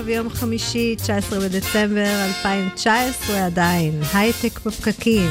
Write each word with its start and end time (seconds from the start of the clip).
טוב, 0.00 0.08
יום 0.08 0.30
חמישי, 0.30 0.94
19 0.96 1.40
בדצמבר 1.40 2.24
2019 2.28 3.46
עדיין, 3.46 4.00
הייטק 4.14 4.60
בפקקים. 4.66 5.30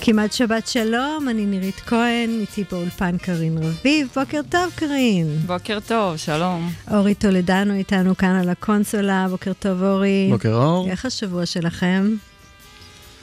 כמעט 0.00 0.32
שבת 0.32 0.66
שלום, 0.66 1.28
אני 1.28 1.46
נירית 1.46 1.80
כהן, 1.86 2.30
איתי 2.40 2.64
באולפן 2.70 3.18
קרין 3.18 3.58
רביב. 3.58 4.08
בוקר 4.16 4.40
טוב, 4.48 4.72
קרין. 4.74 5.38
בוקר 5.46 5.78
טוב, 5.86 6.16
שלום. 6.16 6.70
אורי 6.90 7.14
טולדנו 7.14 7.74
איתנו 7.74 8.16
כאן 8.16 8.36
על 8.36 8.48
הקונסולה. 8.48 9.26
בוקר 9.30 9.52
טוב, 9.52 9.82
אורי. 9.82 10.28
בוקר 10.32 10.54
אור. 10.54 10.88
איך 10.90 11.06
השבוע 11.06 11.46
שלכם? 11.46 12.14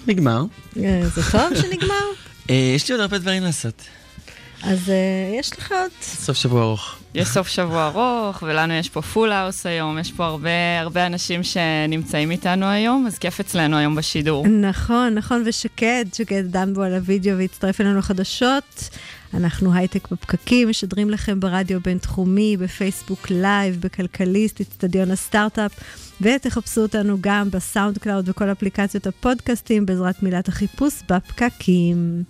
נגמר. 0.08 0.46
אה, 0.78 1.02
זה 1.16 1.22
טוב 1.32 1.56
שנגמר? 1.56 2.06
אה, 2.50 2.74
יש 2.76 2.90
לי 2.90 2.94
עוד 2.94 3.02
הרבה 3.02 3.18
דברים 3.18 3.44
לעשות. 3.44 3.84
אז 4.64 4.80
uh, 4.88 5.40
יש 5.40 5.58
לך 5.58 5.72
עוד... 5.72 5.92
סוף 6.02 6.38
שבוע 6.38 6.64
ארוך. 6.64 6.96
יש 7.16 7.28
סוף 7.28 7.48
שבוע 7.48 7.88
ארוך, 7.88 8.44
ולנו 8.48 8.74
יש 8.74 8.90
פה 8.90 9.02
full 9.02 9.32
house 9.32 9.66
היום, 9.66 10.00
יש 10.00 10.12
פה 10.12 10.26
הרבה, 10.26 10.80
הרבה 10.80 11.06
אנשים 11.06 11.44
שנמצאים 11.44 12.32
איתנו 12.32 12.66
היום, 12.66 13.08
אז 13.08 13.18
כיף 13.18 13.40
אצלנו 13.40 13.78
היום 13.78 13.96
בשידור. 13.96 14.48
נכון, 14.48 15.14
נכון, 15.14 15.44
ושקד, 15.46 16.06
שקד 16.14 16.44
דנבו 16.48 16.82
על 16.82 16.94
הוידאו 16.94 17.38
והצטרף 17.38 17.82
אלינו 17.82 18.00
לחדשות. 18.00 18.90
אנחנו 19.34 19.74
הייטק 19.74 20.12
בפקקים, 20.12 20.70
משדרים 20.70 21.10
לכם 21.10 21.40
ברדיו 21.40 21.80
בינתחומי, 21.80 22.58
בפייסבוק 22.58 23.30
live, 23.30 23.78
בכלכליסט, 23.82 24.62
אצטדיון 24.62 25.12
הסטארט-אפ, 25.12 25.72
ותחפשו 26.22 26.82
אותנו 26.82 27.18
גם 27.22 27.50
בסאונד 27.52 27.98
קלאוד 27.98 28.30
וכל 28.30 28.52
אפליקציות 28.52 29.08
הפודקאסטים 29.08 29.86
בעזרת 29.86 30.24
מילת 30.24 30.48
החיפוש 30.48 30.94
בפקקים. 31.10 32.24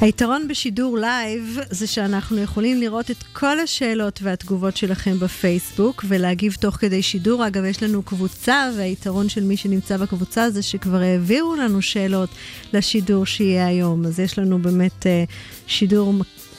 היתרון 0.00 0.48
בשידור 0.48 0.98
live 0.98 1.58
זה 1.70 1.86
שאנחנו 1.86 2.38
יכולים 2.38 2.80
לראות 2.80 3.10
את 3.10 3.22
כל 3.32 3.60
השאלות 3.60 4.20
והתגובות 4.22 4.76
שלכם 4.76 5.18
בפייסבוק 5.18 6.04
ולהגיב 6.08 6.56
תוך 6.60 6.74
כדי 6.74 7.02
שידור. 7.02 7.46
אגב, 7.46 7.64
יש 7.64 7.82
לנו 7.82 8.02
קבוצה, 8.02 8.70
והיתרון 8.76 9.28
של 9.28 9.44
מי 9.44 9.56
שנמצא 9.56 9.96
בקבוצה 9.96 10.50
זה 10.50 10.62
שכבר 10.62 11.00
העבירו 11.00 11.56
לנו 11.56 11.82
שאלות 11.82 12.28
לשידור 12.72 13.26
שיהיה 13.26 13.66
היום. 13.66 14.06
אז 14.06 14.20
יש 14.20 14.38
לנו 14.38 14.58
באמת 14.58 15.02
uh, 15.02 15.30
שידור 15.66 16.14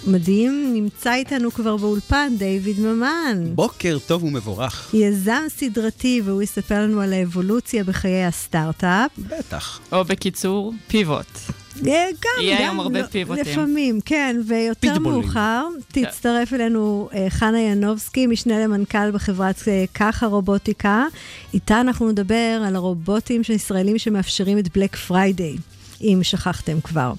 מדהים. 0.07 0.71
נמצא 0.73 1.13
איתנו 1.13 1.51
כבר 1.51 1.77
באולפן 1.77 2.33
דיוויד 2.37 2.79
ממן. 2.79 3.55
בוקר 3.55 3.97
טוב 4.07 4.23
ומבורך. 4.23 4.89
יזם 4.93 5.43
סדרתי, 5.47 6.21
והוא 6.25 6.41
יספר 6.41 6.83
לנו 6.83 7.01
על 7.01 7.13
האבולוציה 7.13 7.83
בחיי 7.83 8.25
הסטארט-אפ. 8.25 9.11
בטח. 9.17 9.79
או 9.91 10.05
בקיצור, 10.05 10.73
pivot. 10.87 11.58
אה, 11.87 12.05
גם, 12.21 12.41
יהיה 12.41 12.55
גם, 12.55 12.61
היום 12.61 12.79
הרבה 12.79 13.07
pivot-ים. 13.07 13.43
לפעמים, 13.43 13.99
כן, 14.05 14.35
ויותר 14.47 14.79
פיטבולים. 14.93 15.21
מאוחר 15.21 15.67
תצטרף 15.87 16.53
אלינו 16.53 17.09
אה, 17.13 17.25
חנה 17.29 17.59
ינובסקי, 17.59 18.27
משנה 18.27 18.59
למנכ"ל 18.59 19.11
בחברת 19.11 19.67
אה, 19.67 19.85
קווה 19.93 20.25
רובוטיקה. 20.25 21.05
איתה 21.53 21.81
אנחנו 21.81 22.11
נדבר 22.11 22.61
על 22.67 22.75
הרובוטים 22.75 23.43
של 23.43 23.53
ישראלים 23.53 23.97
שמאפשרים 23.97 24.59
את 24.59 24.77
Black 24.77 24.95
Friday, 24.95 25.55
אם 26.01 26.19
שכחתם 26.23 26.81
כבר. 26.81 27.13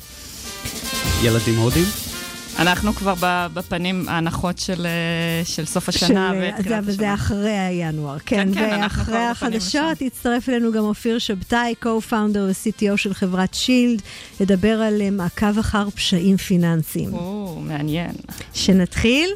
ילדים 1.22 1.58
הודים? 1.58 2.09
אנחנו 2.58 2.92
כבר 2.94 3.14
ב- 3.20 3.46
בפנים 3.54 4.08
ההנחות 4.08 4.58
של, 4.58 4.86
אה, 4.86 5.44
של 5.44 5.64
סוף 5.64 5.88
השנה 5.88 6.30
של- 6.32 6.38
ותחילת 6.48 6.68
זה, 6.68 6.78
אבל 6.78 6.86
זה 6.92 6.92
השנה. 6.92 7.14
אחרי 7.14 7.50
הינואר, 7.58 8.18
כן. 8.18 8.36
כן, 8.36 8.54
כן, 8.54 8.72
אנחנו 8.72 8.98
ואחרי 9.00 9.14
כבר 9.14 9.30
בפנים 9.32 9.52
החדשות 9.56 10.00
יצטרף 10.02 10.48
אלינו 10.48 10.72
גם 10.72 10.84
אופיר 10.84 11.18
שבתאי, 11.18 11.74
co-founder 11.84 12.12
ו-CTO 12.38 12.96
של 12.96 13.14
חברת 13.14 13.54
שילד, 13.54 14.02
לדבר 14.40 14.80
על 14.82 15.02
אה, 15.02 15.10
מעקב 15.10 15.58
אחר 15.58 15.90
פשעים 15.90 16.36
פיננסיים. 16.36 17.14
או, 17.14 17.60
מעניין. 17.66 18.12
שנתחיל? 18.54 19.30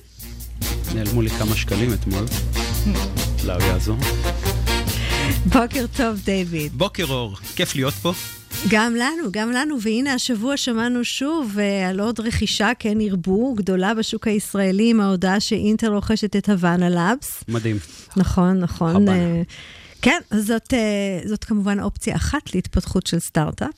נעלמו 0.94 1.22
לי 1.22 1.30
כמה 1.30 1.56
שקלים 1.56 1.92
אתמול. 1.92 2.24
לא 3.46 3.52
יעזור. 3.52 3.96
בוקר 5.46 5.84
טוב, 5.96 6.20
דיוויד. 6.24 6.72
בוקר 6.78 7.04
אור, 7.08 7.36
כיף 7.56 7.74
להיות 7.74 7.94
פה. 7.94 8.12
גם 8.68 8.94
לנו, 8.94 9.28
גם 9.30 9.50
לנו, 9.50 9.80
והנה 9.80 10.14
השבוע 10.14 10.56
שמענו 10.56 11.04
שוב 11.04 11.56
uh, 11.56 11.88
על 11.88 12.00
עוד 12.00 12.20
רכישה, 12.20 12.70
כן 12.78 13.00
ירבו, 13.00 13.54
גדולה 13.54 13.94
בשוק 13.94 14.26
הישראלי, 14.28 14.90
עם 14.90 15.00
ההודעה 15.00 15.40
שאינטל 15.40 15.92
רוכשת 15.92 16.36
את 16.36 16.48
הוואנה 16.48 16.90
לאבס. 16.90 17.44
מדהים. 17.48 17.76
נכון, 18.16 18.58
נכון. 18.58 19.08
אה, 19.08 19.42
כן, 20.02 20.20
זאת, 20.34 20.72
uh, 20.72 21.28
זאת 21.28 21.44
כמובן 21.44 21.80
אופציה 21.80 22.16
אחת 22.16 22.54
להתפתחות 22.54 23.06
של 23.06 23.18
סטארט-אפ. 23.18 23.74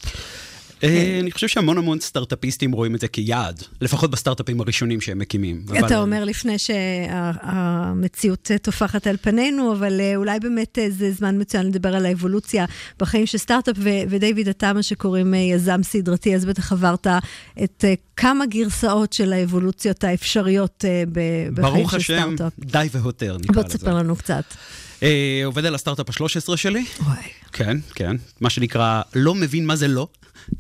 אה, 0.85 1.19
אני 1.21 1.31
חושב 1.33 1.49
שהמון 1.49 1.79
המון 1.79 2.01
סטארט-אפיסטים 2.01 2.73
רואים 2.73 2.95
את 2.95 3.01
זה 3.01 3.09
כיעד, 3.09 3.63
לפחות 3.81 4.11
בסטארט-אפים 4.11 4.61
הראשונים 4.61 5.01
שהם 5.01 5.19
מקימים. 5.19 5.65
אתה 5.87 5.99
אומר 5.99 6.25
לפני 6.25 6.57
שהמציאות 6.59 8.51
טופחת 8.63 9.07
על 9.07 9.17
פנינו, 9.17 9.73
אבל 9.73 10.01
אה, 10.01 10.17
אולי 10.17 10.41
באמת 10.41 10.79
אה, 10.79 10.91
זה 10.91 11.13
זמן 11.13 11.41
מצוין 11.41 11.67
לדבר 11.67 11.97
על 11.97 12.07
האבולוציה 12.07 12.65
בחיים 12.99 13.27
של 13.27 13.39
סטארט-אפ, 13.39 13.77
ודייוויד, 14.09 14.49
אתה 14.49 14.73
מה 14.73 14.83
שקוראים 14.83 15.35
יזם 15.35 15.83
סדרתי, 15.83 16.35
אז 16.35 16.45
בטח 16.45 16.73
עברת 16.73 17.07
את 17.65 17.85
כמה 18.17 18.47
גרסאות 18.47 19.13
של 19.13 19.33
האבולוציות 19.33 20.05
האפשריות 20.05 20.85
אה, 20.89 21.03
ב- 21.13 21.49
בחיים 21.55 21.75
ברוך 21.75 21.91
של 21.91 21.97
השם, 21.97 22.33
סטארט-אפ. 22.35 22.65
די 22.65 22.89
והותר 22.93 23.37
נקרא 23.41 23.55
בוא 23.55 23.63
לזה. 23.65 23.79
תספר 23.79 23.95
לנו 23.95 24.17
קצת. 24.17 24.45
עובד 25.45 25.65
על 25.65 25.75
הסטארט-אפ 25.75 26.11
ה-13 26.11 26.57
שלי. 26.57 26.85
וואי. 27.01 27.17
כן, 27.53 27.79
כן. 27.95 28.17
מה 28.41 28.51
שנקרא, 28.51 29.03
לא 29.15 29.35
מבין 29.35 29.67
מה 29.67 29.77
זה 29.77 29.89
לא. 29.89 30.09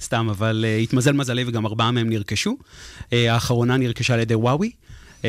סתם, 0.00 0.28
אבל 0.30 0.64
uh, 0.64 0.82
התמזל 0.82 1.12
מזלי 1.12 1.44
וגם 1.47 1.66
ארבעה 1.66 1.91
מהם 1.91 2.10
נרכשו. 2.10 2.56
Uh, 3.00 3.14
האחרונה 3.28 3.76
נרכשה 3.76 4.14
על 4.14 4.20
ידי 4.20 4.34
וואוי. 4.34 4.70
Uh, 5.22 5.24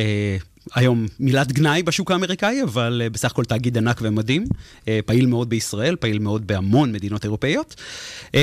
היום 0.76 1.06
מילת 1.20 1.52
גנאי 1.52 1.84
בשוק 1.84 2.12
האמריקאי, 2.12 2.64
אבל 2.64 3.02
uh, 3.06 3.10
בסך 3.10 3.32
הכל 3.32 3.44
תאגיד 3.44 3.78
ענק 3.78 4.00
ומדהים. 4.02 4.46
Uh, 4.82 4.88
פעיל 5.06 5.26
מאוד 5.26 5.50
בישראל, 5.50 5.96
פעיל 5.96 6.20
מאוד 6.20 6.48
בהמון 6.48 6.92
מדינות 6.92 7.24
אירופאיות. 7.24 7.76
Uh, 8.28 8.36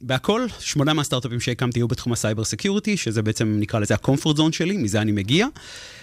בהכל, 0.00 0.46
שמונה 0.58 0.92
מהסטארט-אפים 0.92 1.40
שהקמתי 1.40 1.80
היו 1.80 1.88
בתחום 1.88 2.12
ה-cyber 2.12 2.44
security, 2.44 2.96
שזה 2.96 3.22
בעצם 3.22 3.56
נקרא 3.60 3.80
לזה 3.80 3.94
ה-comfort 3.94 4.36
zone 4.36 4.52
שלי, 4.52 4.76
מזה 4.76 5.00
אני 5.00 5.12
מגיע. 5.12 5.46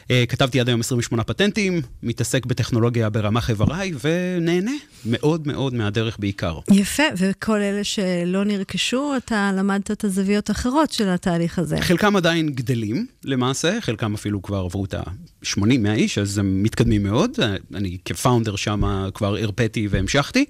Uh, 0.03 0.09
כתבתי 0.29 0.59
עד 0.59 0.67
היום 0.67 0.79
28 0.79 1.23
פטנטים, 1.23 1.81
מתעסק 2.03 2.45
בטכנולוגיה 2.45 3.09
ברמ"ח 3.09 3.49
איבריי, 3.49 3.93
ונהנה 4.03 4.71
מאוד 5.05 5.47
מאוד 5.47 5.73
מהדרך 5.73 6.17
בעיקר. 6.19 6.59
יפה, 6.71 7.03
וכל 7.17 7.61
אלה 7.61 7.83
שלא 7.83 8.43
נרכשו, 8.43 9.13
אתה 9.17 9.51
למדת 9.55 9.91
את 9.91 10.03
הזוויות 10.03 10.49
האחרות 10.49 10.91
של 10.91 11.09
התהליך 11.09 11.59
הזה. 11.59 11.81
חלקם 11.81 12.15
עדיין 12.15 12.49
גדלים, 12.49 13.05
למעשה, 13.23 13.81
חלקם 13.81 14.13
אפילו 14.13 14.41
כבר 14.41 14.57
עברו 14.57 14.85
את 14.85 14.93
ה-80-100 14.93 15.89
איש, 15.93 16.17
אז 16.17 16.37
הם 16.37 16.63
מתקדמים 16.63 17.03
מאוד. 17.03 17.31
אני 17.73 17.97
כפאונדר 18.05 18.55
שם 18.55 19.09
כבר 19.13 19.37
הרפאתי 19.37 19.87
והמשכתי, 19.91 20.45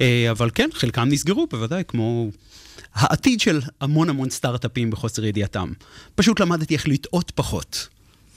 אה, 0.00 0.26
אבל 0.30 0.50
כן, 0.54 0.68
חלקם 0.72 1.08
נסגרו, 1.08 1.46
בוודאי, 1.50 1.82
כמו 1.88 2.30
העתיד 2.94 3.40
של 3.40 3.60
המון 3.80 4.10
המון 4.10 4.30
סטארט-אפים 4.30 4.90
בחוסר 4.90 5.24
ידיעתם. 5.24 5.72
פשוט 6.14 6.40
למדתי 6.40 6.74
איך 6.74 6.88
לטעות 6.88 7.32
פחות. 7.34 7.88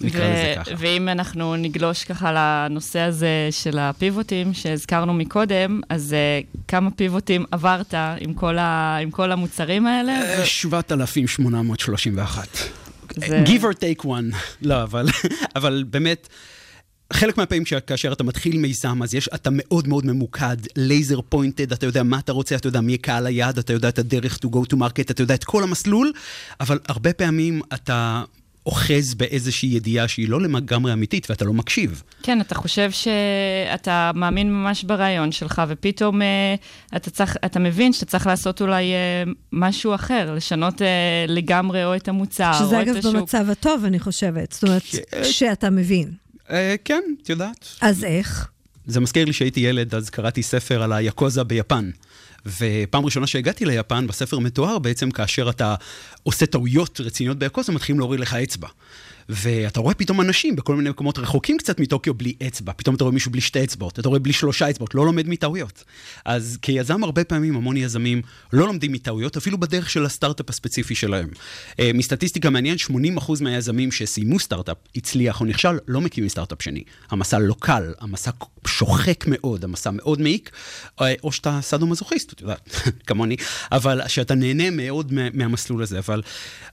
נקרא 0.02 0.20
לזה 0.30 0.54
ככה. 0.58 0.72
ואם 0.78 1.10
אנחנו 1.10 1.56
נגלוש 1.56 2.04
ככה 2.04 2.32
לנושא 2.36 3.00
הזה 3.00 3.48
של 3.52 3.80
הפיבוטים 3.80 4.54
שהזכרנו 4.54 5.14
מקודם, 5.14 5.82
אז 5.90 6.16
uh, 6.16 6.18
כמה 6.68 6.92
פיבוטים 6.92 7.46
עברת 7.52 7.94
עם 8.20 8.34
כל, 8.34 8.58
ה, 8.58 8.98
עם 9.02 9.12
כל 9.12 9.32
המוצרים 9.32 9.88
האלה? 9.88 10.12
אה, 10.22 10.46
7,831. 10.46 12.48
זה- 13.16 13.44
Give 13.46 13.62
or 13.62 13.74
take 13.76 14.04
one. 14.06 14.36
לא, 14.62 14.84
אבל, 14.84 15.08
אבל 15.56 15.84
באמת, 15.90 16.28
חלק 17.14 17.38
מהפעמים 17.38 17.66
ש- 17.66 17.74
כאשר 17.74 18.14
אתה 18.14 18.24
מתחיל 18.24 18.58
מיזם, 18.58 19.04
אז 19.04 19.16
יש, 19.16 19.30
אתה 19.36 19.50
מאוד 19.54 19.88
מאוד 19.88 20.06
ממוקד, 20.06 20.58
לייזר 20.76 21.20
פוינטד, 21.30 21.72
אתה 21.72 21.86
יודע 21.86 22.04
מה 22.04 22.20
אתה 22.20 22.32
רוצה, 22.32 22.56
אתה 22.56 22.68
יודע 22.68 22.82
מי 22.82 22.98
קהל 22.98 23.26
היעד, 23.26 23.58
אתה 23.58 23.74
יודע 23.74 23.90
את 23.90 24.00
הדרך 24.00 24.40
to 24.46 24.48
go 24.48 24.60
to 24.74 24.78
market, 24.78 25.12
אתה 25.12 25.22
יודע 25.22 25.34
את 25.34 25.44
כל 25.44 25.64
המסלול, 25.64 26.12
אבל 26.60 26.80
הרבה 26.88 27.14
פעמים 27.14 27.62
אתה 27.74 28.24
אוחז 28.66 29.14
באיזושהי 29.14 29.70
ידיעה 29.70 30.08
שהיא 30.08 30.30
לא 30.30 30.42
לגמרי 30.42 30.94
אמיתית 30.94 31.30
ואתה 31.30 31.46
לא 31.46 31.54
מקשיב. 31.54 32.04
כן, 32.24 32.42
אתה 32.42 32.56
חושב 32.56 32.92
שאתה 32.92 34.12
מאמין 34.16 34.52
ממש 34.54 34.84
ברעיון 34.84 35.32
שלך, 35.32 35.62
ופתאום 35.68 36.22
אה, 36.22 36.56
אתה, 36.96 37.10
צריך, 37.10 37.38
אתה 37.46 37.60
מבין 37.60 37.94
שאתה 37.94 38.06
צריך 38.06 38.28
לעשות 38.28 38.62
אולי 38.62 38.84
אה, 38.94 39.24
משהו 39.52 39.96
אחר, 39.96 40.34
לשנות 40.36 40.82
אה, 40.82 40.88
לגמרי 41.28 41.86
או 41.86 41.96
את 41.96 42.08
המוצר, 42.08 42.44
או 42.44 42.50
את 42.50 42.56
השוק. 42.56 42.68
שזה 42.68 42.82
אגב 42.82 43.18
במצב 43.18 43.50
הטוב, 43.50 43.86
אני 43.86 44.00
חושבת. 44.00 44.52
זאת 44.52 44.64
אומרת, 44.64 44.82
כן. 44.84 45.24
שאתה 45.24 45.70
מבין. 45.70 46.27
אה, 46.52 46.76
כן, 46.86 47.04
את 47.24 47.30
יודעת. 47.30 47.68
אז 47.82 48.04
איך? 48.04 48.48
זה 48.88 49.00
מזכיר 49.00 49.26
לי 49.26 49.34
שהייתי 49.34 49.60
ילד, 49.60 49.96
אז 49.96 50.10
קראתי 50.10 50.44
ספר 50.44 50.84
על 50.84 50.94
היאקוזה 50.94 51.44
ביפן. 51.44 51.90
ופעם 52.46 53.06
ראשונה 53.06 53.28
שהגעתי 53.28 53.66
ליפן, 53.66 54.08
בספר 54.08 54.40
מתואר 54.40 54.80
בעצם 54.80 55.12
כאשר 55.12 55.50
אתה 55.50 55.76
עושה 56.24 56.46
טעויות 56.46 57.02
רציניות 57.02 57.38
ביאקוזה, 57.38 57.72
מתחילים 57.72 58.00
להוריד 58.00 58.20
לך 58.20 58.34
אצבע. 58.34 58.68
ואתה 59.30 59.80
רואה 59.80 59.94
פתאום 59.94 60.22
אנשים 60.22 60.56
בכל 60.56 60.76
מיני 60.76 60.90
מקומות 60.90 61.20
רחוקים 61.20 61.58
קצת 61.58 61.80
מטוקיו 61.80 62.14
בלי 62.14 62.34
אצבע. 62.48 62.74
פתאום 62.78 62.96
אתה 62.96 63.04
רואה 63.04 63.14
מישהו 63.14 63.32
בלי 63.32 63.42
שתי 63.42 63.64
אצבעות, 63.64 64.00
אתה 64.00 64.10
רואה 64.10 64.20
בלי 64.20 64.34
שלושה 64.34 64.70
אצבעות, 64.70 64.96
לא 64.96 65.06
לומד 65.06 65.30
מטעויות. 65.30 65.84
אז 66.26 66.58
כיזם 66.62 67.04
הרבה 67.04 67.24
פעמים, 67.24 67.56
המון 67.56 67.78
יזמים 67.78 68.22
לא 68.54 68.68
לומדים 68.68 68.92
מטעויות, 68.92 69.38
אפילו 69.38 69.58
בדרך 69.58 69.90
של 69.90 70.06
הסטארט-אפ 70.06 70.50
הספציפי 70.50 70.96
שלהם. 70.96 71.30
אה, 71.80 71.92
מסטטיסטיקה 71.94 72.50
מעניין, 72.50 72.78
80% 73.18 73.42
מהיזמים 73.42 73.92
שסיימו 73.92 74.40
סטארט-אפ, 74.40 74.78
הצליח 74.96 75.42
או 75.42 75.46
נכשל, 75.46 75.78
לא 75.88 76.02
מקימים 76.02 76.30
סטארט-אפ 76.30 76.62
שני. 76.62 76.84
המסע 77.10 77.40
לא 77.40 77.56
קל, 77.60 77.94
המסע 78.00 78.32
שוחק 78.68 79.26
מאוד, 79.28 79.64
המסע 79.64 79.92
מאוד 79.92 80.22
מעיק, 80.22 80.52
אה, 81.02 81.14
או 81.24 81.32
שאתה 81.32 81.60
סאדו 81.62 81.88
מזוכיסט, 81.88 82.34
אתה 82.34 82.44
יודע, 82.44 82.56
כמוני, 83.08 83.36
אבל 83.72 84.02
שאתה 84.08 84.36
נהנה 84.36 84.70
מאוד 84.70 85.14
מהמסלול 85.34 85.84
הזה. 85.84 86.00
אבל 86.00 86.22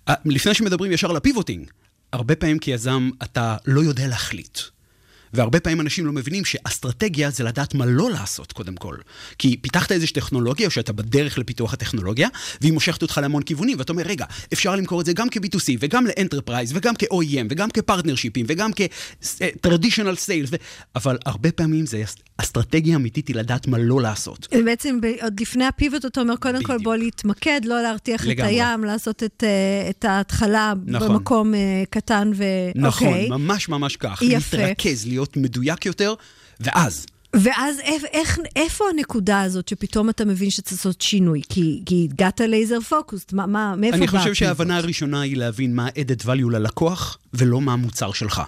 אה, 0.09 0.15
לפני 0.25 0.55
שמדברים 0.55 0.93
ישר 0.93 1.11
על 1.11 1.17
ה-pivoting, 1.17 1.70
הרבה 2.14 2.37
פעמים 2.37 2.58
כיזם 2.58 3.11
אתה 3.22 3.56
לא 3.66 3.81
יודע 3.81 4.06
להחליט. 4.06 4.58
והרבה 5.34 5.60
פעמים 5.60 5.81
אנשים 5.81 6.06
לא 6.06 6.12
מבינים 6.12 6.44
שאסטרטגיה 6.44 7.31
זה 7.31 7.44
לדעת 7.44 7.75
מה 7.75 7.86
לא 7.86 8.10
לעשות, 8.10 8.52
קודם 8.52 8.75
כל. 8.75 8.96
כי 9.38 9.56
פיתחת 9.60 9.92
איזושהי 9.92 10.14
טכנולוגיה, 10.14 10.66
או 10.66 10.70
שאתה 10.70 10.92
בדרך 10.92 11.38
לפיתוח 11.38 11.72
הטכנולוגיה, 11.72 12.28
והיא 12.60 12.72
מושכת 12.72 13.02
אותך 13.02 13.19
להמון 13.22 13.42
כיוונים, 13.42 13.78
ואתה 13.78 13.92
אומר, 13.92 14.02
רגע, 14.02 14.25
אפשר 14.52 14.76
למכור 14.76 15.00
את 15.00 15.06
זה 15.06 15.12
גם 15.12 15.31
כ-B2C, 15.31 15.76
וגם 15.81 16.06
ל 16.06 16.12
enterprise, 16.12 16.73
וגם 16.75 16.94
כ-OEM, 16.98 17.46
וגם 17.50 17.70
כ 17.70 17.80
partnership 17.80 18.32
ים, 18.32 18.46
וגם 18.48 18.70
כ-traditional 18.76 20.16
sales, 20.26 20.48
ו... 20.50 20.56
אבל 20.96 21.19
הרבה 21.26 21.52
פעמים 21.52 21.86
זה 21.86 22.02
אסטרטגיה 22.36 22.96
אמיתית 22.96 23.28
היא 23.28 23.36
לדעת 23.36 23.66
מה 23.66 23.78
לא 23.78 24.00
לעשות. 24.00 24.48
בעצם 24.64 24.98
עוד 25.22 25.40
לפני 25.40 25.64
הפיבוט, 25.64 26.04
אתה 26.04 26.20
אומר, 26.20 26.36
קודם 26.36 26.62
כל 26.62 26.78
בוא 26.78 26.96
להתמקד, 26.96 27.60
לא 27.64 27.82
להרתיח 27.82 28.26
לגמרי. 28.26 28.60
את 28.60 28.66
הים, 28.66 28.84
לעשות 28.84 29.22
את, 29.22 29.44
אה, 29.46 29.90
את 29.90 30.04
ההתחלה 30.04 30.72
נכון. 30.86 31.08
במקום 31.08 31.54
אה, 31.54 31.82
קטן 31.90 32.31
ו... 32.34 32.44
נכון, 32.75 33.08
אוקיי. 33.08 33.28
ממש 33.28 33.69
ממש 33.69 33.96
כך. 33.96 34.22
יפה. 34.22 34.56
להתרכז, 34.56 35.06
להיות 35.06 35.24
להיות 35.25 35.37
מדויק 35.37 35.87
יותר, 35.87 36.15
ואז... 36.61 37.06
ואז 37.35 37.81
איך, 38.12 38.38
איפה 38.56 38.85
הנקודה 38.94 39.43
הזאת 39.43 39.69
שפתאום 39.69 40.11
אתה 40.11 40.25
מבין 40.25 40.50
שצריך 40.50 40.73
לעשות 40.73 41.00
שינוי? 41.00 41.43
כי, 41.49 41.82
כי 41.87 42.09
הגעת 42.12 42.41
לייזר 42.41 42.81
פוקוס, 42.81 43.26
מה, 43.32 43.47
מה, 43.47 43.75
מאיפה 43.76 43.97
בא? 43.97 44.03
אני 44.03 44.19
חושב 44.19 44.35
שההבנה 44.35 44.76
הראשונה 44.76 45.21
היא 45.21 45.37
להבין 45.37 45.75
מה 45.75 45.87
ה-added 45.87 46.25
value 46.25 46.50
ללקוח, 46.50 47.19
ולא 47.35 47.61
מה 47.61 47.73
המוצר 47.73 48.12
שלך. 48.12 48.43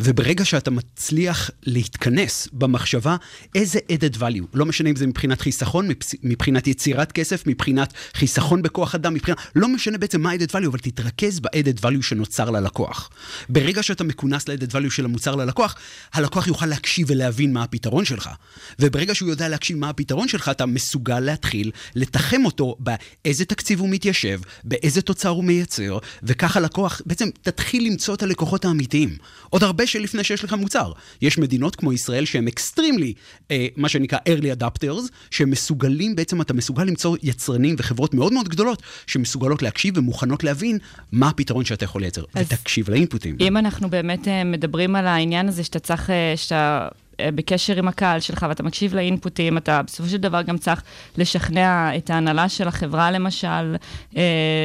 וברגע 0.00 0.44
שאתה 0.44 0.70
מצליח 0.70 1.50
להתכנס 1.62 2.48
במחשבה 2.52 3.16
איזה 3.54 3.78
added 3.92 4.16
value, 4.16 4.46
לא 4.54 4.66
משנה 4.66 4.90
אם 4.90 4.96
זה 4.96 5.06
מבחינת 5.06 5.40
חיסכון, 5.40 5.88
מבחינת 6.22 6.66
יצירת 6.66 7.12
כסף, 7.12 7.46
מבחינת 7.46 7.92
חיסכון 8.14 8.62
בכוח 8.62 8.94
אדם, 8.94 9.14
מבחינת, 9.14 9.38
לא 9.56 9.68
משנה 9.68 9.98
בעצם 9.98 10.20
מה 10.20 10.34
added 10.34 10.50
value, 10.50 10.66
אבל 10.66 10.78
תתרכז 10.78 11.40
ב-added 11.40 11.80
value 11.80 12.02
שנוצר 12.02 12.50
ללקוח. 12.50 13.10
ברגע 13.48 13.82
שאתה 13.82 14.04
מכוונן 14.04 14.48
ל-added 14.48 14.70
value 14.70 14.90
של 14.90 15.04
המוצר 15.04 15.34
ללקוח, 15.34 15.76
הלקוח 16.12 16.46
יוכל 16.46 16.66
להקשיב 16.66 17.06
ולהבין 17.10 17.52
מה 17.52 17.62
הפתרון 17.62 18.04
שלך. 18.04 18.30
וברגע 18.78 19.14
שהוא 19.14 19.28
יודע 19.28 19.48
להקשיב 19.48 19.76
מה 19.76 19.88
הפתרון 19.88 20.28
שלך, 20.28 20.48
אתה 20.48 20.66
מסוגל 20.66 21.20
להתחיל 21.20 21.70
לתחם 21.94 22.44
אותו 22.44 22.76
באיזה 22.78 23.44
תקציב 23.44 23.80
הוא 23.80 23.88
מתיישב, 23.88 24.40
באיזה 24.64 25.02
תוצר 25.02 25.28
הוא 25.28 25.44
מייצר, 25.44 25.98
וככה 26.22 26.60
לקוח, 26.60 27.00
בעצם 27.06 27.28
תתחיל 27.42 27.86
למצוא 27.86 28.14
את 28.14 28.22
הלקוחות 28.22 28.64
האמיתיים. 28.64 29.16
עוד 29.50 29.62
הרבה 29.62 29.83
הרבה 29.84 29.92
שלפני 29.92 30.24
שיש 30.24 30.44
לך 30.44 30.52
מוצר. 30.52 30.92
יש 31.22 31.38
מדינות 31.38 31.76
כמו 31.76 31.92
ישראל 31.92 32.24
שהן 32.24 32.48
extremely, 32.48 33.14
אה, 33.50 33.66
מה 33.76 33.88
שנקרא 33.88 34.18
early 34.28 34.60
adopters, 34.60 35.10
שמסוגלים, 35.30 36.16
בעצם 36.16 36.40
אתה 36.40 36.54
מסוגל 36.54 36.84
למצוא 36.84 37.16
יצרנים 37.22 37.74
וחברות 37.78 38.14
מאוד 38.14 38.32
מאוד 38.32 38.48
גדולות, 38.48 38.82
שמסוגלות 39.06 39.62
להקשיב 39.62 39.98
ומוכנות 39.98 40.44
להבין 40.44 40.78
מה 41.12 41.28
הפתרון 41.28 41.64
שאתה 41.64 41.84
יכול 41.84 42.00
לייצר, 42.00 42.24
ותקשיב 42.36 42.90
לאינפוטים. 42.90 43.36
אם 43.40 43.56
אנחנו 43.56 43.90
באמת 43.90 44.28
אה, 44.28 44.44
מדברים 44.44 44.96
על 44.96 45.06
העניין 45.06 45.48
הזה 45.48 45.64
שאתה 45.64 45.78
צריך, 45.78 46.10
אה, 46.10 46.32
שאתה... 46.36 46.88
אה, 47.20 47.30
בקשר 47.34 47.78
עם 47.78 47.88
הקהל 47.88 48.20
שלך 48.20 48.46
ואתה 48.48 48.62
מקשיב 48.62 48.94
לאינפוטים, 48.94 49.56
אתה 49.58 49.82
בסופו 49.82 50.08
של 50.08 50.16
דבר 50.16 50.42
גם 50.42 50.58
צריך 50.58 50.82
לשכנע 51.18 51.96
את 51.96 52.10
ההנהלה 52.10 52.48
של 52.48 52.68
החברה, 52.68 53.10
למשל, 53.10 53.76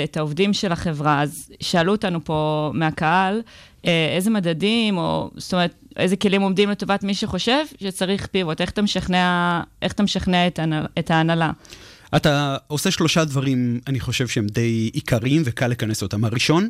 את 0.04 0.18
העובדים 0.18 0.54
של 0.54 0.72
החברה. 0.72 1.22
אז 1.22 1.52
שאלו 1.60 1.92
אותנו 1.92 2.24
פה 2.24 2.72
מהקהל, 2.74 3.42
איזה 3.84 4.30
מדדים, 4.30 4.98
או 4.98 5.32
זאת 5.38 5.54
אומרת, 5.54 5.74
איזה 5.98 6.16
כלים 6.16 6.42
עומדים 6.42 6.70
לטובת 6.70 7.04
מי 7.04 7.14
שחושב 7.14 7.66
שצריך 7.82 8.28
פיבוט, 8.28 8.62
איך 8.62 8.70
אתה 8.70 8.82
משכנע, 8.82 9.62
איך 9.82 9.94
אתה 9.94 10.04
משכנע 10.04 10.48
את, 10.48 10.60
ההנהלה, 10.60 10.88
את 11.00 11.12
ההנהלה. 11.12 11.52
אתה 12.16 12.58
עושה 12.68 12.92
שלושה 12.92 13.26
דברים, 13.26 13.80
אני 13.88 14.00
חושב 14.00 14.28
שהם 14.28 14.48
די 14.48 14.90
עיקריים 14.94 15.42
וקל 15.46 15.68
לכנס 15.68 16.02
אותם. 16.04 16.26
הראשון, 16.26 16.70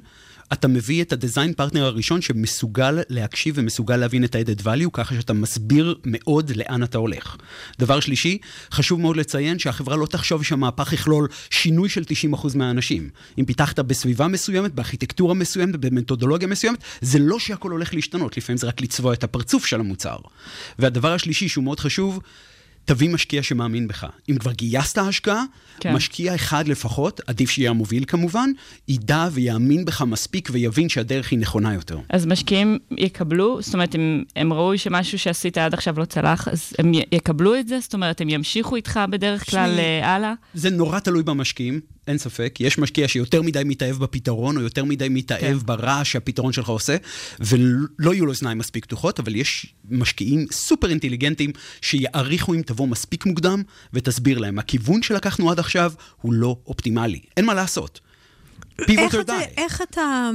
אתה 0.53 0.67
מביא 0.67 1.01
את 1.01 1.13
הדיזיין 1.13 1.53
פרטנר 1.53 1.85
הראשון 1.85 2.21
שמסוגל 2.21 2.99
להקשיב 3.09 3.55
ומסוגל 3.57 3.97
להבין 3.97 4.23
את 4.23 4.35
ה-added 4.35 4.61
value, 4.63 4.89
ככה 4.93 5.15
שאתה 5.15 5.33
מסביר 5.33 5.95
מאוד 6.05 6.51
לאן 6.55 6.83
אתה 6.83 6.97
הולך. 6.97 7.35
דבר 7.79 7.99
שלישי, 7.99 8.37
חשוב 8.71 9.01
מאוד 9.01 9.17
לציין 9.17 9.59
שהחברה 9.59 9.95
לא 9.95 10.05
תחשוב 10.05 10.43
שהמהפך 10.43 10.93
יכלול 10.93 11.27
שינוי 11.49 11.89
של 11.89 12.03
90% 12.33 12.57
מהאנשים. 12.57 13.09
אם 13.39 13.45
פיתחת 13.45 13.79
בסביבה 13.79 14.27
מסוימת, 14.27 14.73
בארכיטקטורה 14.73 15.33
מסוימת, 15.33 15.75
במתודולוגיה 15.75 16.47
מסוימת, 16.47 16.83
זה 17.01 17.19
לא 17.19 17.39
שהכל 17.39 17.71
הולך 17.71 17.93
להשתנות, 17.93 18.37
לפעמים 18.37 18.57
זה 18.57 18.67
רק 18.67 18.81
לצבוע 18.81 19.13
את 19.13 19.23
הפרצוף 19.23 19.65
של 19.65 19.79
המוצר. 19.79 20.17
והדבר 20.79 21.13
השלישי, 21.13 21.49
שהוא 21.49 21.63
מאוד 21.63 21.79
חשוב, 21.79 22.19
תביא 22.89 23.09
משקיע 23.09 23.43
שמאמין 23.43 23.87
בך. 23.87 24.07
אם 24.29 24.37
כבר 24.37 24.51
גייסת 24.51 24.97
השקעה, 24.97 25.43
כן. 25.79 25.93
משקיע 25.93 26.35
אחד 26.35 26.67
לפחות, 26.67 27.21
עדיף 27.27 27.49
שיהיה 27.49 27.69
המוביל 27.69 28.03
כמובן, 28.07 28.49
ידע 28.87 29.27
ויאמין 29.31 29.85
בך 29.85 30.01
מספיק 30.01 30.49
ויבין 30.51 30.89
שהדרך 30.89 31.31
היא 31.31 31.39
נכונה 31.39 31.73
יותר. 31.73 31.99
אז 32.09 32.25
משקיעים 32.25 32.77
יקבלו, 32.97 33.61
זאת 33.61 33.73
אומרת, 33.73 33.95
הם, 33.95 34.23
הם 34.35 34.53
ראו 34.53 34.77
שמשהו 34.77 35.19
שעשית 35.19 35.57
עד 35.57 35.73
עכשיו 35.73 35.99
לא 35.99 36.05
צלח, 36.05 36.47
אז 36.47 36.73
הם 36.79 36.91
יקבלו 37.11 37.55
את 37.55 37.67
זה? 37.67 37.79
זאת 37.79 37.93
אומרת, 37.93 38.21
הם 38.21 38.29
ימשיכו 38.29 38.75
איתך 38.75 38.99
בדרך 39.09 39.49
כלל 39.49 39.79
אה, 39.79 40.15
הלאה? 40.15 40.33
זה 40.53 40.69
נורא 40.69 40.99
תלוי 40.99 41.23
במשקיעים. 41.23 41.79
אין 42.09 42.17
ספק. 42.17 42.57
יש 42.59 42.77
משקיע 42.77 43.07
שיותר 43.07 43.41
מדי 43.41 43.61
מתאהב 43.65 43.97
בפתרון, 43.97 44.57
או 44.57 44.61
יותר 44.61 44.85
מדי 44.85 45.09
מתאהב 45.09 45.59
כן. 45.59 45.65
ברעש 45.65 46.11
שהפתרון 46.11 46.53
שלך 46.53 46.69
עושה, 46.69 46.97
ולא 47.39 48.13
יהיו 48.13 48.25
לו 48.25 48.31
אוזניים 48.31 48.57
מספיק 48.57 48.85
פתוחות, 48.85 49.19
אבל 49.19 49.35
יש 49.35 49.73
משקיעים 49.89 50.45
סופר 50.51 50.89
אינטליגנטים 50.89 51.51
שיעריכו 51.81 52.53
אם 52.53 52.61
תבוא 52.61 52.87
מספיק 52.87 53.25
מוקדם, 53.25 53.63
ותסביר 53.93 54.37
להם. 54.37 54.59
הכיוון 54.59 55.01
שלקחנו 55.01 55.51
עד 55.51 55.59
עכשיו 55.59 55.93
הוא 56.21 56.33
לא 56.33 56.57
אופטימלי. 56.67 57.19
אין 57.37 57.45
מה 57.45 57.53
לעשות. 57.53 57.99
איך 58.89 59.15
אתה, 59.15 59.37
איך 59.57 59.81
אתה 59.81 60.31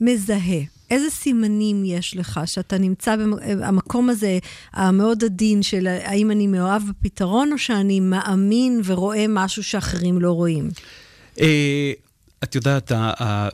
מזהה? 0.00 0.60
איזה 0.90 1.10
סימנים 1.10 1.84
יש 1.84 2.16
לך 2.16 2.40
שאתה 2.46 2.78
נמצא 2.78 3.16
במקום 3.16 4.10
הזה 4.10 4.38
המאוד 4.72 5.24
עדין 5.24 5.62
של 5.62 5.86
האם 5.86 6.30
אני 6.30 6.46
מאוהב 6.46 6.82
בפתרון, 6.88 7.52
או 7.52 7.58
שאני 7.58 8.00
מאמין 8.00 8.80
ורואה 8.84 9.24
משהו 9.28 9.62
שאחרים 9.62 10.20
לא 10.20 10.32
רואים? 10.32 10.68
אה, 11.40 11.92
את 12.44 12.54
יודעת, 12.54 12.92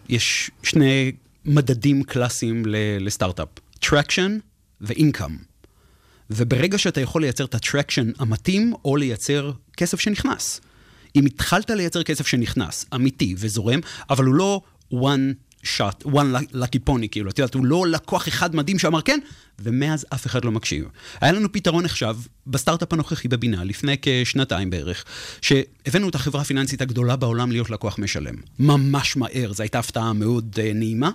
יש 0.09 0.50
שני 0.62 1.12
מדדים 1.45 2.02
קלאסיים 2.02 2.62
לסטארט-אפ, 3.00 3.49
traction 3.85 4.31
ו-income. 4.81 5.33
וברגע 6.31 6.78
שאתה 6.78 7.00
יכול 7.00 7.23
לייצר 7.23 7.45
את 7.45 7.55
הטרקשן 7.55 8.11
המתאים, 8.19 8.73
או 8.85 8.97
לייצר 8.97 9.52
כסף 9.76 10.00
שנכנס. 10.00 10.61
אם 11.16 11.26
התחלת 11.26 11.71
לייצר 11.71 12.02
כסף 12.02 12.26
שנכנס, 12.26 12.87
אמיתי 12.95 13.35
וזורם, 13.38 13.81
אבל 14.11 14.25
הוא 14.25 14.35
לא 14.35 14.61
one 14.93 15.46
shot, 15.76 16.06
one 16.06 16.54
lucky 16.54 16.88
pony, 16.88 17.08
כאילו, 17.11 17.30
את 17.30 17.38
יודעת, 17.38 17.54
הוא 17.54 17.66
לא 17.66 17.87
לקוח 17.87 18.28
אחד 18.28 18.56
מדהים 18.56 18.78
שאמר 18.78 19.02
כן, 19.02 19.18
ומאז 19.58 20.06
אף 20.14 20.26
אחד 20.26 20.44
לא 20.44 20.52
מקשיב. 20.52 20.85
היה 21.20 21.32
לנו 21.32 21.52
פתרון 21.52 21.85
עכשיו, 21.85 22.18
בסטארט-אפ 22.46 22.92
הנוכחי 22.92 23.28
בבינה, 23.28 23.64
לפני 23.64 23.96
כשנתיים 24.02 24.70
בערך, 24.70 25.04
שהבאנו 25.40 26.08
את 26.08 26.14
החברה 26.14 26.42
הפיננסית 26.42 26.80
הגדולה 26.80 27.16
בעולם 27.16 27.52
להיות 27.52 27.70
לקוח 27.70 27.99
משלם. 27.99 28.35
ממש 28.58 29.16
מהר, 29.16 29.52
זו 29.52 29.62
הייתה 29.62 29.78
הפתעה 29.78 30.12
מאוד 30.12 30.56
uh, 30.58 30.75
נעימה, 30.75 31.11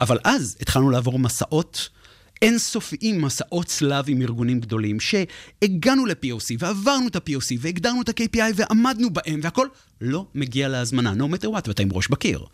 אבל 0.00 0.18
אז 0.24 0.56
התחלנו 0.60 0.90
לעבור 0.90 1.18
מסעות. 1.18 1.88
אינסופיים 2.42 3.20
מסעות 3.20 3.66
צלב 3.66 4.04
עם 4.08 4.22
ארגונים 4.22 4.60
גדולים, 4.60 4.98
שהגענו 5.00 6.06
ל-POC 6.06 6.56
ועברנו 6.58 7.08
את 7.08 7.16
ה-POC 7.16 7.56
והגדרנו 7.60 8.02
את 8.02 8.08
ה-KPI 8.08 8.52
ועמדנו 8.54 9.10
בהם 9.10 9.40
והכל 9.42 9.66
לא 10.00 10.26
מגיע 10.34 10.68
להזמנה, 10.68 11.12
no 11.12 11.34
matter 11.34 11.46
what, 11.46 11.68
ואתה 11.68 11.82
עם 11.82 11.92
ראש 11.92 12.08
בקיר. 12.08 12.44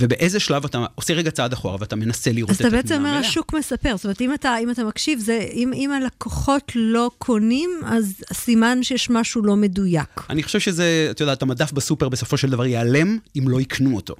ובאיזה 0.00 0.40
שלב 0.40 0.64
אתה 0.64 0.86
עושה 0.94 1.14
רגע 1.14 1.30
צעד 1.30 1.52
אחורה 1.52 1.76
ואתה 1.80 1.96
מנסה 1.96 2.32
לראות 2.32 2.50
אז 2.50 2.56
את 2.56 2.60
התמונה 2.60 2.80
אתה 2.80 2.88
בעצם 2.88 2.94
אומר, 3.00 3.08
המלאה. 3.08 3.28
השוק 3.28 3.52
מספר. 3.52 3.96
זאת 3.96 4.04
אומרת, 4.04 4.20
אם 4.20 4.34
אתה, 4.34 4.58
אם 4.62 4.70
אתה 4.70 4.84
מקשיב, 4.84 5.18
זה, 5.18 5.48
אם, 5.52 5.72
אם 5.74 5.90
הלקוחות 5.92 6.72
לא 6.74 7.10
קונים, 7.18 7.70
אז 7.86 8.14
סימן 8.32 8.82
שיש 8.82 9.10
משהו 9.10 9.42
לא 9.42 9.56
מדויק. 9.56 10.20
אני 10.30 10.42
חושב 10.42 10.60
שזה, 10.60 11.08
את 11.10 11.20
יודעת, 11.20 11.42
המדף 11.42 11.72
בסופר 11.72 12.08
בסופו 12.08 12.36
של 12.36 12.50
דבר 12.50 12.66
ייעלם 12.66 13.18
אם 13.38 13.48
לא 13.48 13.60
יקנו 13.60 13.96
אותו. 13.96 14.14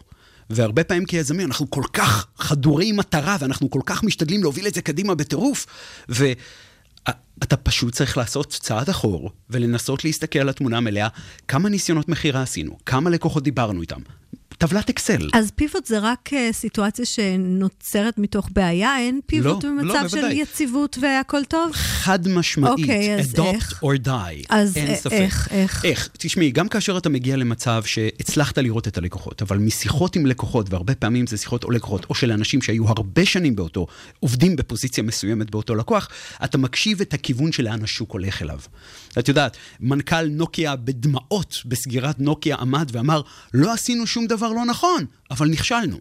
והרבה 0.50 0.84
פעמים 0.84 1.04
כיזמים 1.04 1.46
אנחנו 1.46 1.70
כל 1.70 1.82
כך 1.92 2.26
חדורי 2.38 2.92
מטרה 2.92 3.36
ואנחנו 3.40 3.70
כל 3.70 3.80
כך 3.86 4.04
משתדלים 4.04 4.42
להוביל 4.42 4.66
את 4.66 4.74
זה 4.74 4.82
קדימה 4.82 5.14
בטירוף, 5.14 5.66
ואתה 6.08 7.56
פשוט 7.62 7.94
צריך 7.94 8.16
לעשות 8.16 8.50
צעד 8.60 8.88
אחור 8.88 9.32
ולנסות 9.50 10.04
להסתכל 10.04 10.38
על 10.38 10.48
התמונה 10.48 10.76
המלאה, 10.76 11.08
כמה 11.48 11.68
ניסיונות 11.68 12.08
מכירה 12.08 12.42
עשינו, 12.42 12.78
כמה 12.86 13.10
לקוחות 13.10 13.42
דיברנו 13.42 13.80
איתם. 13.80 14.00
טבלת 14.58 14.88
אקסל. 14.88 15.30
אז 15.32 15.50
פיבוט 15.56 15.86
זה 15.86 15.98
רק 15.98 16.30
אה, 16.32 16.48
סיטואציה 16.52 17.04
שנוצרת 17.04 18.18
מתוך 18.18 18.48
בעיה, 18.52 18.98
אין 18.98 19.20
פיבוט 19.26 19.64
לא, 19.64 19.70
במצב 19.70 19.84
לא, 20.02 20.08
של 20.08 20.16
בוודאי. 20.20 20.34
יציבות 20.34 20.98
והכל 21.00 21.44
טוב? 21.44 21.72
חד 21.72 22.28
משמעית, 22.28 22.78
אוקיי, 22.80 23.18
אז 23.20 23.34
adopt 23.34 23.42
איך? 23.42 23.82
or 23.84 24.06
die, 24.06 24.46
אז 24.48 24.76
אין 24.76 24.90
א- 24.90 24.96
ספק. 24.96 25.12
איך, 25.12 25.48
איך? 25.50 25.84
איך? 25.84 26.08
תשמעי, 26.18 26.50
גם 26.50 26.68
כאשר 26.68 26.98
אתה 26.98 27.08
מגיע 27.08 27.36
למצב 27.36 27.82
שהצלחת 27.84 28.58
לראות 28.58 28.88
את 28.88 28.98
הלקוחות, 28.98 29.42
אבל 29.42 29.58
משיחות 29.58 30.16
עם 30.16 30.26
לקוחות, 30.26 30.66
והרבה 30.70 30.94
פעמים 30.94 31.26
זה 31.26 31.36
שיחות 31.36 31.64
או 31.64 31.70
לקוחות, 31.70 32.06
או 32.10 32.14
של 32.14 32.32
אנשים 32.32 32.62
שהיו 32.62 32.88
הרבה 32.88 33.24
שנים 33.26 33.56
באותו, 33.56 33.86
עובדים 34.20 34.56
בפוזיציה 34.56 35.02
מסוימת 35.04 35.50
באותו 35.50 35.74
לקוח, 35.74 36.08
אתה 36.44 36.58
מקשיב 36.58 37.00
את 37.00 37.14
הכיוון 37.14 37.52
שלאן 37.52 37.84
השוק 37.84 38.12
הולך 38.12 38.42
אליו. 38.42 38.58
את 39.18 39.28
יודעת, 39.28 39.56
מנכ"ל 39.80 40.28
נוקיה 40.28 40.76
בדמעות 40.76 41.62
בסגירת 41.64 42.20
נוקיה 42.20 42.56
עמד 42.56 42.90
ואמר, 42.92 43.22
לא 43.54 43.72
עשינו 43.72 44.06
שום 44.06 44.26
דבר 44.26 44.52
לא 44.52 44.64
נכון, 44.64 45.04
אבל 45.30 45.48
נכשלנו. 45.48 45.98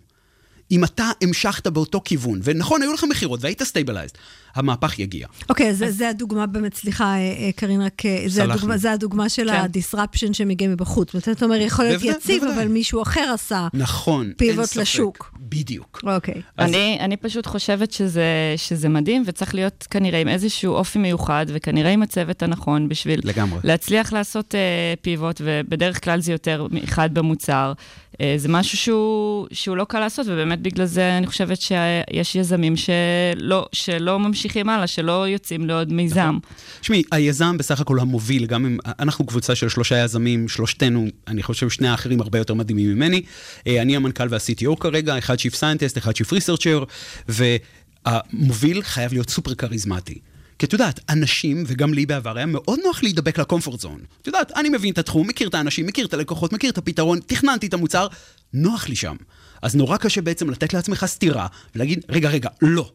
אם 0.72 0.84
אתה 0.84 1.12
המשכת 1.22 1.68
באותו 1.68 2.02
כיוון, 2.06 2.40
ונכון, 2.44 2.82
היו 2.82 2.94
לך 2.94 3.04
מכירות 3.10 3.40
והיית 3.44 3.64
stabilized, 3.64 4.16
המהפך 4.58 5.00
יגיע. 5.00 5.28
אוקיי, 5.50 5.70
אז 5.70 5.86
זה 5.90 6.10
הדוגמה 6.10 6.46
באמת, 6.46 6.74
סליחה, 6.76 7.06
אה, 7.06 7.18
אה, 7.20 7.50
קרין, 7.56 7.82
רק 7.82 8.06
אה, 8.06 8.24
זה 8.28 8.36
סלחנו. 8.36 8.54
הדוגמה- 8.54 8.78
זה 8.78 8.92
הדוגמה 8.92 9.30
של 9.30 9.50
כן. 9.50 9.54
ה-disruption 9.56 10.34
שמגיע 10.34 10.68
מבחוץ. 10.70 11.14
זאת 11.14 11.28
אומרת, 11.28 11.38
אתה 11.38 11.46
אומר, 11.46 11.56
יכול 11.56 11.86
להיות 11.86 12.02
בוודאי, 12.02 12.18
יציב, 12.18 12.44
בוודאי. 12.44 12.64
אבל 12.64 12.72
מישהו 12.72 13.02
אחר 13.02 13.32
עשה. 13.34 13.68
נכון, 13.74 14.32
פיבוט. 14.38 14.76
לשוק. 14.76 15.32
בדיוק. 15.40 16.02
אוקיי. 16.04 16.42
אז- 16.58 16.70
אני, 16.70 16.98
אני 17.00 17.18
פשוט 17.18 17.46
חושבת 17.46 17.92
שזה, 17.92 18.24
שזה 18.58 18.90
מדהים, 18.90 19.24
וצריך 19.26 19.56
להיות 19.56 19.88
כנראה 19.92 20.22
עם 20.22 20.28
איזשהו 20.28 20.74
אופי 20.74 21.00
מיוחד, 21.00 21.46
וכנראה 21.50 21.92
עם 21.92 22.02
הצוות 22.04 22.44
הנכון 22.44 22.90
בשביל 22.90 23.20
לגמרי. 23.24 23.60
להצליח 23.64 24.14
לעשות 24.14 24.56
אה, 24.56 24.60
פיבוט, 25.02 25.42
ובדרך 25.44 26.04
כלל 26.04 26.22
זה 26.22 26.32
יותר 26.32 26.68
מאחד 26.72 27.14
במוצר. 27.14 27.74
אה, 28.22 28.34
זה 28.38 28.50
משהו 28.50 28.78
שהוא, 28.78 29.48
שהוא 29.52 29.78
לא 29.78 29.84
קל 29.84 30.00
לעשות, 30.00 30.26
ובאמת 30.30 30.62
בגלל 30.62 30.86
זה 30.86 31.18
אני 31.18 31.28
חושבת 31.28 31.62
שיש 31.62 32.36
יזמים 32.36 32.74
שלא, 32.76 33.66
שלא 33.72 34.20
ממשיכים 34.20 34.47
הלאה, 34.56 34.88
שלא 34.88 35.28
יוצאים 35.28 35.66
לעוד 35.66 35.94
מיזם. 35.94 36.38
תשמעי, 36.82 37.04
היזם 37.12 37.58
בסך 37.58 37.82
הכל 37.82 38.00
המוביל, 38.00 38.46
גם 38.46 38.66
אם 38.66 38.78
אנחנו 39.00 39.26
קבוצה 39.26 39.56
של 39.56 39.70
שלושה 39.70 40.04
יזמים, 40.04 40.48
שלושתנו, 40.48 41.08
אני 41.28 41.44
חושב 41.44 41.70
שני 41.70 41.88
האחרים 41.88 42.22
הרבה 42.22 42.38
יותר 42.38 42.54
מדהימים 42.54 42.90
ממני. 42.90 43.22
אה, 43.68 43.82
אני 43.82 43.96
המנכ"ל 43.96 44.28
וה-CTO 44.30 44.76
כרגע, 44.80 45.18
אחד 45.18 45.36
Chief 45.36 45.54
Scientist, 45.54 45.98
אחד 45.98 46.12
Chief 46.12 46.30
Researcher, 46.30 46.86
והמוביל 47.28 48.82
חייב 48.82 49.14
להיות 49.14 49.30
סופר 49.30 49.54
כריזמטי. 49.54 50.20
כי 50.60 50.66
את 50.66 50.74
יודעת, 50.74 51.00
אנשים, 51.10 51.64
וגם 51.68 51.94
לי 51.94 52.06
בעבר, 52.06 52.38
היה 52.38 52.46
מאוד 52.46 52.80
נוח 52.86 53.04
להידבק 53.04 53.40
לקומפורט 53.40 53.80
זון. 53.80 54.00
את 54.22 54.28
יודעת, 54.28 54.52
אני 54.52 54.70
מבין 54.70 54.94
את 54.94 54.98
התחום, 54.98 55.28
מכיר 55.28 55.48
את 55.48 55.54
האנשים, 55.56 55.86
מכיר 55.86 56.06
את 56.06 56.14
הלקוחות, 56.14 56.54
מכיר 56.54 56.72
את 56.72 56.78
הפתרון, 56.78 57.20
תכננתי 57.26 57.68
את 57.68 57.74
המוצר, 57.74 58.08
נוח 58.54 58.90
לי 58.90 58.96
שם. 58.96 59.16
אז 59.62 59.76
נורא 59.76 59.98
קשה 59.98 60.22
בעצם 60.22 60.50
לתת 60.50 60.74
לעצמך 60.74 61.06
סטירה 61.06 61.48
ולהגיד, 61.76 62.06
רגע, 62.10 62.30
רגע, 62.30 62.50
לא. 62.62 62.92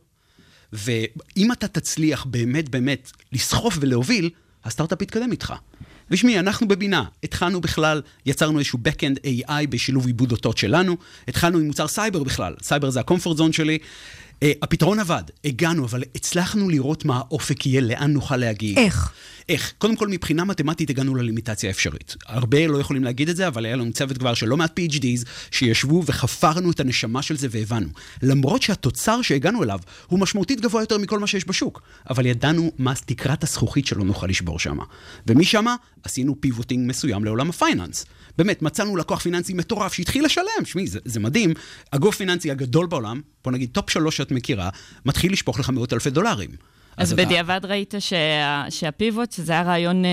ואם 0.73 1.53
אתה 1.53 1.69
תצליח 1.69 2.25
באמת 2.25 2.69
באמת 2.69 3.11
לסחוף 3.33 3.79
ולהוביל, 3.81 4.31
הסטארט-אפ 4.65 5.03
יתקדם 5.03 5.33
איתך. 5.33 5.55
ושמעי, 6.11 6.39
אנחנו 6.39 6.69
בבינה, 6.69 7.05
התחלנו 7.25 7.61
בכלל, 7.61 8.03
יצרנו 8.27 8.59
איזשהו 8.59 8.79
Backend 8.89 9.19
AI 9.27 9.67
בשילוב 9.69 10.07
עיבוד 10.07 10.33
אותות 10.33 10.59
שלנו, 10.59 10.97
התחלנו 11.29 11.59
עם 11.59 11.67
מוצר 11.67 11.89
סייבר 11.89 12.23
בכלל, 12.23 12.55
סייבר 12.63 12.91
זה 12.91 13.01
ה 13.01 13.05
comfort 13.05 13.37
zone 13.37 13.53
שלי. 13.53 13.79
Uh, 14.43 14.45
הפתרון 14.63 14.99
עבד, 14.99 15.23
הגענו, 15.45 15.85
אבל 15.85 16.03
הצלחנו 16.15 16.69
לראות 16.69 17.05
מה 17.05 17.17
האופק 17.17 17.67
יהיה, 17.67 17.81
לאן 17.81 18.13
נוכל 18.13 18.37
להגיע. 18.37 18.79
איך? 18.79 19.13
איך? 19.49 19.73
קודם 19.79 19.97
כל, 19.97 20.09
מבחינה 20.09 20.45
מתמטית 20.45 20.91
הגענו 20.91 21.15
ללימיטציה 21.15 21.71
האפשרית. 21.71 22.17
הרבה 22.27 22.67
לא 22.67 22.79
יכולים 22.79 23.05
להגיד 23.05 23.29
את 23.29 23.37
זה, 23.37 23.49
אבל 23.49 23.65
היה 23.65 23.77
לנו 23.77 23.93
צוות 23.93 24.19
כבר 24.19 24.35
של 24.35 24.47
לא 24.47 24.57
מעט 24.57 24.79
PhDs, 24.79 25.29
שישבו 25.51 26.03
וחפרנו 26.07 26.71
את 26.71 26.81
הנשמה 26.81 27.23
של 27.23 27.37
זה 27.37 27.49
והבנו. 27.51 27.89
למרות 28.23 28.63
שהתוצר 28.63 29.23
שהגענו 29.23 29.63
אליו 29.63 29.79
הוא 30.07 30.19
משמעותית 30.19 30.61
גבוה 30.61 30.83
יותר 30.83 30.99
מכל 30.99 31.19
מה 31.19 31.27
שיש 31.27 31.49
בשוק, 31.49 31.83
אבל 32.11 32.27
ידענו 32.27 32.73
מה 32.79 32.93
תקרת 32.95 33.43
הזכוכית 33.43 33.87
שלא 33.87 34.05
נוכל 34.05 34.27
לשבור 34.27 34.59
שם. 34.59 34.79
ומשם 35.27 35.67
עשינו 36.03 36.41
pivoting 36.41 36.89
מסוים 36.89 37.25
לעולם 37.25 37.51
ה 37.51 37.57
finance. 37.57 38.07
באמת, 38.39 38.63
מצאנו 38.63 38.97
לקוח 38.97 39.21
פיננסי 39.21 39.55
מטורף 39.55 39.93
שהתחיל 39.93 40.25
לשלם, 40.25 40.65
שמעי, 40.65 40.87
זה, 40.87 40.99
זה 41.05 41.21
מדהים. 41.21 41.55
הגוף 41.93 42.17
פיננסי 42.17 42.51
הגדול 42.51 42.87
בעולם, 42.87 43.21
בוא 43.45 43.53
נגיד 43.53 43.69
top 43.73 43.91
שלוש 43.91 44.17
שאת 44.17 44.31
מכירה, 44.33 44.69
מתחיל 45.07 45.33
לשפוך 45.33 45.61
לך 45.61 45.71
מאות 45.71 45.93
אלפי 45.93 46.11
דולרים. 46.11 46.51
אז 46.97 47.13
אתה- 47.13 47.25
בדיעבד 47.25 47.61
ראית 47.65 47.95
שה, 47.99 48.17
שהפיבוט, 48.71 49.33
שזה 49.33 49.53
היה 49.53 49.63
רעיון, 49.63 50.05
אה, 50.05 50.11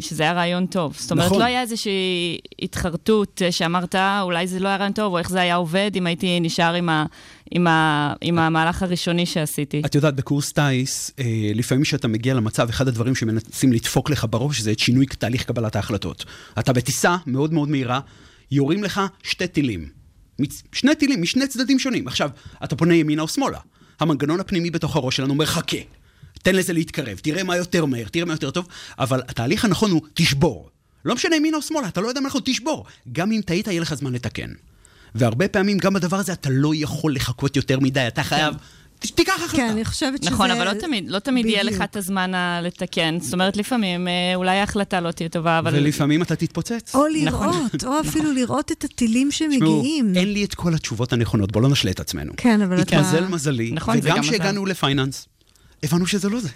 שזה 0.00 0.22
היה 0.22 0.32
רעיון 0.32 0.66
טוב. 0.66 0.96
זאת 0.98 1.10
אומרת, 1.10 1.26
נכון. 1.26 1.38
לא 1.38 1.44
היה 1.44 1.60
איזושהי 1.60 2.38
התחרטות 2.62 3.42
אה, 3.44 3.52
שאמרת, 3.52 3.94
"אה, 3.94 4.20
אולי 4.22 4.46
זה 4.46 4.60
לא 4.60 4.68
היה 4.68 4.76
רעיון 4.76 4.92
טוב, 4.92 5.12
או 5.12 5.18
איך 5.18 5.30
זה 5.30 5.40
היה 5.40 5.54
עובד 5.56 5.90
אם 5.94 6.06
הייתי 6.06 6.40
נשאר 6.40 6.74
עם, 6.74 6.88
ה, 6.88 7.04
עם, 7.50 7.66
ה, 7.66 8.14
עם 8.20 8.38
המהלך 8.38 8.82
הראשוני 8.82 9.26
שעשיתי. 9.26 9.82
את 9.86 9.94
יודעת, 9.94 10.16
בקורס 10.16 10.52
טיס, 10.52 11.10
אה, 11.18 11.24
לפעמים 11.54 11.84
כשאתה 11.84 12.08
מגיע 12.08 12.34
למצב, 12.34 12.68
אחד 12.68 12.88
הדברים 12.88 13.14
שמנסים 13.14 13.72
לדפוק 13.72 14.10
לך 14.10 14.26
בראש 14.30 14.60
זה 14.60 14.72
את 14.72 14.78
שינוי 14.78 15.06
תהליך 15.06 15.44
קבלת 15.44 15.76
ההחלטות. 15.76 16.24
אתה 16.58 16.72
בטיסה 16.72 17.16
מאוד 17.26 17.52
מאוד 17.52 17.68
מהירה, 17.68 18.00
יורים 18.50 18.84
לך 18.84 19.00
שתי 19.22 19.46
טילים. 19.46 19.88
שני 20.72 20.94
טילים 20.94 21.22
משני 21.22 21.46
צדדים 21.46 21.78
שונים. 21.78 22.08
עכשיו, 22.08 22.30
אתה 22.64 22.76
פונה 22.76 22.94
ימינה 22.94 23.22
או 23.22 23.28
שמאלה. 23.28 23.58
המנגנון 24.00 24.40
הפנימי 24.40 24.70
בתוך 24.70 24.96
הראש 24.96 25.16
שלנו 25.16 25.30
אומר, 25.32 25.46
חכה, 25.46 25.76
תן 26.42 26.54
לזה 26.54 26.72
להתקרב, 26.72 27.18
תראה 27.18 27.44
מה 27.44 27.56
יותר 27.56 27.84
מהר, 27.84 28.08
תראה 28.08 28.24
מה 28.24 28.32
יותר 28.32 28.50
טוב, 28.50 28.66
אבל 28.98 29.22
התהליך 29.28 29.64
הנכון 29.64 29.90
הוא 29.90 30.00
תשבור. 30.14 30.70
לא 31.04 31.14
משנה 31.14 31.36
ימינה 31.36 31.56
או 31.56 31.62
שמאלה, 31.62 31.88
אתה 31.88 32.00
לא 32.00 32.08
יודע 32.08 32.20
מה 32.20 32.26
נכון, 32.26 32.40
תשבור. 32.44 32.86
גם 33.12 33.32
אם 33.32 33.40
טעית, 33.46 33.66
יהיה 33.66 33.80
לך 33.80 33.94
זמן 33.94 34.12
לתקן. 34.12 34.50
והרבה 35.14 35.48
פעמים, 35.48 35.78
גם 35.78 35.94
בדבר 35.94 36.16
הזה, 36.16 36.32
אתה 36.32 36.48
לא 36.52 36.72
יכול 36.74 37.14
לחכות 37.14 37.56
יותר 37.56 37.80
מדי, 37.80 38.06
אתה 38.08 38.22
חייב... 38.22 38.54
ת- 38.54 39.06
תיקח 39.06 39.32
החלטה. 39.36 39.56
כן, 39.56 39.68
אני 39.70 39.84
חושבת 39.84 40.22
שזה... 40.22 40.30
נכון, 40.30 40.50
אבל 40.50 40.64
לא 40.74 40.80
תמיד, 40.80 41.10
לא 41.10 41.18
תמיד 41.18 41.46
יהיה 41.46 41.62
לך. 41.62 41.82
את 41.82 41.96
הזמן 41.96 42.30
לתקן. 42.62 43.18
זאת 43.20 43.32
אומרת, 43.32 43.56
לפעמים 43.56 44.08
אה, 44.08 44.12
אולי 44.34 44.56
ההחלטה 44.58 45.00
לא 45.00 45.10
תהיה 45.10 45.28
טובה, 45.28 45.58
אבל... 45.58 45.74
ולפעמים 45.76 46.22
אתה 46.22 46.36
תתפוצץ. 46.36 46.94
או 46.94 47.04
נכון. 47.24 47.48
לראות, 47.48 47.84
או 47.84 48.00
אפילו 48.00 48.32
לראות 48.32 48.72
את 48.72 48.84
הטילים 48.84 49.28
תשמעו, 49.28 49.50
שמגיעים. 49.52 50.12
אין 50.16 50.32
לי 50.32 50.44
את 50.44 50.54
כל 50.54 50.74
התשובות 50.74 51.12
הנכונות, 51.12 51.52
בוא 51.52 51.62
לא 51.62 51.68
נשלה 51.68 51.90
את 51.90 52.00
עצמנו. 52.00 52.32
כן, 52.36 52.62
אבל 52.62 52.80
אתה... 52.82 52.96
התמזל 52.96 53.26
מזלי, 53.26 53.70
נכון, 53.72 53.98
וגם. 54.02 54.22
כשהגענו 54.22 54.66
לפייננס, 54.66 55.28
הבנו 55.82 56.06
שזה 56.06 56.28
לא 56.28 56.40
זה. 56.40 56.48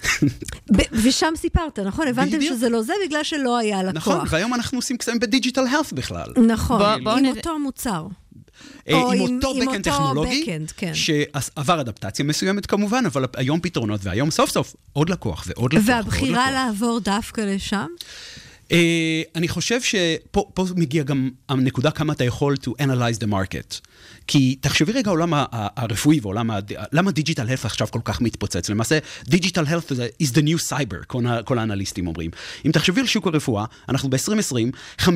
ושם 0.92 1.32
סיפרת, 1.37 1.78
נכון? 1.78 2.09
הבנתם 2.09 2.37
בדיוק. 2.37 2.54
שזה 2.56 2.68
לא 2.68 2.82
זה 2.82 2.92
בגלל 3.06 3.23
שלא 3.23 3.59
היה 3.59 3.82
לקוח. 3.82 3.97
נכון, 3.97 4.26
והיום 4.30 4.54
אנחנו 4.54 4.78
עושים 4.78 4.97
קסמים 4.97 5.18
ב 5.19 5.25
digital 5.25 5.66
health 5.66 5.92
בכלל. 5.92 6.26
נכון, 6.47 6.78
בוא- 6.78 6.97
בוא 7.04 7.12
עם 7.12 7.26
אותו 7.26 7.59
מוצר. 7.59 8.06
אה, 8.88 8.94
או 8.94 9.12
עם 9.12 9.21
עם- 9.21 9.35
אותו 9.37 9.49
אותו 9.49 9.82
טכנולוגי, 9.82 10.44
backend, 10.44 10.73
כן. 10.76 10.92
שעבר 10.94 11.80
אדפטציה 11.80 12.25
מסוימת 12.25 12.66
כמובן, 12.66 13.04
אבל 13.06 13.25
היום 13.37 13.61
פתרונות, 13.61 14.00
והיום 14.04 14.30
סוף 14.30 14.50
סוף 14.50 14.75
עוד 14.92 15.11
לקוח 15.11 15.44
ועוד 15.47 15.73
לקוח 15.73 15.85
ועוד 15.88 16.04
והבחירה 16.04 16.50
לקוח. 16.50 16.54
לעבור 16.54 17.00
דווקא 17.00 17.40
לשם? 17.40 17.87
אה, 18.73 19.23
אני 19.35 19.49
חושב 19.49 19.80
שפה 19.82 20.50
פה 20.54 20.64
מגיע 20.76 21.02
גם 21.02 21.30
הנקודה 21.49 21.90
כמה 21.90 22.12
אתה 22.12 22.25
יכול 22.25 22.54
to 22.64 22.82
analyze 22.82 23.25
the 23.25 23.30
market. 23.30 23.80
כי 24.26 24.57
תחשבי 24.61 24.93
רגע 24.93 25.11
ה- 25.33 25.47
הרפואי 25.76 26.19
ועולם, 26.23 26.50
למה 26.93 27.11
digital 27.11 27.49
health 27.49 27.64
עכשיו 27.64 27.87
כל 27.91 28.00
כך 28.05 28.21
מתפוצץ? 28.21 28.71
למעשה, 28.71 28.99
digital 29.25 29.64
health 29.66 29.92
is 29.93 30.26
the 30.35 30.41
new 30.43 30.71
cyber, 30.71 31.05
כל, 31.07 31.25
כל 31.45 31.59
האנליסטים 31.59 32.07
אומרים. 32.07 32.31
אם 32.67 32.71
תחשבי 32.73 33.00
על 33.00 33.07
שוק 33.07 33.26
הרפואה, 33.26 33.64
אנחנו 33.88 34.11
ב-2020, 34.11 35.02
50% 35.02 35.09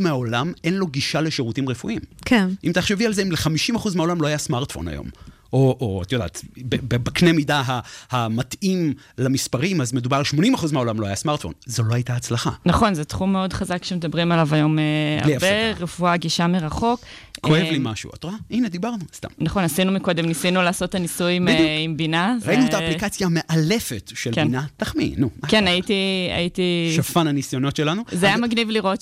מהעולם 0.00 0.52
אין 0.64 0.74
לו 0.74 0.86
גישה 0.86 1.20
לשירותים 1.20 1.68
רפואיים. 1.68 2.00
כן. 2.24 2.48
אם 2.64 2.72
תחשבי 2.72 3.06
על 3.06 3.12
זה, 3.12 3.22
אם 3.22 3.32
ל-50% 3.32 3.88
מהעולם 3.94 4.22
לא 4.22 4.26
היה 4.26 4.38
סמארטפון 4.38 4.88
היום, 4.88 5.06
או, 5.52 5.76
או 5.80 6.02
את 6.02 6.12
יודעת, 6.12 6.44
בקנה 6.88 7.32
מידה 7.32 7.62
המתאים 8.10 8.94
למספרים, 9.18 9.80
אז 9.80 9.92
מדובר 9.92 10.16
על 10.16 10.22
80% 10.54 10.72
מהעולם 10.72 11.00
לא 11.00 11.06
היה 11.06 11.16
סמארטפון. 11.16 11.52
זו 11.66 11.82
לא 11.82 11.94
הייתה 11.94 12.14
הצלחה. 12.14 12.50
נכון, 12.66 12.94
זה 12.94 13.04
תחום 13.04 13.32
מאוד 13.32 13.52
חזק 13.52 13.84
שמדברים 13.84 14.32
עליו 14.32 14.54
היום 14.54 14.78
אה, 14.78 14.84
הרבה, 15.22 15.72
רפואה, 15.80 16.16
גישה 16.16 16.46
מרחוק. 16.46 17.00
כואב 17.40 17.62
לי 17.62 17.78
משהו, 17.80 18.10
את 18.14 18.24
רואה? 18.24 18.34
הנה, 18.50 18.68
דיברנו, 18.68 19.04
סתם. 19.14 19.28
נכון, 19.38 19.64
עשינו 19.64 19.92
מקודם, 19.92 20.26
ניסינו 20.26 20.62
לעשות 20.62 20.88
את 20.88 20.94
הניסוי 20.94 21.38
עם 21.84 21.96
בינה. 21.96 22.36
ראינו 22.46 22.66
את 22.66 22.74
האפליקציה 22.74 23.26
המאלפת 23.26 24.12
של 24.14 24.30
כן. 24.34 24.44
בינה. 24.44 24.64
תחמיא, 24.76 25.14
נו. 25.16 25.30
כן, 25.48 25.66
הייתי... 25.66 26.92
שפן 26.96 27.26
הניסיונות 27.26 27.76
שלנו. 27.76 28.02
זה 28.12 28.26
היה 28.26 28.36
מגניב 28.36 28.70
לראות 28.70 29.00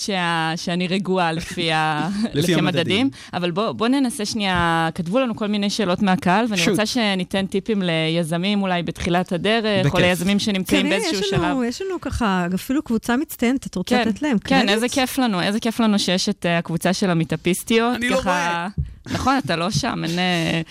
שאני 0.55 0.87
רגועה 0.87 1.31
לפי 1.31 2.53
המדדים. 2.57 3.09
אבל 3.33 3.51
בואו 3.51 3.87
ננסה 3.87 4.25
שנייה, 4.25 4.89
כתבו 4.95 5.19
לנו 5.19 5.35
כל 5.35 5.47
מיני 5.47 5.69
שאלות 5.69 6.01
מהקהל, 6.01 6.36
ואני 6.49 6.61
רוצה 6.69 6.85
שניתן 6.85 7.45
טיפים 7.45 7.81
ליזמים 7.81 8.61
אולי 8.61 8.83
בתחילת 8.83 9.31
הדרך, 9.31 9.93
או 9.93 9.99
ליזמים 9.99 10.39
שנמצאים 10.39 10.83
כן, 10.83 10.89
באיזשהו 10.89 11.23
שלב. 11.23 11.57
יש 11.65 11.81
לנו 11.81 12.01
ככה 12.01 12.47
אפילו 12.55 12.81
קבוצה 12.81 13.17
מצטיינת, 13.17 13.67
את 13.67 13.75
רוצה 13.75 13.95
כן, 13.95 14.09
לתת 14.09 14.21
להם 14.21 14.37
קרדיט? 14.37 14.67
כן, 14.67 14.69
איזה 14.69 14.89
כיף 14.89 15.17
לנו, 15.17 15.41
איזה 15.41 15.59
כיף 15.59 15.79
לנו 15.79 15.99
שיש 15.99 16.29
את 16.29 16.45
אה, 16.45 16.57
הקבוצה 16.57 16.93
של 16.93 17.09
המיטאפיסטיות. 17.09 17.95
אני 17.95 18.09
לא 18.09 18.19
רואה. 18.23 18.67
נכון, 19.05 19.37
אתה 19.45 19.55
לא 19.55 19.71
שם, 19.71 20.03
אין, 20.03 20.19
אה, 20.19 20.61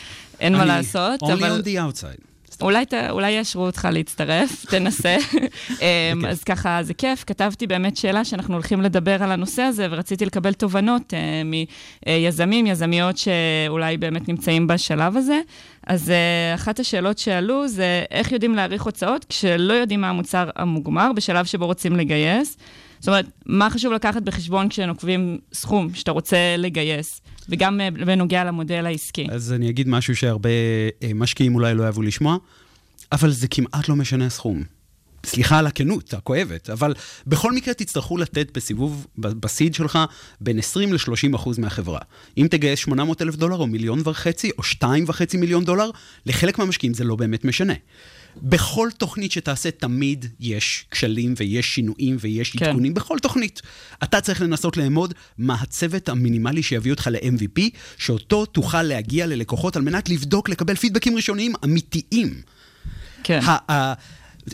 אין 0.40 0.56
מה 0.56 0.64
לעשות. 0.64 1.22
only 1.22 1.32
אבל... 1.32 1.60
on 1.60 1.64
the 1.64 1.68
outside. 1.68 2.35
אולי, 2.60 2.86
ת, 2.86 2.94
אולי 3.10 3.30
יאשרו 3.30 3.66
אותך 3.66 3.88
להצטרף, 3.92 4.64
תנסה. 4.70 5.16
אמ, 5.70 6.26
אז 6.26 6.44
ככה, 6.44 6.78
זה 6.82 6.94
כיף. 6.94 7.24
כתבתי 7.26 7.66
באמת 7.66 7.96
שאלה 7.96 8.24
שאנחנו 8.24 8.54
הולכים 8.54 8.80
לדבר 8.80 9.22
על 9.22 9.32
הנושא 9.32 9.62
הזה, 9.62 9.86
ורציתי 9.90 10.26
לקבל 10.26 10.52
תובנות 10.52 11.12
uh, 11.12 12.06
מיזמים, 12.06 12.66
יזמיות 12.66 13.16
שאולי 13.18 13.96
באמת 13.96 14.28
נמצאים 14.28 14.66
בשלב 14.66 15.16
הזה. 15.16 15.40
אז 15.86 16.08
uh, 16.08 16.54
אחת 16.54 16.80
השאלות 16.80 17.18
שעלו 17.18 17.68
זה 17.68 18.04
איך 18.10 18.32
יודעים 18.32 18.54
להעריך 18.54 18.82
הוצאות 18.82 19.24
כשלא 19.28 19.72
יודעים 19.72 20.00
מה 20.00 20.10
המוצר 20.10 20.50
המוגמר 20.56 21.10
בשלב 21.16 21.44
שבו 21.44 21.66
רוצים 21.66 21.96
לגייס. 21.96 22.56
זאת 22.98 23.08
אומרת, 23.08 23.26
מה 23.46 23.70
חשוב 23.70 23.92
לקחת 23.92 24.22
בחשבון 24.22 24.68
כשנוקבים 24.68 25.38
סכום 25.52 25.94
שאתה 25.94 26.10
רוצה 26.10 26.36
לגייס? 26.58 27.20
וגם 27.48 27.80
אה, 27.80 27.90
בנוגע 27.90 28.44
למודל 28.44 28.86
העסקי. 28.86 29.26
אז 29.30 29.52
אני 29.52 29.70
אגיד 29.70 29.88
משהו 29.88 30.16
שהרבה 30.16 30.50
אה, 31.02 31.10
משקיעים 31.14 31.54
אולי 31.54 31.74
לא 31.74 31.82
אוהבו 31.82 32.02
לשמוע, 32.02 32.36
אבל 33.12 33.30
זה 33.30 33.48
כמעט 33.48 33.88
לא 33.88 33.96
משנה 33.96 34.26
הסכום. 34.26 34.62
סליחה 35.26 35.58
על 35.58 35.66
הכנות 35.66 36.14
הכואבת, 36.14 36.70
אבל 36.70 36.94
בכל 37.26 37.52
מקרה 37.52 37.74
תצטרכו 37.74 38.18
לתת 38.18 38.56
בסיבוב, 38.56 39.06
בסיד 39.18 39.74
שלך, 39.74 39.98
בין 40.40 40.58
20 40.58 40.92
ל-30 40.92 41.36
אחוז 41.36 41.58
מהחברה. 41.58 42.00
אם 42.38 42.46
תגייס 42.50 42.78
800 42.78 43.22
אלף 43.22 43.36
דולר, 43.36 43.56
או 43.56 43.66
מיליון 43.66 44.00
וחצי, 44.04 44.50
או 44.58 44.62
2.5 44.62 45.38
מיליון 45.38 45.64
דולר, 45.64 45.90
לחלק 46.26 46.58
מהמשקיעים 46.58 46.94
זה 46.94 47.04
לא 47.04 47.16
באמת 47.16 47.44
משנה. 47.44 47.74
בכל 48.42 48.88
תוכנית 48.98 49.32
שתעשה 49.32 49.70
תמיד 49.70 50.26
יש 50.40 50.86
כשלים 50.90 51.34
ויש 51.36 51.74
שינויים 51.74 52.16
ויש 52.20 52.50
כן. 52.50 52.64
עדכונים, 52.64 52.94
בכל 52.94 53.18
תוכנית. 53.18 53.62
אתה 54.02 54.20
צריך 54.20 54.42
לנסות 54.42 54.76
לאמוד 54.76 55.14
מה 55.38 55.56
הצוות 55.60 56.08
המינימלי 56.08 56.62
שיביא 56.62 56.90
אותך 56.92 57.08
ל-MVP, 57.12 57.62
שאותו 57.98 58.46
תוכל 58.46 58.82
להגיע 58.82 59.26
ללקוחות 59.26 59.76
על 59.76 59.82
מנת 59.82 60.08
לבדוק, 60.08 60.48
לקבל 60.48 60.74
פידבקים 60.74 61.16
ראשוניים 61.16 61.52
אמיתיים. 61.64 62.40
כן. 63.22 63.40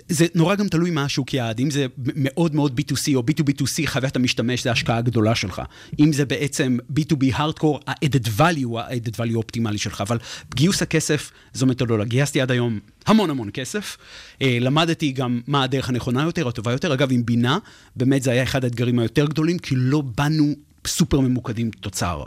זה 0.09 0.27
נורא 0.35 0.55
גם 0.55 0.69
תלוי 0.69 0.91
מה 0.91 1.05
השוק 1.05 1.35
יעד. 1.35 1.61
אם 1.61 1.71
זה 1.71 1.87
מאוד 1.99 2.55
מאוד 2.55 2.81
B2C 2.81 3.15
או 3.15 3.21
B2B2C, 3.21 3.87
חוויית 3.87 4.17
המשתמש 4.17 4.63
זה 4.63 4.71
ההשקעה 4.71 4.97
הגדולה 4.97 5.35
שלך. 5.35 5.63
אם 6.01 6.13
זה 6.13 6.25
בעצם 6.25 6.79
B2B 6.99 7.35
Hardcore, 7.37 7.79
ה-added 7.87 8.27
value, 8.39 8.79
ה-added 8.79 9.15
value 9.17 9.33
האופטימלי 9.35 9.79
שלך. 9.79 10.01
אבל 10.01 10.19
גיוס 10.55 10.83
הכסף 10.83 11.31
זו 11.55 11.67
מתודולוגיה. 11.67 12.11
גייסתי 12.11 12.41
עד 12.41 12.51
היום 12.51 12.81
המון 13.07 13.31
המון 13.31 13.51
כסף. 13.53 13.97
אה, 14.43 14.59
למדתי 14.61 15.13
גם 15.13 15.41
מה 15.47 15.63
הדרך 15.63 15.89
הנכונה 15.89 16.23
יותר, 16.23 16.49
הטובה 16.49 16.73
יותר. 16.73 16.95
אגב, 16.95 17.13
עם 17.13 17.27
בינה, 17.27 17.59
באמת 17.97 18.23
זה 18.23 18.31
היה 18.31 18.43
אחד 18.43 18.65
האתגרים 18.65 18.99
היותר 18.99 19.27
גדולים, 19.27 19.59
כי 19.59 19.75
לא 19.77 20.01
באנו 20.01 20.55
סופר 20.87 21.21
ממוקדים 21.21 21.71
תוצר. 21.71 22.25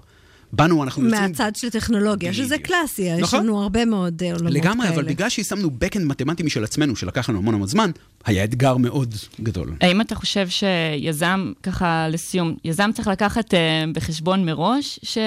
באנו, 0.55 0.83
אנחנו 0.83 1.05
יוצאים... 1.05 1.21
מהצד 1.21 1.55
של 1.55 1.69
טכנולוגיה, 1.69 2.33
שזה 2.33 2.57
קלאסי, 2.57 3.11
נכון? 3.11 3.23
יש 3.23 3.33
לנו 3.33 3.61
הרבה 3.61 3.85
מאוד 3.85 4.23
אה, 4.23 4.31
עולמות 4.31 4.51
לגמרי, 4.51 4.61
כאלה. 4.61 4.73
לגמרי, 4.73 4.89
אבל 4.89 5.03
בגלל 5.03 5.29
ששמנו 5.29 5.69
backend 5.83 6.03
מתמטי 6.03 6.43
משל 6.43 6.63
עצמנו, 6.63 6.95
שלקח 6.95 7.29
לנו 7.29 7.39
המון 7.39 7.53
המון 7.53 7.67
זמן, 7.67 7.91
היה 8.25 8.43
אתגר 8.43 8.77
מאוד 8.77 9.15
גדול. 9.41 9.73
האם 9.81 10.01
אתה 10.01 10.15
חושב 10.15 10.47
שיזם, 10.49 11.51
ככה 11.63 12.07
לסיום, 12.09 12.55
יזם 12.63 12.89
צריך 12.93 13.07
לקחת 13.07 13.53
uh, 13.53 13.57
בחשבון 13.93 14.45
מראש 14.45 14.99
ש... 15.03 15.17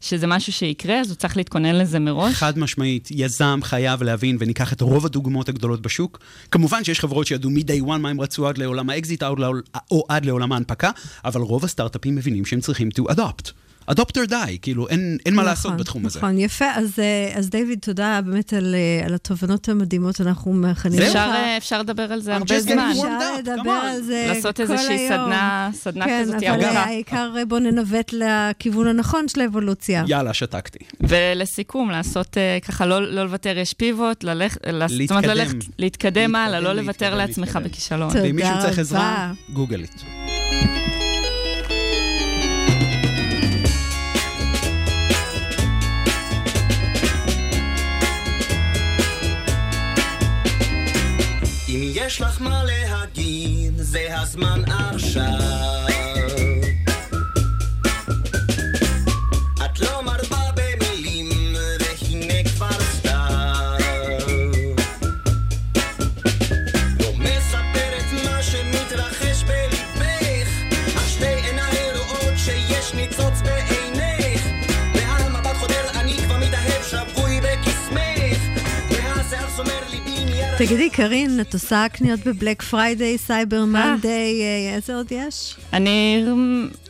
שזה 0.00 0.26
משהו 0.26 0.52
שיקרה, 0.52 1.00
אז 1.00 1.08
הוא 1.08 1.16
צריך 1.16 1.36
להתכונן 1.36 1.74
לזה 1.74 1.98
מראש? 1.98 2.34
חד 2.34 2.58
משמעית, 2.58 3.08
יזם 3.10 3.60
חייב 3.62 4.02
להבין, 4.02 4.36
וניקח 4.40 4.72
את 4.72 4.80
רוב 4.80 5.06
הדוגמאות 5.06 5.48
הגדולות 5.48 5.82
בשוק. 5.82 6.18
כמובן 6.50 6.84
שיש 6.84 7.00
חברות 7.00 7.26
שידעו 7.26 7.50
מ-day 7.50 7.82
one 7.82 7.98
מה 7.98 8.08
הם 8.08 8.20
רצו 8.20 8.48
עד 8.48 8.58
לעולם 8.58 8.90
האקזיט, 8.90 9.22
או 9.90 10.04
עד 10.08 10.24
לעולם 10.24 10.52
ההנפקה, 10.52 10.90
אבל 11.24 11.40
רוב 11.40 11.64
הסטארט-אפים 11.64 12.14
מבינים 12.14 12.44
שהם 12.44 12.60
צריכים 12.60 12.88
to 12.98 13.12
adopt. 13.12 13.52
Adopt 13.90 14.16
or 14.16 14.30
die, 14.30 14.58
כאילו, 14.62 14.88
אין, 14.88 15.18
אין 15.26 15.34
מה 15.34 15.42
נכון, 15.42 15.50
לעשות 15.50 15.76
בתחום 15.76 16.06
הזה. 16.06 16.18
נכון, 16.18 16.38
יפה. 16.38 16.70
אז, 16.74 16.98
אה, 16.98 17.32
אז 17.38 17.50
דיוויד, 17.50 17.78
תודה 17.78 18.20
באמת 18.24 18.52
על, 18.52 18.74
אה, 18.74 19.06
על 19.06 19.14
התובנות 19.14 19.68
המדהימות, 19.68 20.20
אנחנו 20.20 20.52
מחכים 20.52 20.98
לך. 20.98 21.06
אפשר, 21.06 21.18
אה, 21.18 21.56
אפשר 21.56 21.80
לדבר 21.80 22.12
על 22.12 22.20
זה 22.20 22.36
הרבה 22.36 22.60
זמן. 22.60 22.90
אפשר 22.90 23.36
לדבר 23.38 23.70
על 23.70 24.02
זה 24.02 24.12
כל 24.12 24.14
היום. 24.14 24.36
לעשות 24.36 24.60
איזושהי 24.60 25.08
סדנה, 25.08 25.70
סדנה 25.72 26.04
כן, 26.04 26.22
כזאת 26.22 26.34
ארוכה. 26.34 26.58
כן, 26.60 26.68
אבל 26.68 26.76
העיקר 26.76 27.32
בוא 27.48 27.58
ננווט 27.58 28.12
לכיוון 28.12 28.86
הנכון 28.86 29.28
של 29.28 29.40
האבולוציה. 29.40 30.04
יאללה, 30.06 30.34
שתקתי. 30.34 30.78
ולסיכום, 31.00 31.90
לעשות 31.90 32.36
ככה, 32.62 32.86
לא, 32.86 33.02
לא 33.12 33.24
לוותר, 33.24 33.58
יש 33.58 33.74
פיבוט, 33.74 34.24
ללכת, 34.24 34.58
להתקדם. 34.66 35.22
ללכת, 35.22 35.56
להתקדם 35.78 36.34
הלאה, 36.34 36.60
לא 36.60 36.72
לוותר 36.72 37.14
לעצמך 37.14 37.58
בכישלון. 37.64 38.08
תודה 38.08 38.20
רבה. 38.20 38.28
ואם 38.28 38.36
מישהו 38.36 38.54
צריך 38.62 38.78
עזרה, 38.78 39.32
גוגל 39.52 39.82
איט. 51.68 51.96
יש 51.96 52.20
לך 52.20 52.40
מה 52.40 52.64
להגיד, 52.64 53.72
זה 53.76 54.20
הזמן 54.20 54.62
עכשיו. 54.66 56.07
תגידי, 80.58 80.90
קארין, 80.90 81.40
את 81.40 81.54
עושה 81.54 81.86
קניות 81.92 82.20
בבלק 82.26 82.62
פריידיי, 82.62 83.18
סייבר 83.18 83.64
מנדיי, 83.64 84.42
איזה 84.74 84.94
עוד 84.94 85.06
יש? 85.10 85.56
אני, 85.72 86.24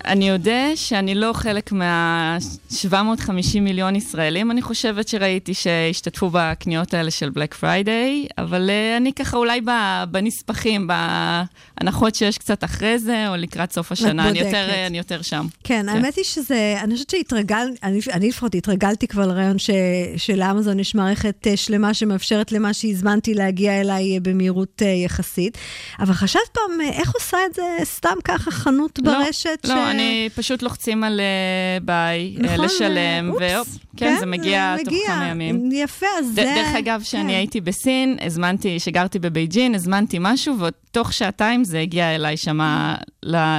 אני 0.05 0.29
יודע 0.29 0.67
שאני 0.75 1.15
לא 1.15 1.33
חלק 1.33 1.73
מה-750 1.73 3.61
מיליון 3.61 3.97
ישראלים, 3.97 4.51
אני 4.51 4.63
חושבת 4.63 5.09
שראיתי 5.09 5.55
שהשתתפו 5.55 6.31
בקניות 6.33 6.95
האלה 6.95 7.11
של 7.11 7.31
בלק 7.31 7.55
פריידיי, 7.55 8.27
אבל 8.39 8.71
uh, 8.71 8.97
אני 8.97 9.13
ככה 9.13 9.37
אולי 9.37 9.61
בנספחים, 10.11 10.89
בהנחות 11.77 12.15
שיש 12.15 12.39
קצת 12.39 12.65
אחרי 12.65 12.99
זה, 12.99 13.29
או 13.29 13.37
לקראת 13.37 13.73
סוף 13.73 13.93
השנה, 13.93 14.29
אני 14.29 14.39
יותר, 14.39 14.69
אני 14.87 14.99
יותר 14.99 15.23
שם. 15.23 15.47
כן, 15.65 15.83
כן, 15.83 15.89
האמת 15.89 16.17
היא 16.17 16.25
שזה, 16.25 16.77
אני 16.83 16.95
חושבת 16.95 17.11
שהתרגלתי, 17.11 17.69
אני, 17.83 18.29
לפחות 18.29 18.55
התרגלתי 18.55 19.07
כבר 19.07 19.27
לרעיון 19.27 19.57
שלאמזון 20.17 20.81
יש 20.81 20.95
מערכת 20.95 21.47
אה, 21.47 21.57
שלמה 21.57 21.95
שמאפשרת 21.95 22.53
למה 22.53 22.75
שהזמנתי 22.75 23.35
להגיע 23.35 23.58
אליי 23.67 24.21
במהירות 24.21 24.83
uh, 24.83 24.85
יחסית, 24.85 25.59
אבל 26.01 26.13
חשבת 26.13 26.49
פעם, 26.53 26.81
איך 26.93 27.11
עושה 27.15 27.39
את 27.47 27.55
זה 27.55 27.63
סתם 27.85 28.15
ככה 28.25 28.51
חנות 28.51 28.99
לא, 29.03 29.13
ברשת? 29.13 29.59
לא, 29.65 29.75
לא, 29.75 29.91
אני 29.91 30.29
פשוט 30.35 30.63
לוחצים 30.63 31.05
על 31.05 31.21
ביי, 31.83 32.37
נכון, 32.39 32.65
לשלם, 32.65 33.33
והופ, 33.41 33.69
כן, 33.97 34.07
כן, 34.07 34.17
זה 34.21 34.27
מגיע 34.27 34.77
תוך 34.85 34.95
כמה 35.07 35.29
ימים. 35.29 35.69
יפה, 35.73 36.07
אז 36.19 36.27
זה... 36.27 36.43
דרך 36.43 36.75
אגב, 36.79 37.01
כשאני 37.03 37.23
כן. 37.23 37.29
הייתי 37.39 37.61
בסין, 37.61 38.17
הזמנתי, 38.21 38.79
שגרתי 38.79 39.19
בבייג'ין, 39.19 39.75
הזמנתי 39.75 40.17
משהו, 40.21 40.57
ותוך 40.61 41.13
שעתיים 41.13 41.65
זה 41.65 41.81
הגיע 41.81 42.15
אליי 42.15 42.37
שמה 42.37 42.97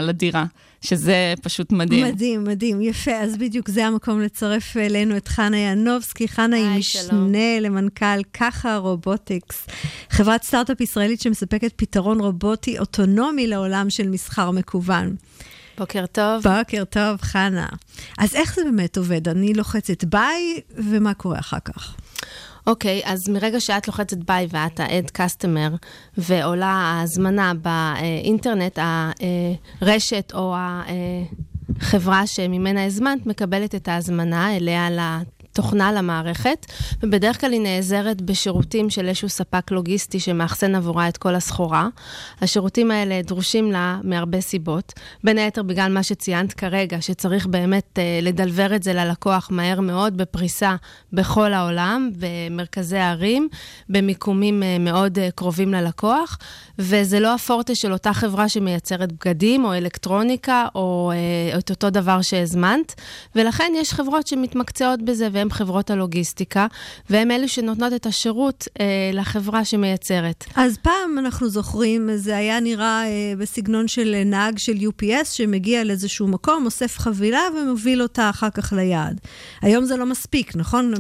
לדירה. 0.01 0.45
שזה 0.81 1.33
פשוט 1.41 1.71
מדהים. 1.71 2.05
מדהים, 2.05 2.43
מדהים, 2.43 2.81
יפה. 2.81 3.11
אז 3.11 3.37
בדיוק 3.37 3.69
זה 3.69 3.85
המקום 3.85 4.21
לצרף 4.21 4.77
אלינו 4.77 5.17
את 5.17 5.27
חנה 5.27 5.57
ינובסקי. 5.57 6.27
חנה 6.27 6.55
היא 6.55 6.79
משנה 6.79 7.59
למנכ"ל 7.61 8.23
קאהה 8.33 8.77
רובוטיקס, 8.77 9.67
חברת 10.09 10.43
סטארט-אפ 10.43 10.81
ישראלית 10.81 11.21
שמספקת 11.21 11.73
פתרון 11.75 12.19
רובוטי 12.19 12.79
אוטונומי 12.79 13.47
לעולם 13.47 13.89
של 13.89 14.09
מסחר 14.09 14.51
מקוון. 14.51 15.15
בוקר 15.77 16.05
טוב. 16.05 16.43
בוקר 16.43 16.83
טוב, 16.83 17.21
חנה. 17.21 17.67
אז 18.17 18.35
איך 18.35 18.55
זה 18.55 18.61
באמת 18.63 18.97
עובד? 18.97 19.27
אני 19.27 19.53
לוחצת 19.53 20.03
buy, 20.03 20.59
ומה 20.75 21.13
קורה 21.13 21.39
אחר 21.39 21.59
כך? 21.65 21.95
אוקיי, 22.67 23.01
אז 23.05 23.29
מרגע 23.29 23.59
שאת 23.59 23.87
לוחצת 23.87 24.17
buy 24.17 24.47
ואת 24.49 24.79
ה- 24.79 24.90
add 24.90 25.07
to 25.07 25.17
cart 25.17 25.77
ועולה 26.17 26.67
ההזמנה 26.67 27.53
באינטרנט, 27.53 28.79
הרשת 29.81 30.31
או 30.33 30.55
החברה 31.79 32.27
שממנה 32.27 32.85
הזמנת 32.85 33.25
מקבלת 33.25 33.75
את 33.75 33.87
ההזמנה 33.87 34.55
אליה 34.55 34.89
תוכנה 35.53 35.91
למערכת, 35.91 36.65
ובדרך 37.03 37.41
כלל 37.41 37.51
היא 37.51 37.61
נעזרת 37.61 38.21
בשירותים 38.21 38.89
של 38.89 39.07
איזשהו 39.07 39.29
ספק 39.29 39.71
לוגיסטי 39.71 40.19
שמאחסן 40.19 40.75
עבורה 40.75 41.07
את 41.07 41.17
כל 41.17 41.35
הסחורה. 41.35 41.87
השירותים 42.41 42.91
האלה 42.91 43.21
דרושים 43.21 43.71
לה 43.71 43.99
מהרבה 44.03 44.41
סיבות, 44.41 44.93
בין 45.23 45.37
היתר 45.37 45.63
בגלל 45.63 45.93
מה 45.93 46.03
שציינת 46.03 46.53
כרגע, 46.53 47.01
שצריך 47.01 47.47
באמת 47.47 47.85
uh, 47.99 48.25
לדלבר 48.25 48.75
את 48.75 48.83
זה 48.83 48.93
ללקוח 48.93 49.47
מהר 49.51 49.79
מאוד, 49.81 50.17
בפריסה 50.17 50.75
בכל 51.13 51.53
העולם, 51.53 52.11
במרכזי 52.17 52.97
הערים, 52.97 53.47
במיקומים 53.89 54.63
uh, 54.63 54.79
מאוד 54.79 55.17
uh, 55.17 55.21
קרובים 55.35 55.73
ללקוח, 55.73 56.37
וזה 56.79 57.19
לא 57.19 57.33
הפורטה 57.33 57.75
של 57.75 57.93
אותה 57.93 58.13
חברה 58.13 58.49
שמייצרת 58.49 59.11
בגדים 59.11 59.65
או 59.65 59.73
אלקטרוניקה 59.73 60.67
או 60.75 61.11
uh, 61.53 61.57
את 61.57 61.69
אותו 61.69 61.89
דבר 61.89 62.21
שהזמנת, 62.21 62.95
ולכן 63.35 63.71
יש 63.75 63.93
חברות 63.93 64.27
שמתמקצעות 64.27 65.01
בזה. 65.01 65.38
והן 65.39 65.49
חברות 65.49 65.89
הלוגיסטיקה, 65.89 66.67
והן 67.09 67.31
אלו 67.31 67.47
שנותנות 67.47 67.93
את 67.93 68.05
השירות 68.05 68.67
אה, 68.79 68.85
לחברה 69.13 69.65
שמייצרת. 69.65 70.45
אז 70.55 70.77
פעם 70.77 71.19
אנחנו 71.19 71.49
זוכרים, 71.49 72.09
זה 72.15 72.37
היה 72.37 72.59
נראה 72.59 73.03
אה, 73.05 73.33
בסגנון 73.37 73.87
של 73.87 74.21
נהג 74.25 74.57
של 74.57 74.73
UPS, 74.73 75.25
שמגיע 75.25 75.83
לאיזשהו 75.83 76.27
מקום, 76.27 76.65
אוסף 76.65 76.99
חבילה 76.99 77.41
ומוביל 77.57 78.01
אותה 78.01 78.29
אחר 78.29 78.49
כך 78.49 78.73
ליעד. 78.73 79.19
היום 79.61 79.85
זה 79.85 79.97
לא 79.97 80.05
מספיק, 80.05 80.55
נכון? 80.55 80.93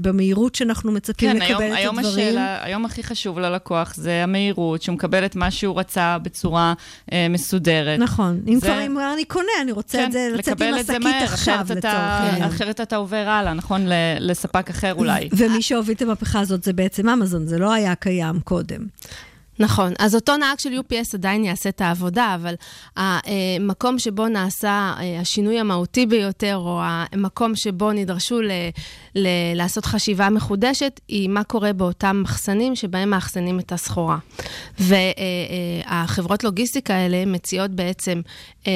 במהירות 0.00 0.54
שאנחנו 0.54 0.92
מצפים 0.92 1.30
כן, 1.30 1.36
לקבל 1.36 1.62
היום, 1.62 1.72
את 1.72 1.78
היום 1.78 1.98
הדברים. 1.98 2.28
השאלה, 2.28 2.64
היום 2.64 2.84
הכי 2.84 3.02
חשוב 3.02 3.38
ללקוח 3.38 3.94
זה 3.94 4.22
המהירות, 4.22 4.82
שהוא 4.82 4.94
מקבל 4.94 5.24
את 5.24 5.36
מה 5.36 5.50
שהוא 5.50 5.78
רצה 5.80 6.18
בצורה 6.22 6.74
אה, 7.12 7.26
מסודרת. 7.30 7.98
נכון. 7.98 8.40
אם 8.48 8.60
זה... 8.60 8.66
כבר 8.66 8.86
אם 8.86 8.98
אני 9.14 9.24
קונה, 9.24 9.46
אני 9.62 9.72
רוצה 9.72 9.98
כן, 9.98 10.06
את 10.06 10.12
זה, 10.12 10.28
לצאת 10.34 10.62
עם 10.62 10.74
השקית 10.74 11.22
עכשיו, 11.22 11.54
אחרת 11.54 11.70
לצורך 11.76 11.94
העניין. 11.94 12.42
אחרת 12.48 12.80
אתה 12.80 12.96
עובר 12.96 13.28
הלאה, 13.28 13.54
נכון? 13.54 13.75
ל- 13.86 13.92
לספק 14.20 14.70
אחר 14.70 14.94
אולי. 14.94 15.28
ומי 15.32 15.62
שהוביל 15.62 15.94
את 15.96 16.02
המהפכה 16.02 16.40
הזאת 16.40 16.62
זה 16.64 16.72
בעצם 16.72 17.08
אמזון, 17.08 17.46
זה 17.46 17.58
לא 17.58 17.72
היה 17.72 17.94
קיים 17.94 18.40
קודם. 18.40 18.80
נכון, 19.58 19.92
אז 19.98 20.14
אותו 20.14 20.36
נהג 20.36 20.58
של 20.58 20.68
UPS 20.80 21.08
עדיין 21.14 21.44
יעשה 21.44 21.68
את 21.68 21.80
העבודה, 21.80 22.34
אבל 22.34 22.54
המקום 22.96 23.98
שבו 23.98 24.28
נעשה 24.28 24.94
אה, 25.00 25.20
השינוי 25.20 25.60
המהותי 25.60 26.06
ביותר, 26.06 26.56
או 26.56 26.80
המקום 26.82 27.54
שבו 27.56 27.92
נדרשו 27.92 28.42
ל- 28.42 28.50
ל- 29.14 29.28
לעשות 29.54 29.84
חשיבה 29.86 30.30
מחודשת, 30.30 31.00
היא 31.08 31.28
מה 31.28 31.44
קורה 31.44 31.72
באותם 31.72 32.20
מחסנים 32.24 32.76
שבהם 32.76 33.10
מאחסנים 33.10 33.60
את 33.60 33.72
הסחורה. 33.72 34.18
והחברות 34.78 36.44
לוגיסטיקה 36.44 36.94
האלה 36.94 37.24
מציעות 37.26 37.70
בעצם 37.70 38.20
אה, 38.20 38.22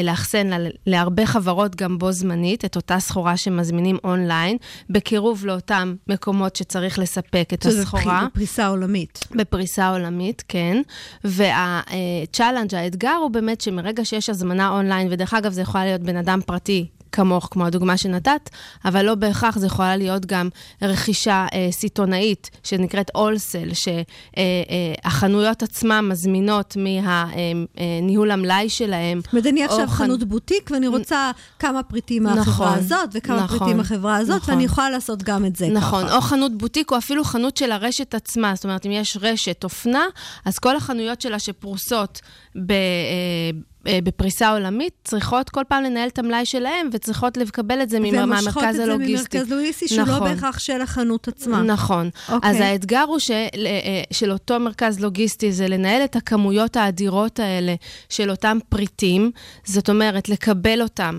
לאחסן 0.04 0.50
להרבה 0.86 1.26
חברות 1.26 1.76
גם 1.76 1.98
בו 1.98 2.12
זמנית 2.12 2.64
את 2.64 2.76
אותה 2.76 3.00
סחורה 3.00 3.36
שמזמינים 3.36 3.98
אונליין, 4.04 4.56
בקירוב 4.90 5.46
לאותם 5.46 5.94
מקומות 6.08 6.56
שצריך 6.56 6.98
לספק 6.98 7.48
את 7.54 7.66
הסחורה. 7.66 8.26
בפריסה 8.30 8.66
עולמית. 8.66 9.20
בפריסה 9.30 9.88
עולמית, 9.88 10.44
כן. 10.48 10.82
וה 11.24 11.47
challenge', 11.47 12.74
האתגר 12.74 13.16
הוא 13.22 13.30
באמת 13.30 13.60
שמרגע 13.60 14.04
שיש 14.04 14.30
הזמנה 14.30 14.68
אונליין, 14.70 15.08
ודרך 15.10 15.34
אגב 15.34 15.52
זה 15.52 15.60
יכול 15.60 15.80
להיות 15.80 16.00
בן 16.00 16.16
אדם 16.16 16.40
פרטי 16.46 16.86
כמוך, 17.12 17.48
כמו 17.50 17.66
הדוגמה 17.66 17.96
שנתת, 17.96 18.50
אבל 18.84 19.02
לא 19.04 19.14
בהכרח, 19.14 19.58
זה 19.58 19.66
יכולה 19.66 19.96
להיות 19.96 20.26
גם 20.26 20.48
רכישה 20.82 21.46
אה, 21.52 21.68
סיטונאית, 21.70 22.50
שנקראת 22.64 23.10
אולסל, 23.14 23.68
שהחנויות 23.74 25.62
אה, 25.62 25.66
אה, 25.68 25.70
עצמן 25.70 26.08
מזמינות 26.08 26.76
מניהול 26.76 28.30
אה, 28.30 28.34
אה, 28.34 28.38
המלאי 28.38 28.68
שלהם. 28.68 29.20
ואני 29.32 29.64
עכשיו 29.64 29.86
חנ... 29.88 30.04
חנות 30.04 30.24
בוטיק, 30.24 30.70
ואני 30.70 30.86
רוצה 30.86 31.30
כמה 31.58 31.82
פריטים 31.82 32.22
מהחברה 32.22 32.42
נכון, 32.42 32.78
הזאת, 32.78 33.08
וכמה 33.14 33.36
נכון, 33.36 33.58
פריטים 33.58 33.76
מהחברה 33.76 34.16
הזאת, 34.16 34.36
נכון. 34.36 34.54
ואני 34.54 34.64
יכולה 34.64 34.90
לעשות 34.90 35.22
גם 35.22 35.44
את 35.44 35.56
זה 35.56 35.68
נכון, 35.68 36.04
ככה. 36.04 36.16
או 36.16 36.20
חנות 36.20 36.58
בוטיק, 36.58 36.90
או 36.90 36.98
אפילו 36.98 37.24
חנות 37.24 37.56
של 37.56 37.72
הרשת 37.72 38.14
עצמה. 38.14 38.54
זאת 38.54 38.64
אומרת, 38.64 38.86
אם 38.86 38.90
יש 38.90 39.18
רשת 39.20 39.64
אופנה, 39.64 40.04
אז 40.44 40.58
כל 40.58 40.76
החנויות 40.76 41.20
שלה 41.20 41.38
שפרוסות 41.38 42.20
ב... 42.66 42.72
אה, 42.72 43.69
בפריסה 43.84 44.50
עולמית, 44.50 44.92
צריכות 45.04 45.50
כל 45.50 45.62
פעם 45.68 45.84
לנהל 45.84 46.08
את 46.08 46.18
המלאי 46.18 46.46
שלהם, 46.46 46.88
וצריכות 46.92 47.36
לקבל 47.36 47.82
את 47.82 47.90
זה 47.90 48.00
מהמרכז 48.00 48.18
הלוגיסטי. 48.18 48.48
ומושכות 48.48 48.64
את 48.64 48.74
זה 48.74 48.86
ממרכז 48.86 49.52
לוגיסטי, 49.52 49.88
שהוא 49.88 49.98
לא 49.98 50.04
נכון. 50.04 50.28
לא 50.28 50.34
בהכרח 50.34 50.58
של 50.58 50.80
החנות 50.80 51.28
עצמה. 51.28 51.62
נכון. 51.62 52.10
Okay. 52.28 52.32
אוקיי. 52.32 52.50
אז 52.50 52.60
האתגר 52.60 53.04
הוא 53.08 53.18
של, 53.18 53.32
אה, 53.56 54.02
של 54.10 54.32
אותו 54.32 54.60
מרכז 54.60 55.00
לוגיסטי, 55.00 55.52
זה 55.52 55.68
לנהל 55.68 56.04
את 56.04 56.16
הכמויות 56.16 56.76
האדירות 56.76 57.38
האלה 57.38 57.74
של 58.08 58.30
אותם 58.30 58.58
פריטים, 58.68 59.30
זאת 59.64 59.90
אומרת, 59.90 60.28
לקבל 60.28 60.82
אותם 60.82 61.18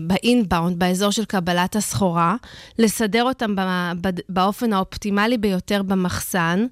באינבאונד, 0.00 0.82
אה, 0.82 0.88
באזור 0.88 1.10
של 1.10 1.24
קבלת 1.24 1.76
הסחורה, 1.76 2.36
לסדר 2.78 3.24
אותם 3.24 3.54
באופן 4.28 4.72
האופטימלי 4.72 5.38
ביותר 5.38 5.82
במחסן, 5.82 6.66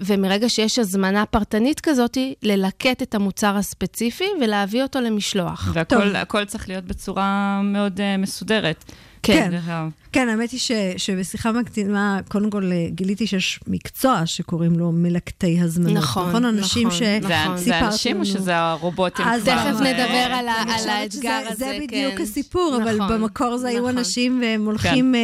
ומרגע 0.00 0.48
שיש 0.48 0.78
הזמנה 0.78 1.26
פרטנית 1.26 1.80
כזאת, 1.80 2.18
ללקט 2.42 3.02
את 3.02 3.14
המוצר. 3.14 3.39
המוצר 3.44 3.58
הספציפי 3.58 4.24
ולהביא 4.40 4.82
אותו 4.82 5.00
למשלוח. 5.00 5.70
והכל 6.14 6.44
צריך 6.44 6.68
להיות 6.68 6.84
בצורה 6.84 7.60
מאוד 7.64 7.98
uh, 7.98 8.20
מסודרת. 8.20 8.84
כן, 9.22 9.50
כן, 9.50 10.09
האמת 10.16 10.50
היא 10.50 10.60
ש, 10.60 10.70
שבשיחה 10.96 11.52
מקדימה, 11.52 12.18
קודם 12.28 12.50
כל 12.50 12.70
אה, 12.72 12.86
גיליתי 12.90 13.26
שיש 13.26 13.60
מקצוע 13.66 14.22
שקוראים 14.26 14.78
לו 14.78 14.92
מלקטי 14.92 15.60
הזמנות. 15.60 15.92
נכון, 15.92 16.28
נכון. 16.28 16.44
אנשים 16.44 16.88
נכון. 16.88 16.98
שסיפרת 17.00 17.58
זה 17.58 17.78
אנשים 17.78 18.20
או 18.20 18.24
שזה 18.26 18.56
הרובוטים 18.56 19.26
אז? 19.28 19.44
תכף 19.44 19.80
נדבר 19.80 19.92
על, 20.32 20.48
על 20.48 20.88
האתגר 20.88 21.40
הזה, 21.48 21.54
זה 21.58 21.76
כן. 21.80 21.86
בדיוק 21.86 22.20
הסיפור, 22.20 22.78
נכון, 22.80 23.00
אבל 23.00 23.14
במקור 23.14 23.56
זה 23.56 23.68
היו 23.68 23.78
נכון. 23.82 23.98
אנשים 23.98 24.40
והם 24.42 24.66
הולכים 24.66 25.14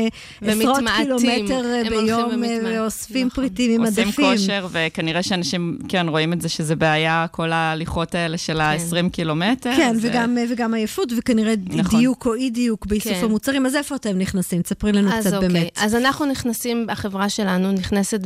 כן. 0.41 0.47
עשרות 0.49 0.77
ומתמעטים. 0.77 1.07
קילומטר 1.07 1.65
אה, 1.65 1.81
הם 1.81 1.87
הולכים 1.87 2.05
ביום 2.07 2.25
ומתמעטים. 2.25 2.61
ואוספים 2.65 3.27
נכון. 3.27 3.43
פריטים 3.43 3.71
עם 3.81 3.87
עושים 3.87 4.07
עדפים. 4.09 4.25
כושר, 4.25 4.67
וכנראה 4.73 5.23
שאנשים, 5.23 5.79
כן, 5.89 6.07
רואים 6.09 6.33
את 6.33 6.41
זה 6.41 6.49
שזה 6.49 6.77
בעיה, 6.77 7.27
כל 7.31 7.53
ההליכות 7.53 8.15
האלה 8.15 8.39
של 8.39 8.61
ה-20 8.61 9.09
קילומטר. 9.13 9.73
כן, 9.77 9.95
זה- 9.95 10.09
וגם, 10.11 10.39
וגם 10.51 10.75
עייפות, 10.75 11.13
וכנראה 11.17 11.55
נכון. 11.67 12.01
דיוק 12.01 12.27
או 12.27 12.35
אי 12.35 12.51
דיוק 12.51 12.87
באיסוף 12.87 13.13
כן. 13.13 13.25
המוצרים. 13.25 13.67
אז 13.67 13.77
איפה 13.77 13.97
אתם 13.97 14.19
נכנסים? 14.19 14.63
תספרי 14.77 14.93
לנו 14.93 15.11
קצת 15.21 15.33
אוקיי. 15.35 15.49
באמת. 15.49 15.79
אז 15.81 15.95
אנחנו 15.95 16.27
נכנסים, 16.27 16.87
החברה 16.91 17.29
שלנו 17.29 17.73
נכנסת 17.73 18.21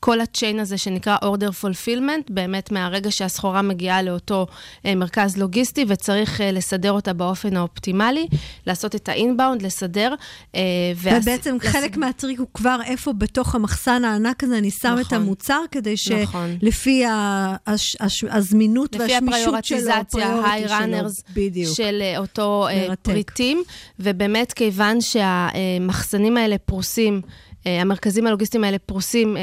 בכל 0.00 0.20
הצ'יין 0.20 0.60
הזה 0.60 0.78
שנקרא 0.78 1.16
order 1.22 1.64
fulfillment, 1.64 2.32
באמת 2.32 2.72
מהרגע 2.72 3.10
שהסחורה 3.10 3.62
מגיעה 3.62 4.02
לאותו 4.02 4.46
אה, 4.86 4.94
מרכז 4.94 5.36
לוגיסטי 5.36 5.84
וצריך 5.88 6.40
אה, 6.40 6.52
לסדר 6.52 6.92
אותה 6.92 7.12
באופן 7.12 7.56
האופטימלי, 7.56 8.26
לעשות 8.66 8.94
את 8.94 9.08
האינבאונד, 9.08 9.62
לסדר. 9.62 10.14
אה, 10.54 10.60
והס- 10.96 11.22
ובעצם 11.22 11.56
לס- 11.62 11.66
חלק 11.72 11.96
מהטריק 11.96 12.38
הוא 12.38 12.46
כבר 12.54 12.78
איפה 12.84 13.12
בתוך 13.12 13.54
המחסן 13.54 14.04
הענק 14.04 14.44
הזה 14.44 14.58
אני 14.58 14.70
שם 14.70 14.96
את 15.00 15.06
נכון. 15.06 15.18
המוצר, 15.18 15.60
כדי 15.70 15.94
נכון. 16.22 16.56
שלפי 16.60 17.04
ה- 17.04 17.56
הש- 17.66 17.96
הש- 18.00 18.24
הזמינות 18.24 18.94
לפי 18.94 19.02
והשמישות 19.12 19.64
שלו, 19.64 19.78
הפריורטיזציה, 19.78 20.00
הפריוריטי 20.36 20.68
שלו, 20.68 20.76
runners 21.08 21.32
בדיוק. 21.34 21.76
של 21.76 22.02
אותו 22.18 22.66
מרתק. 22.88 22.98
פריטים, 23.02 23.62
ובאמת 24.00 24.52
כיוון 24.52 25.00
שהמחסנים 25.00 26.36
האלה 26.36 26.58
פרוסים, 26.58 27.20
המרכזים 27.80 28.26
הלוגיסטיים 28.26 28.64
האלה 28.64 28.78
פרוסים 28.78 29.36
אה, 29.36 29.42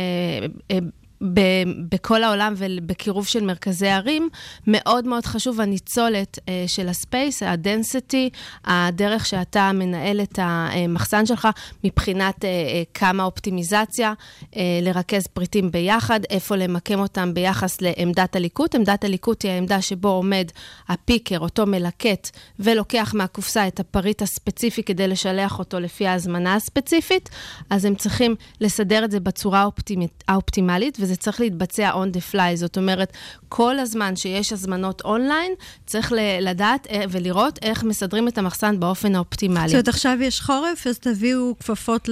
אה, 0.71 0.77
ב- 1.23 1.63
בכל 1.89 2.23
העולם 2.23 2.54
ובקירוב 2.58 3.28
של 3.28 3.43
מרכזי 3.43 3.88
ערים, 3.88 4.30
מאוד 4.67 5.08
מאוד 5.08 5.25
חשוב 5.25 5.62
הניצולת 5.62 6.39
אה, 6.49 6.63
של 6.67 6.89
ה 6.89 6.97
space, 6.97 7.43
ה 7.43 7.53
density, 7.53 8.30
הדרך 8.65 9.25
שאתה 9.25 9.71
מנהל 9.73 10.21
את 10.21 10.39
המחסן 10.41 11.25
שלך 11.25 11.47
מבחינת 11.84 12.45
אה, 12.45 12.49
אה, 12.49 12.84
כמה 12.93 13.23
אופטימיזציה, 13.23 14.13
אה, 14.56 14.62
לרכז 14.82 15.28
פריטים 15.28 15.71
ביחד, 15.71 16.19
איפה 16.30 16.56
למקם 16.56 16.99
אותם 16.99 17.34
ביחס 17.34 17.82
לעמדת 17.82 18.36
הליקוט. 18.36 18.75
עמדת 18.75 19.04
הליקוט 19.04 19.43
היא 19.43 19.51
העמדה 19.51 19.82
שבו 19.82 20.10
עומד 20.10 20.47
ה 20.88 20.94
picker, 20.94 21.39
אותו 21.39 21.65
מלקט, 21.65 22.30
ולוקח 22.60 23.13
מהקופסה 23.17 23.67
את 23.67 23.80
הפריט 23.80 24.21
הספציפי 24.21 24.84
כדי 24.84 25.08
לשלח 25.08 25.60
אותו 25.60 25.80
לפי 25.80 26.08
ההזמנה 26.08 26.56
הספציפית, 26.56 27.30
אז 27.69 27.86
הם 27.86 27.95
צריכים 27.95 28.36
לסדר 28.62 29.06
את 29.06 29.12
זה 29.12 29.19
בצורה 29.19 29.62
האופטימית, 29.62 30.23
האופטימלית, 30.28 30.97
וזה 31.06 31.15
צריך 31.15 31.39
להתבצע 31.39 31.91
on 31.91 32.18
the 32.18 32.34
fly. 32.34 32.56
זאת 32.56 32.78
אומרת, 32.78 33.13
כל 33.50 33.80
הזמן 33.80 34.15
שיש 34.15 34.54
הזמנות 34.54 35.02
אונליין, 35.06 35.52
צריך 35.86 36.13
לדעת 36.41 36.88
אה, 36.91 37.04
ולראות 37.10 37.60
איך 37.62 37.84
מסדרים 37.84 38.28
את 38.28 38.38
המחסן 38.38 38.80
באופן 38.80 39.15
האופטימלי. 39.15 39.68
זאת 39.68 39.74
אומרת, 39.74 39.88
עכשיו 39.88 40.18
יש 40.22 40.41
חורף, 40.41 40.88
אז 40.88 41.00
תביאו 41.00 41.54
כפפות 41.60 42.10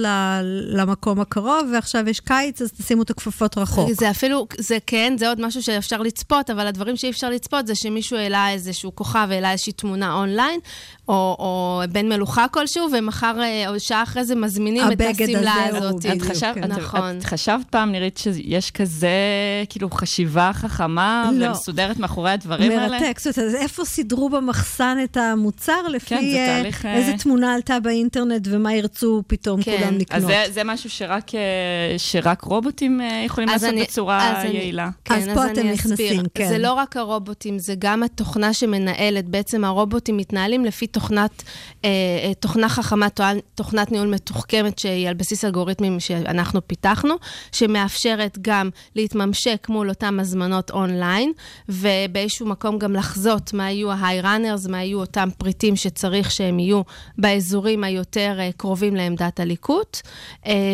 למקום 0.66 1.20
הקרוב, 1.20 1.70
ועכשיו 1.74 2.08
יש 2.08 2.20
קיץ, 2.20 2.62
אז 2.62 2.72
תשימו 2.72 3.02
את 3.02 3.10
הכפפות 3.10 3.58
רחוק. 3.58 3.90
זה 3.92 4.10
אפילו, 4.10 4.46
זה 4.58 4.78
כן, 4.86 5.14
זה 5.18 5.28
עוד 5.28 5.40
משהו 5.40 5.62
שאפשר 5.62 6.02
לצפות, 6.02 6.50
אבל 6.50 6.66
הדברים 6.66 6.96
שאי 6.96 7.10
אפשר 7.10 7.30
לצפות 7.30 7.66
זה 7.66 7.74
שמישהו 7.74 8.16
העלה 8.16 8.50
איזשהו 8.50 8.94
כוכב, 8.94 9.28
העלה 9.30 9.52
איזושהי 9.52 9.72
תמונה 9.72 10.14
אונליין, 10.14 10.60
או, 11.08 11.36
או 11.38 11.82
בן 11.92 12.08
מלוכה 12.08 12.48
כלשהו, 12.48 12.88
ומחר, 12.92 13.40
אה, 13.40 13.68
או 13.68 13.80
שעה 13.80 14.02
אחרי 14.02 14.24
זה 14.24 14.34
מזמינים 14.34 14.92
את 14.92 15.00
השמלה 15.00 15.54
הזאת. 15.64 16.06
את, 16.06 16.22
חשב, 16.22 16.52
כן. 16.54 16.64
את, 16.64 16.68
נכון. 16.68 17.18
את 17.18 17.24
חשבת 17.24 17.66
פעם, 17.70 17.92
נירית, 17.92 18.16
שיש 18.16 18.70
כזה, 18.70 19.08
כאילו, 19.68 19.90
חשיבה 19.90 20.50
חכמה 20.54 21.30
לא. 21.34 21.46
ומסודרת 21.46 21.98
מאחורי 21.98 22.30
הדברים 22.30 22.72
מרתק. 22.72 22.82
האלה? 22.82 23.00
מרתק, 23.00 23.20
זאת 23.20 23.38
אומרת, 23.38 23.54
איפה 23.54 23.84
סידרו 23.84 24.28
במחסן 24.28 24.98
את 25.04 25.16
המוצר, 25.16 25.88
לפי 25.88 26.08
כן, 26.08 26.30
זה 26.30 26.36
אה, 26.36 26.58
תהליך... 26.58 26.86
איזה 26.86 27.12
תמונה 27.18 27.54
עלתה 27.54 27.80
באינטרנט 27.80 28.48
ומה 28.50 28.74
ירצו 28.74 29.22
פתאום 29.26 29.62
כן. 29.62 29.76
כולם 29.78 29.98
לקנות. 29.98 30.22
אז 30.22 30.26
זה, 30.26 30.44
זה 30.52 30.64
משהו 30.64 30.90
שרק, 30.90 31.30
שרק 31.96 32.42
רובוטים 32.42 33.00
יכולים 33.26 33.48
לעשות 33.48 33.68
אני, 33.68 33.82
בצורה 33.82 34.42
יעילה. 34.44 34.84
אני, 34.84 34.92
כן, 35.04 35.14
אז, 35.14 35.28
אז 35.28 35.34
פה 35.34 35.46
אתם 35.46 35.66
נכנסים, 35.66 36.22
כן. 36.34 36.48
זה 36.48 36.58
לא 36.58 36.72
רק 36.72 36.96
הרובוטים, 36.96 37.58
זה 37.58 37.74
גם 37.78 38.02
התוכנה 38.02 38.52
שמנהלת. 38.52 39.28
בעצם 39.28 39.64
הרובוטים 39.64 40.16
מתנהלים 40.16 40.64
לפי 40.64 40.86
תוכנת, 40.94 41.42
אה, 41.84 41.88
אה, 42.24 42.34
תוכנה 42.34 42.68
חכמה, 42.68 43.08
תוכנת 43.54 43.92
ניהול 43.92 44.08
מתוחכמת 44.08 44.78
שהיא 44.78 45.08
על 45.08 45.14
בסיס 45.14 45.44
אלגוריתמים 45.44 46.00
שאנחנו 46.00 46.68
פיתחנו, 46.68 47.14
שמאפשרת 47.52 48.38
גם 48.42 48.70
להתממשק 48.96 49.66
מול 49.68 49.88
אותם 49.88 50.20
הזמנות 50.20 50.70
אונליין, 50.70 51.32
ובאיזשהו 51.68 52.46
מקום 52.46 52.78
גם 52.78 52.92
לחזות 52.92 53.52
מה 53.52 53.70
יהיו 53.70 53.92
ה-high 53.92 54.24
runners, 54.24 54.70
מה 54.70 54.82
יהיו 54.82 55.00
אותם 55.00 55.28
פריטים 55.38 55.76
שצריך 55.76 56.30
שהם 56.30 56.58
יהיו 56.58 56.82
באזורים 57.18 57.84
היותר 57.84 58.36
אה, 58.38 58.50
קרובים 58.56 58.96
לעמדת 58.96 59.40
הליקוט, 59.40 60.00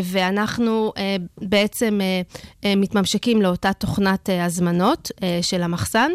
ואנחנו 0.04 0.92
בעצם 1.38 2.00
מתממשקים 2.64 3.42
לאותה 3.42 3.72
תוכנת 3.72 4.28
הזמנות 4.42 5.10
של 5.42 5.62
המחסן, 5.62 6.10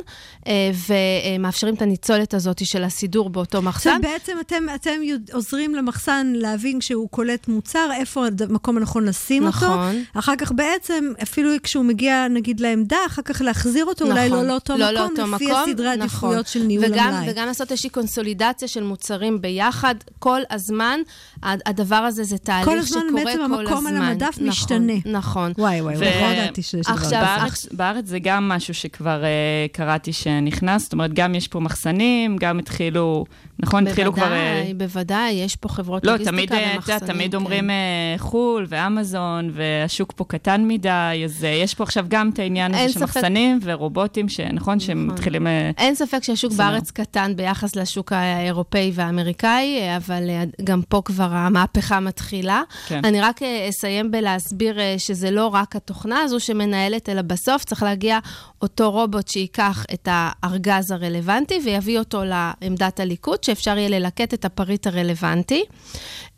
ומאפשרים 0.88 1.76
את 1.76 1.82
הניצולת 1.82 2.34
הזאת 2.34 2.66
של 2.66 2.84
הסידור 2.84 3.30
באותו 3.30 3.62
מחסן. 3.62 3.95
בעצם 4.02 4.38
אתם, 4.42 4.64
אתם 4.76 5.00
עוזרים 5.34 5.76
למחסן 5.76 6.34
להבין 6.36 6.80
כשהוא 6.80 7.10
קולט 7.10 7.48
מוצר, 7.48 7.90
איפה 8.00 8.26
המקום 8.50 8.78
הנכון 8.78 9.06
לשים 9.06 9.44
נכון. 9.44 9.70
אותו. 9.70 10.20
אחר 10.20 10.36
כך 10.36 10.52
בעצם, 10.52 11.14
אפילו 11.24 11.50
כשהוא 11.64 11.86
מגיע, 11.86 12.28
נגיד, 12.28 12.60
לעמדה, 12.60 12.98
אחר 13.06 13.22
כך 13.22 13.42
להחזיר 13.42 13.86
אותו 13.86 14.06
נכון. 14.06 14.18
אולי 14.18 14.30
לא 14.30 14.44
לאותו 14.44 14.78
לא 14.78 14.86
מקום, 14.86 14.96
לאותו 14.96 15.36
לפי 15.36 15.46
מקום, 15.46 15.70
הסדרי 15.70 15.88
נכון. 15.88 16.02
עדיפויות 16.02 16.48
של 16.48 16.64
ניהול 16.64 16.86
וגם, 16.86 17.14
המלאי. 17.14 17.32
וגם 17.32 17.48
לעשות 17.48 17.72
איזושהי 17.72 17.90
קונסולידציה 17.90 18.68
של 18.68 18.84
מוצרים 18.84 19.42
ביחד. 19.42 19.96
כל 20.20 20.42
הזמן, 20.50 21.00
הדבר 21.44 21.96
הזה 21.96 22.24
זה 22.24 22.38
תהליך 22.38 22.66
שקורה 22.66 22.76
כל 22.76 22.80
הזמן. 22.80 23.02
כל 23.02 23.08
הזמן 23.08 23.24
בעצם 23.24 23.54
המקום 23.54 23.88
על 23.88 23.98
המדף 23.98 24.36
נכון, 24.36 24.48
משתנה. 24.48 24.94
נכון. 25.06 25.52
וואי, 25.58 25.82
וואי, 25.82 25.96
וואי, 25.96 26.08
לא 26.08 26.42
ידעתי 26.42 26.62
שיש 26.62 26.86
דבר 26.88 26.98
כזה. 26.98 27.20
בארץ, 27.20 27.68
בארץ 27.72 28.06
זה 28.08 28.20
גם 28.20 28.50
משהו 28.50 28.74
שכבר 28.74 29.24
uh, 29.24 29.74
קראתי 29.74 30.14
שנכנס, 30.14 30.84
זאת 30.84 30.94
אומרת, 30.94 31.14
גם 31.14 31.36
יש 31.36 31.48
פה 31.48 31.60
מחסנים, 31.60 32.38
גם 32.38 32.60
התחילו... 32.60 33.26
נכון, 33.60 33.88
התחילו 33.88 34.14
כבר... 34.14 34.24
בוודאי, 34.26 34.74
בוודאי, 34.74 35.32
יש 35.32 35.56
פה 35.56 35.70
חברות 35.70 36.06
לא, 36.06 36.12
לוגיסטיקה 36.12 36.56
ומחסנים. 36.56 36.76
לא, 36.76 36.82
תמיד, 36.82 36.98
אתה 37.04 37.14
תמיד 37.14 37.32
כן. 37.32 37.38
אומרים 37.38 37.70
uh, 37.70 38.22
חו"ל 38.22 38.66
ואמזון, 38.70 39.50
והשוק 39.54 40.14
פה 40.16 40.26
קטן 40.28 40.68
מדי, 40.68 41.22
אז 41.26 41.44
uh, 41.44 41.46
יש 41.48 41.74
פה 41.74 41.84
עכשיו 41.84 42.06
גם 42.08 42.30
את 42.30 42.40
העניין 42.40 42.76
הזה 42.76 42.94
של 42.94 43.04
מחסנים 43.04 43.60
ורובוטים, 43.64 44.30
שנכון, 44.30 44.80
שהם 44.80 45.06
נכון. 45.06 45.16
מתחילים... 45.16 45.48
Uh, 45.48 45.50
אין 45.78 45.96
ספק 45.96 46.24
שהשוק. 46.24 46.54
בארץ 46.54 46.92
קטן 46.92 47.36
ביחס 47.36 47.76
לשוק 47.76 48.14
האירופאי 48.14 48.92
והאמריקאי, 48.94 49.80
אבל 49.98 50.24
uh, 50.28 50.64
גם 50.64 50.82
פה 50.90 51.02
כבר 51.06 51.25
המהפכה 51.32 52.00
מתחילה. 52.00 52.62
כן. 52.88 53.06
אני 53.06 53.22
רק 53.22 53.42
uh, 53.42 53.46
אסיים 53.70 54.12
בלהסביר 54.12 54.78
uh, 54.78 54.82
שזה 54.98 55.32
לא 55.32 55.48
רק 55.48 55.76
התוכנה 55.76 56.22
הזו 56.22 56.40
שמנהלת, 56.40 57.10
אלא 57.10 57.22
בסוף 57.22 57.64
צריך 57.64 57.84
להגיע 57.84 58.20
אותו 58.62 58.92
רובוט 58.92 59.28
שייקח 59.28 59.86
את 59.94 60.08
הארגז 60.12 60.92
הרלוונטי 60.92 61.60
ויביא 61.66 62.00
אותו 62.00 62.22
לעמדת 62.24 63.00
הליקוט. 63.00 63.44
שאפשר 63.44 63.78
יהיה 63.78 63.90
ללקט 63.90 64.34
את 64.34 64.46
הפריט 64.46 64.88
הרלוונטי. 64.88 65.64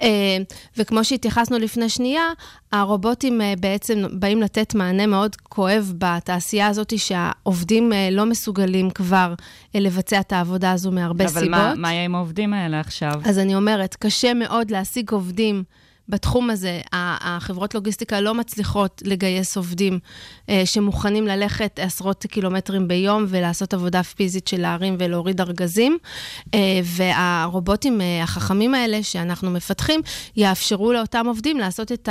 אה, 0.01 0.37
וכמו 0.77 1.03
שהתייחסנו 1.03 1.57
לפני 1.57 1.89
שנייה, 1.89 2.23
הרובוטים 2.71 3.41
אה, 3.41 3.53
בעצם 3.59 4.03
באים 4.11 4.41
לתת 4.41 4.75
מענה 4.75 5.07
מאוד 5.07 5.35
כואב 5.35 5.93
בתעשייה 5.97 6.67
הזאת, 6.67 6.93
שהעובדים 6.97 7.93
אה, 7.93 8.09
לא 8.11 8.25
מסוגלים 8.25 8.89
כבר 8.89 9.33
לבצע 9.75 10.19
את 10.19 10.33
העבודה 10.33 10.71
הזו 10.71 10.91
מהרבה 10.91 11.25
אבל 11.25 11.33
סיבות. 11.33 11.47
אבל 11.47 11.67
מה, 11.67 11.73
מה 11.75 11.93
יהיה 11.93 12.05
עם 12.05 12.15
העובדים 12.15 12.53
האלה 12.53 12.79
עכשיו? 12.79 13.13
אז 13.25 13.39
אני 13.39 13.55
אומרת, 13.55 13.95
קשה 13.95 14.33
מאוד 14.33 14.71
להשיג 14.77 15.11
עובדים. 15.11 15.63
בתחום 16.09 16.49
הזה, 16.49 16.81
החברות 16.93 17.75
לוגיסטיקה 17.75 18.21
לא 18.21 18.33
מצליחות 18.33 19.01
לגייס 19.05 19.57
עובדים 19.57 19.99
אה, 20.49 20.61
שמוכנים 20.65 21.27
ללכת 21.27 21.79
עשרות 21.83 22.25
קילומטרים 22.29 22.87
ביום 22.87 23.25
ולעשות 23.27 23.73
עבודה 23.73 24.03
פיזית 24.03 24.47
של 24.47 24.61
להרים 24.61 24.95
ולהוריד 24.99 25.41
ארגזים. 25.41 25.97
אה, 26.53 26.79
והרובוטים 26.83 28.01
אה, 28.01 28.23
החכמים 28.23 28.73
האלה 28.73 29.03
שאנחנו 29.03 29.51
מפתחים, 29.51 30.01
יאפשרו 30.35 30.93
לאותם 30.93 31.25
עובדים 31.27 31.57
לעשות 31.57 31.91
את 31.91 32.09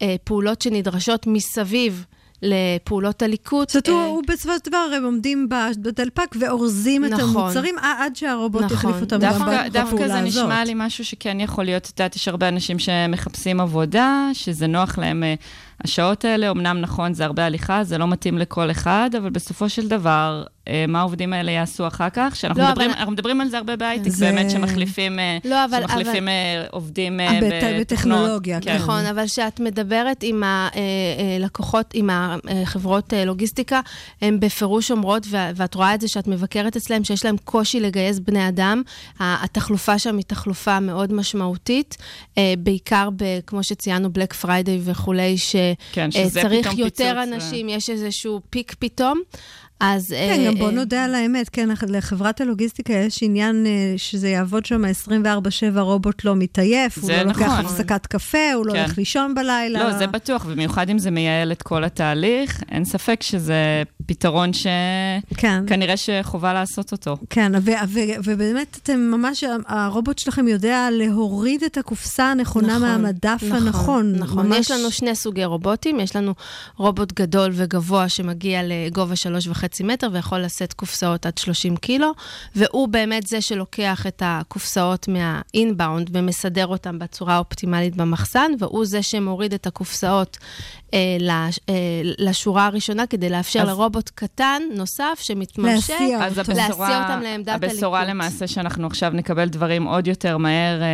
הפעולות 0.00 0.62
שנדרשות 0.62 1.26
מסביב. 1.26 2.04
לפעולות 2.42 3.22
הליקוט. 3.22 3.70
זאת 3.70 3.88
אומרת, 3.88 4.06
הוא 4.08 4.22
בסופו 4.28 4.54
של 4.54 4.70
דבר, 4.70 4.90
הם 4.96 5.04
עומדים 5.04 5.48
בדלפק 5.78 6.36
ואורזים 6.40 7.04
את 7.04 7.10
נכון. 7.10 7.42
המוצרים 7.42 7.74
עד 7.78 8.16
שהרובוט 8.16 8.62
יחליף 8.62 8.84
נכון. 8.84 9.00
אותם 9.00 9.18
בפעולה 9.18 9.60
הזאת. 9.60 9.72
דווקא 9.72 10.08
זה 10.08 10.20
נשמע 10.20 10.64
לי 10.64 10.72
משהו 10.76 11.04
שכן 11.04 11.40
יכול 11.40 11.64
להיות, 11.64 11.84
את 11.84 12.00
יודעת, 12.00 12.16
יש 12.16 12.28
הרבה 12.28 12.48
אנשים 12.48 12.78
שמחפשים 12.78 13.60
עבודה, 13.60 14.30
שזה 14.32 14.66
נוח 14.66 14.98
להם. 14.98 15.24
השעות 15.84 16.24
האלה, 16.24 16.50
אמנם 16.50 16.80
נכון, 16.80 17.14
זה 17.14 17.24
הרבה 17.24 17.46
הליכה, 17.46 17.84
זה 17.84 17.98
לא 17.98 18.08
מתאים 18.08 18.38
לכל 18.38 18.70
אחד, 18.70 19.10
אבל 19.18 19.30
בסופו 19.30 19.68
של 19.68 19.88
דבר, 19.88 20.44
אה, 20.68 20.84
מה 20.88 21.00
העובדים 21.00 21.32
האלה 21.32 21.52
יעשו 21.52 21.86
אחר 21.86 22.10
כך? 22.12 22.36
שאנחנו 22.36 22.62
לא, 22.62 22.68
מדברים, 22.68 22.90
אבל... 22.90 22.98
אנחנו 22.98 23.12
מדברים 23.12 23.40
על 23.40 23.48
זה 23.48 23.58
הרבה 23.58 23.76
בהייטק, 23.76 24.08
זה... 24.08 24.26
באמת, 24.26 24.50
שמחליפים, 24.50 25.18
אה, 25.18 25.38
לא, 25.44 25.64
אבל, 25.64 25.80
שמחליפים 25.80 26.22
אבל... 26.22 26.28
אה, 26.28 26.66
עובדים 26.70 27.20
בטכנולוגיה. 27.80 28.60
כן. 28.60 28.76
נכון, 28.76 29.06
אבל 29.06 29.26
כשאת 29.26 29.60
מדברת 29.60 30.22
עם 30.22 30.42
הלקוחות, 30.42 31.90
עם 31.94 32.10
החברות 32.12 33.12
לוגיסטיקה, 33.26 33.80
הן 34.22 34.40
בפירוש 34.40 34.90
אומרות, 34.90 35.26
ואת 35.30 35.74
רואה 35.74 35.94
את 35.94 36.00
זה 36.00 36.08
שאת 36.08 36.28
מבקרת 36.28 36.76
אצלם, 36.76 37.04
שיש 37.04 37.24
להם 37.24 37.36
קושי 37.44 37.80
לגייס 37.80 38.18
בני 38.18 38.48
אדם. 38.48 38.82
התחלופה 39.20 39.98
שם 39.98 40.16
היא 40.16 40.24
תחלופה 40.26 40.80
מאוד 40.80 41.12
משמעותית, 41.12 41.96
בעיקר, 42.58 43.08
כמו 43.46 43.62
שציינו, 43.62 44.12
בלק 44.12 44.32
פריידיי 44.32 44.80
וכולי, 44.84 45.38
ש... 45.38 45.56
כן, 45.92 46.10
שזה 46.10 46.40
צריך 46.42 46.66
פתאום 46.66 46.78
יותר 46.78 47.22
אנשים, 47.22 47.66
ו... 47.66 47.70
יש 47.70 47.90
איזשהו 47.90 48.40
peak 48.50 48.74
פתאום. 48.78 49.20
אז... 49.80 50.14
כן, 50.18 50.44
גם 50.46 50.54
בוא 50.54 50.70
נודה 50.70 51.04
על 51.04 51.14
האמת, 51.14 51.48
כן, 51.48 51.68
לחברת 51.88 52.40
הלוגיסטיקה 52.40 52.92
יש 52.92 53.22
עניין 53.22 53.66
שזה 53.96 54.28
יעבוד 54.28 54.66
שם 54.66 54.84
24-7, 54.84 55.80
רובוט 55.80 56.24
לא 56.24 56.36
מתעייף, 56.36 56.98
הוא 56.98 57.10
לא 57.10 57.24
נכון. 57.24 57.42
לוקח 57.42 57.58
הפסקת 57.58 58.06
קפה, 58.06 58.52
הוא 58.54 58.66
לא 58.66 58.72
כן. 58.72 58.78
הולך 58.78 58.98
לישון 58.98 59.34
בלילה. 59.34 59.84
לא, 59.84 59.98
זה 59.98 60.06
בטוח, 60.06 60.44
במיוחד 60.44 60.90
אם 60.90 60.98
זה 60.98 61.10
מייעל 61.10 61.52
את 61.52 61.62
כל 61.62 61.84
התהליך, 61.84 62.62
אין 62.70 62.84
ספק 62.84 63.22
שזה 63.22 63.82
פתרון 64.06 64.50
שכנראה 64.52 65.94
כן. 65.96 66.22
שחובה 66.22 66.52
לעשות 66.52 66.92
אותו. 66.92 67.16
כן, 67.30 67.52
ובאמת, 68.24 68.78
אתם 68.82 68.98
ממש, 68.98 69.44
הרובוט 69.66 70.18
שלכם 70.18 70.48
יודע 70.48 70.88
להוריד 70.92 71.64
את 71.64 71.78
הקופסה 71.78 72.30
הנכונה 72.30 72.66
נכון, 72.66 72.82
מהמדף 72.82 73.42
נכון, 73.42 73.66
הנכון. 73.66 74.12
נכון, 74.18 74.46
ממש... 74.46 74.58
יש 74.58 74.70
לנו 74.70 74.90
שני 74.90 75.14
סוגי 75.14 75.44
רובוטים, 75.44 76.00
יש 76.00 76.16
לנו 76.16 76.34
רובוט 76.76 77.12
גדול 77.12 77.50
וגבוה 77.54 78.08
שמגיע 78.08 78.60
לגובה 78.64 79.16
שלוש 79.16 79.48
וחצי. 79.68 79.84
מטר 79.84 80.08
ויכול 80.12 80.38
לשאת 80.38 80.72
קופסאות 80.72 81.26
עד 81.26 81.38
30 81.38 81.76
קילו, 81.76 82.12
והוא 82.56 82.88
באמת 82.88 83.26
זה 83.26 83.40
שלוקח 83.40 84.06
את 84.06 84.22
הקופסאות 84.24 85.08
מהאינבאונד 85.08 86.10
ומסדר 86.12 86.66
אותן 86.66 86.98
בצורה 86.98 87.34
האופטימלית 87.34 87.96
במחסן, 87.96 88.52
והוא 88.58 88.84
זה 88.84 89.02
שמוריד 89.02 89.54
את 89.54 89.66
הקופסאות 89.66 90.38
אה, 90.94 91.16
לש, 91.20 91.60
אה, 91.68 91.74
לשורה 92.18 92.66
הראשונה 92.66 93.06
כדי 93.06 93.28
לאפשר 93.28 93.62
אז... 93.62 93.68
לרובוט 93.68 94.10
קטן 94.14 94.62
נוסף 94.74 95.18
שמתממשק, 95.22 95.90
להסיע, 95.90 96.26
אז 96.26 96.38
הבשורה, 96.38 96.68
להסיע 96.68 97.02
אותם 97.02 97.20
לעמדת 97.22 97.48
הליכוד. 97.48 97.70
הבשורה 97.70 98.04
למעשה 98.04 98.46
שאנחנו 98.46 98.86
עכשיו 98.86 99.12
נקבל 99.14 99.48
דברים 99.48 99.84
עוד 99.84 100.06
יותר 100.06 100.36
מהר, 100.36 100.82
אה, 100.82 100.88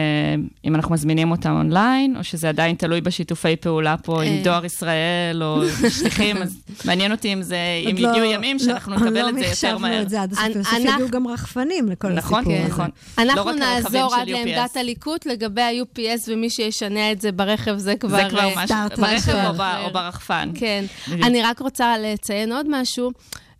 אם 0.64 0.74
אנחנו 0.74 0.94
מזמינים 0.94 1.30
אותם 1.30 1.50
אונליין, 1.50 2.16
או 2.16 2.24
שזה 2.24 2.48
עדיין 2.48 2.76
תלוי 2.76 3.00
בשיתופי 3.00 3.56
פעולה 3.56 3.96
פה 3.96 4.22
עם 4.22 4.32
אה. 4.32 4.40
דואר 4.44 4.64
ישראל 4.64 5.42
או 5.42 5.62
שליחים, 5.98 6.36
אז 6.42 6.56
מעניין 6.84 7.12
אותי 7.12 7.32
אם 7.32 7.42
זה, 7.42 7.56
אם 7.90 7.96
לא... 7.98 8.08
הגיעו 8.08 8.24
ימים 8.24 8.58
שאנחנו 8.64 8.94
נקבל 8.94 9.22
לא 9.22 9.28
את 9.28 9.34
זה 9.34 9.40
יותר 9.40 9.50
מחשבנו 9.50 9.78
מהר. 9.78 10.02
את 10.02 10.10
זה 10.10 10.22
עד 10.22 10.32
הסוף, 10.32 10.44
אנ- 10.44 10.50
בסוף 10.60 10.72
אנחנו- 10.74 10.90
יביאו 10.90 11.08
גם 11.08 11.26
רחפנים 11.28 11.88
לכל 11.88 12.08
נכון, 12.08 12.38
הסיפור 12.38 12.54
כן, 12.56 12.62
הזה. 12.64 12.72
נכון. 12.72 12.88
לא 13.18 13.22
אנחנו 13.22 13.44
לרכבים 13.50 13.58
נעזור 13.58 14.14
עד. 14.14 14.28
לעמדת 14.28 14.76
הליכוד, 14.76 15.18
לגבי 15.26 15.62
ה-UPS 15.62 16.28
ומי 16.28 16.50
שישנה 16.50 17.12
את 17.12 17.20
זה 17.20 17.32
ברכב, 17.32 17.76
זה 17.76 17.94
כבר... 17.96 18.16
זה 18.16 18.24
כבר 18.30 18.40
אה, 18.40 18.52
משהו, 18.56 18.76
ברכב. 18.96 19.60
או 19.84 19.92
ברחפן. 19.92 20.50
כן. 20.54 20.84
אני 21.08 21.42
רק 21.42 21.58
רוצה 21.58 21.94
לציין 21.98 22.52
עוד 22.52 22.66
משהו. 22.70 23.10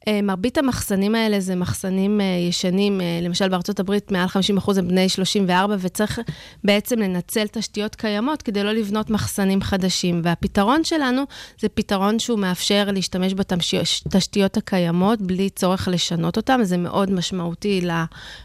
אה, 0.08 0.22
מרבית 0.22 0.58
המחסנים 0.58 1.14
האלה 1.14 1.40
זה 1.40 1.56
מחסנים 1.56 2.20
אה, 2.20 2.26
ישנים, 2.48 3.00
אה, 3.00 3.20
למשל 3.22 3.48
בארצות 3.48 3.80
הברית 3.80 4.10
מעל 4.12 4.26
50% 4.28 4.78
הם 4.78 4.88
בני 4.88 5.08
34, 5.08 5.76
וצריך 5.78 6.20
בעצם 6.64 6.98
לנצל 6.98 7.46
תשתיות 7.46 7.94
קיימות 7.94 8.42
כדי 8.42 8.62
לא 8.62 8.72
לבנות 8.72 9.10
מחסנים 9.10 9.62
חדשים. 9.62 10.20
והפתרון 10.24 10.84
שלנו 10.84 11.22
זה 11.60 11.68
פתרון 11.68 12.18
שהוא 12.18 12.38
מאפשר 12.38 12.88
להשתמש 12.92 13.34
בתשתיות 13.34 14.56
הקיימות 14.56 15.22
בלי 15.22 15.50
צורך 15.50 15.88
לשנות 15.92 16.36
אותן, 16.36 16.64
זה 16.64 16.76
מאוד 16.76 17.10
משמעותי 17.10 17.80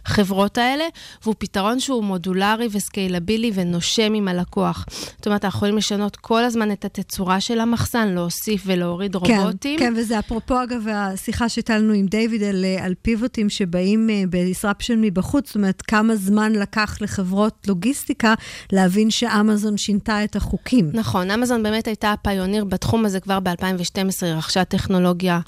לחברות 0.06 0.58
האלה, 0.58 0.84
והוא 1.24 1.36
פתרון 1.38 1.80
שהוא 1.80 2.04
מודולרי 2.04 2.67
וסקיילבילי 2.72 3.52
ונושם 3.54 4.13
עם 4.13 4.28
הלקוח. 4.28 4.86
זאת 4.89 5.26
אומרת, 5.26 5.45
אנחנו 5.45 5.58
יכולים 5.58 5.78
לשנות 5.78 6.15
כל 6.15 6.43
הזמן 6.43 6.72
את 6.72 6.86
התצורה 6.86 7.41
של 7.41 7.60
המחסן, 7.60 8.08
להוסיף 8.08 8.63
ולהוריד 8.65 9.15
רובוטים. 9.15 9.80
כן, 9.80 9.86
כן, 9.86 9.93
וזה 9.98 10.19
אפרופו, 10.19 10.63
אגב, 10.63 10.88
השיחה 10.88 11.49
שהייתה 11.50 11.78
לנו 11.78 11.94
עם 11.94 12.06
דיוויד 12.06 12.44
על, 12.44 12.66
אה, 12.66 12.86
על 12.86 12.94
פיבוטים 13.02 13.50
שבאים 13.50 14.10
uh, 14.10 14.30
ב-disruption 14.30 14.96
מבחוץ, 14.98 15.48
זאת 15.48 15.56
אומרת, 15.56 15.82
כמה 15.82 16.16
זמן 16.16 16.52
לקח 16.52 16.98
לחברות 17.02 17.68
לוגיסטיקה 17.68 18.34
להבין 18.72 19.12
שאמזון 19.12 19.78
שינתה 19.78 20.24
את 20.24 20.36
החוקים. 20.36 20.90
נכון, 20.94 21.32
אמזון 21.32 21.64
באמת 21.64 21.88
הייתה 21.88 22.12
הפיוניר 22.12 22.64
בתחום 22.64 23.06
הזה 23.06 23.20
כבר 23.20 23.40
ב-2012, 23.40 24.26
היא 24.26 24.34
רכשה 24.34 24.64
טכנולוגיה 24.64 25.40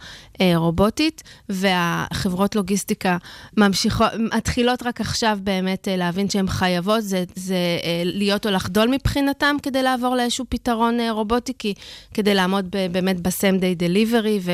אה, 0.42 0.54
רובוטית, 0.56 1.24
והחברות 1.50 2.56
לוגיסטיקה 2.56 3.18
ממשיכות, 3.58 4.08
מתחילות 4.36 4.84
רק 4.84 5.02
עכשיו 5.02 5.38
באמת 5.44 5.88
אה, 5.88 5.96
להבין 5.96 6.30
שהן 6.30 6.48
חייבות, 6.48 7.04
זה, 7.04 7.24
זה 7.36 7.56
אה, 7.84 8.02
להיות 8.06 8.46
או 8.46 8.52
לחדול 8.52 8.90
מבחינתם 8.90 9.56
כדי 9.64 9.84
לעבור 9.84 10.16
לאיזשהו 10.16 10.46
פתרון 10.50 11.00
אה, 11.00 11.12
רובוטי, 11.12 11.54
כי 11.60 11.74
כדי 12.14 12.34
לעמוד 12.34 12.66
ב, 12.72 12.88
באמת 12.92 13.20
ב-same 13.20 13.62
day 13.62 13.82
delivery 13.82 14.50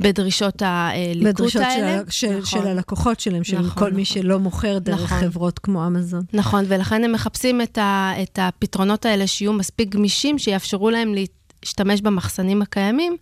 ובדרישות 0.00 0.62
הליקוט 0.72 1.34
בדרישות 1.34 1.62
האלה. 1.62 1.98
של, 1.98 2.10
של, 2.10 2.38
נכון. 2.38 2.60
של 2.62 2.66
הלקוחות 2.68 3.20
שלהם, 3.20 3.44
של 3.44 3.58
נכון, 3.58 3.70
כל 3.84 3.92
מי 3.92 4.02
נכון. 4.02 4.22
שלא 4.22 4.38
מוכר 4.38 4.78
דרך 4.78 5.02
נכון. 5.02 5.20
חברות 5.20 5.58
כמו 5.58 5.86
אמזון. 5.86 6.22
נכון, 6.32 6.64
ולכן 6.68 7.04
הם 7.04 7.12
מחפשים 7.12 7.62
את, 7.62 7.78
ה, 7.78 8.12
את 8.22 8.38
הפתרונות 8.42 9.06
האלה 9.06 9.26
שיהיו 9.26 9.52
מספיק 9.52 9.88
גמישים, 9.88 10.38
שיאפשרו 10.38 10.90
להם 10.90 11.14
להשתמש 11.62 12.00
במחסנים 12.00 12.62
הקיימים, 12.62 13.16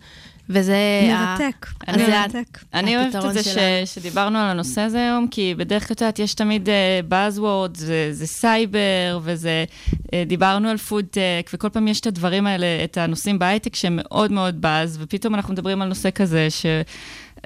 וזה... 0.53 0.75
מרתק, 1.07 1.67
אני- 1.87 2.03
מרתק. 2.07 2.59
אני 2.73 2.97
אוהבת 2.97 3.15
את 3.25 3.33
זה 3.33 3.43
ש. 3.43 3.57
שדיברנו 3.85 4.37
על 4.37 4.45
הנושא 4.47 4.81
הזה 4.81 4.97
היום, 4.97 5.27
כי 5.31 5.55
בדרך 5.57 5.87
כלל, 5.87 5.95
את 5.95 6.01
יודעת, 6.01 6.19
יש 6.19 6.33
תמיד 6.33 6.69
Buzzword, 7.09 7.77
זה, 7.77 8.09
זה 8.11 8.27
סייבר, 8.27 9.19
וזה, 9.23 9.65
אה, 10.13 10.23
דיברנו 10.27 10.69
על 10.69 10.77
פודטק, 10.77 11.49
וכל 11.53 11.69
פעם 11.69 11.87
יש 11.87 11.99
את 11.99 12.07
הדברים 12.07 12.47
האלה, 12.47 12.65
את 12.83 12.97
הנושאים 12.97 13.39
בהייטק 13.39 13.75
שהם 13.75 13.99
מאוד 14.01 14.31
מאוד 14.31 14.61
באז, 14.61 14.97
ופתאום 15.01 15.35
אנחנו 15.35 15.53
מדברים 15.53 15.81
על 15.81 15.87
נושא 15.87 16.09
כזה, 16.15 16.47
ש... 16.49 16.65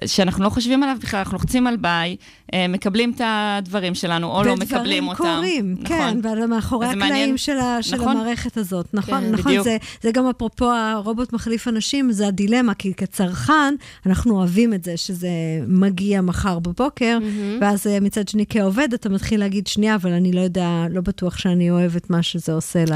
שאנחנו 0.06 0.44
לא 0.44 0.50
חושבים 0.50 0.84
עליו 0.84 0.98
בכלל, 1.02 1.20
אנחנו 1.20 1.34
לוחצים 1.34 1.68
על 1.68 1.76
buy, 1.78 2.16
מקבלים 2.70 3.12
את 3.16 3.22
הדברים 3.26 3.96
שלנו, 3.96 4.32
או 4.32 4.44
לא 4.44 4.56
מקבלים 4.56 5.08
אותם. 5.08 5.24
ודברים 5.24 5.36
קורים, 5.36 5.78
כן, 5.86 6.18
נכון. 6.18 6.44
ומאחורי 6.44 6.86
אז 6.88 6.92
זה 6.92 6.98
הקלעים 6.98 7.14
מעניין. 7.14 7.38
של, 7.38 7.58
ה, 7.60 7.78
של 7.82 7.96
נכון. 7.96 8.18
המערכת 8.18 8.58
הזאת. 8.58 8.94
נכון, 8.94 9.22
כן, 9.22 9.32
נכון. 9.32 9.52
בדיוק. 9.52 9.64
זה, 9.64 9.78
זה 10.02 10.12
גם 10.12 10.28
אפרופו 10.28 10.72
הרובוט 10.72 11.34
מחליף 11.34 11.68
אנשים, 11.68 12.12
זה 12.12 12.28
הדילמה, 12.28 12.74
כי 12.74 12.94
כצרכן, 12.94 13.76
אנחנו 14.06 14.38
אוהבים 14.38 14.74
את 14.74 14.84
זה, 14.84 14.98
שזה 14.98 15.30
מגיע 15.68 16.22
מחר 16.22 16.60
בבוקר, 16.60 17.18
ואז 17.62 17.88
אה, 17.88 18.00
מצד 18.00 18.28
שני, 18.28 18.46
כעובד, 18.50 18.94
אתה 18.94 19.10
מתחיל 19.10 19.40
להגיד, 19.40 19.68
שנייה, 19.68 19.96
אבל 19.96 20.12
אני 20.12 20.32
לא 20.32 20.42
יודע, 20.42 20.86
לא 20.90 21.02
בטוח 21.02 21.38
שאני 21.38 21.72
אוהב 21.72 21.96
את 21.96 22.10
מה 22.10 22.24
שזה 22.24 22.54
עושה 22.54 22.84
ל... 22.86 22.94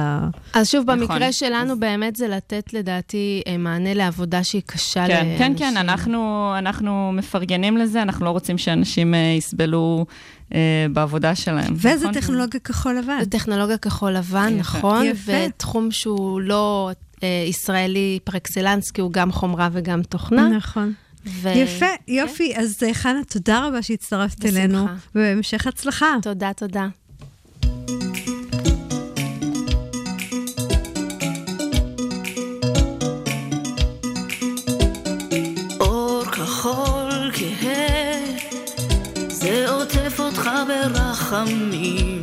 אז 0.53 0.69
שוב, 0.69 0.91
נכון. 0.91 0.99
במקרה 0.99 1.31
שלנו 1.31 1.79
באמת 1.79 2.15
זה 2.15 2.27
לתת, 2.27 2.73
לדעתי, 2.73 3.41
אה, 3.47 3.57
מענה 3.57 3.93
לעבודה 3.93 4.43
שהיא 4.43 4.61
קשה 4.65 5.07
כן, 5.07 5.15
לאנשים. 5.15 5.37
כן, 5.37 5.53
כן, 5.57 5.77
אנחנו, 5.77 6.51
אנחנו 6.57 7.11
מפרגנים 7.13 7.77
לזה, 7.77 8.01
אנחנו 8.01 8.25
לא 8.25 8.29
רוצים 8.29 8.57
שאנשים 8.57 9.13
אה, 9.13 9.35
יסבלו 9.39 10.05
אה, 10.53 10.85
בעבודה 10.93 11.35
שלהם. 11.35 11.73
וזה 11.75 11.95
נכון? 11.95 12.13
טכנולוגיה 12.13 12.59
כחול 12.59 12.97
לבן. 12.97 13.19
זו 13.23 13.29
טכנולוגיה 13.29 13.77
כחול 13.77 14.11
לבן, 14.11 14.47
יפה. 14.59 14.77
נכון? 14.77 15.05
יפה. 15.05 15.31
ותחום 15.47 15.91
שהוא 15.91 16.41
לא 16.41 16.91
אה, 17.23 17.45
ישראלי 17.47 18.19
פר 18.23 18.37
אקסלנס, 18.37 18.91
כי 18.91 19.01
הוא 19.01 19.11
גם 19.11 19.31
חומרה 19.31 19.69
וגם 19.71 20.03
תוכנה. 20.03 20.49
נכון. 20.49 20.93
ו... 21.25 21.49
יפה, 21.49 21.85
יופי. 22.07 22.53
אז 22.55 22.77
אה, 22.83 22.93
חנה, 22.93 23.19
תודה 23.29 23.67
רבה 23.67 23.81
שהצטרפת 23.81 24.39
בשמחה. 24.39 24.59
אלינו, 24.59 24.85
ובהמשך 25.15 25.67
הצלחה. 25.67 26.15
תודה, 26.21 26.51
תודה. 26.53 26.87
אותך 40.29 40.49
ברחמים. 40.67 42.21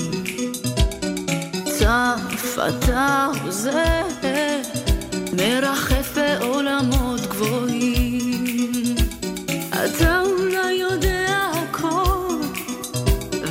צף 1.65 2.59
אתה 2.69 3.27
הוזה, 3.43 4.03
מרחף 5.33 6.19
בעולמות 6.19 7.21
גבוהים. 7.21 8.95
אתה 9.71 10.21
אולי 10.21 10.73
יודע 10.73 11.51
הכל, 11.53 12.37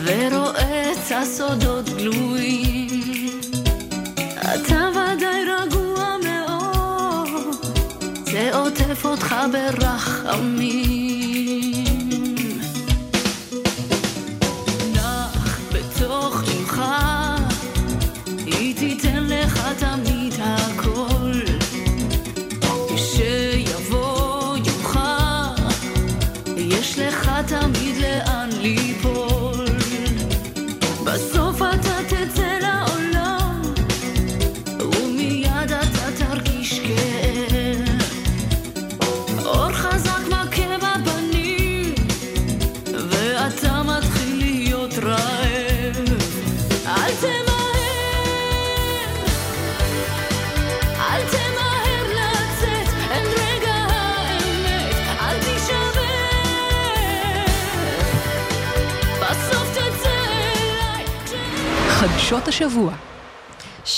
ורואה 0.03 0.91
את 0.91 1.11
הסודות 1.11 1.89
גלויים. 1.89 3.39
אתה 4.39 4.89
ודאי 4.91 5.41
רגוע 5.43 6.15
מאוד, 6.23 7.55
זה 8.25 8.55
עוטף 8.55 9.05
אותך 9.05 9.35
ברחמים. 9.51 10.94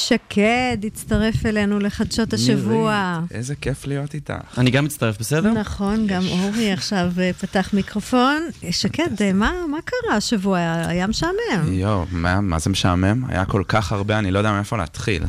שקד 0.07 0.77
הצטרף 0.87 1.45
אלינו 1.45 1.79
לחדשות 1.79 2.33
השבוע. 2.33 3.19
איזה 3.31 3.55
כיף 3.55 3.87
להיות 3.87 4.13
איתך. 4.13 4.33
אני 4.57 4.71
גם 4.71 4.85
מצטרף, 4.85 5.19
בסדר? 5.19 5.51
נכון, 5.51 6.07
גם 6.07 6.21
אורי 6.27 6.71
עכשיו 6.71 7.11
אה, 7.19 7.31
פתח 7.33 7.69
מיקרופון. 7.73 8.49
שקד, 8.71 9.21
אה, 9.21 9.33
מה 9.33 9.51
מה 9.71 9.77
קרה 9.85 10.15
השבוע? 10.15 10.59
היה 10.87 11.07
משעמם. 11.07 11.33
יואו, 11.67 12.05
מה, 12.11 12.41
מה 12.41 12.59
זה 12.59 12.69
משעמם? 12.69 13.23
היה 13.27 13.45
כל 13.45 13.63
כך 13.67 13.91
הרבה, 13.91 14.19
אני 14.19 14.31
לא 14.31 14.39
יודע 14.39 14.51
מאיפה 14.51 14.77
להתחיל. 14.77 15.23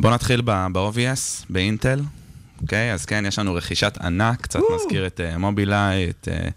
בואו 0.00 0.14
נתחיל 0.14 0.42
ב- 0.44 0.66
ב-obvious, 0.72 1.44
באינטל, 1.50 2.00
אוקיי? 2.62 2.92
אז 2.92 3.06
כן, 3.06 3.24
יש 3.28 3.38
לנו 3.38 3.54
רכישת 3.54 3.98
ענק, 4.00 4.40
קצת 4.40 4.60
מזכיר 4.74 5.06
את 5.06 5.20
אה, 5.20 5.38
מובילאיי, 5.38 6.10
את 6.10 6.28
אה, 6.30 6.50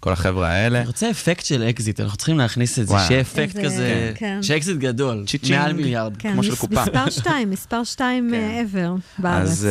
כל 0.00 0.12
החבר'ה 0.12 0.48
האלה. 0.48 0.78
אני 0.78 0.86
רוצה 0.86 1.10
אפקט 1.10 1.44
של 1.44 1.62
אקזיט, 1.62 2.00
אנחנו 2.00 2.16
צריכים 2.16 2.38
להכניס 2.38 2.78
את 2.78 2.88
זה. 2.88 2.94
שיהיה 3.06 3.20
אפקט 3.20 3.56
איזה- 3.56 3.64
כזה, 3.64 4.12
כן. 4.14 4.42
שאקזיט 4.42 4.76
גדול. 4.76 5.24
מעל 5.50 5.72
מיליארד. 5.72 6.16
כן, 6.16 6.32
כמו 6.32 6.42
של 6.42 6.56
קופה. 6.56 6.82
מספר 6.82 7.10
שתיים, 7.10 7.50
מספר 7.50 7.84
שתיים 7.84 8.30
כן. 8.30 8.34
אה, 8.34 8.62
ever 8.62 9.00
בארץ. 9.22 9.48
אז 9.48 9.68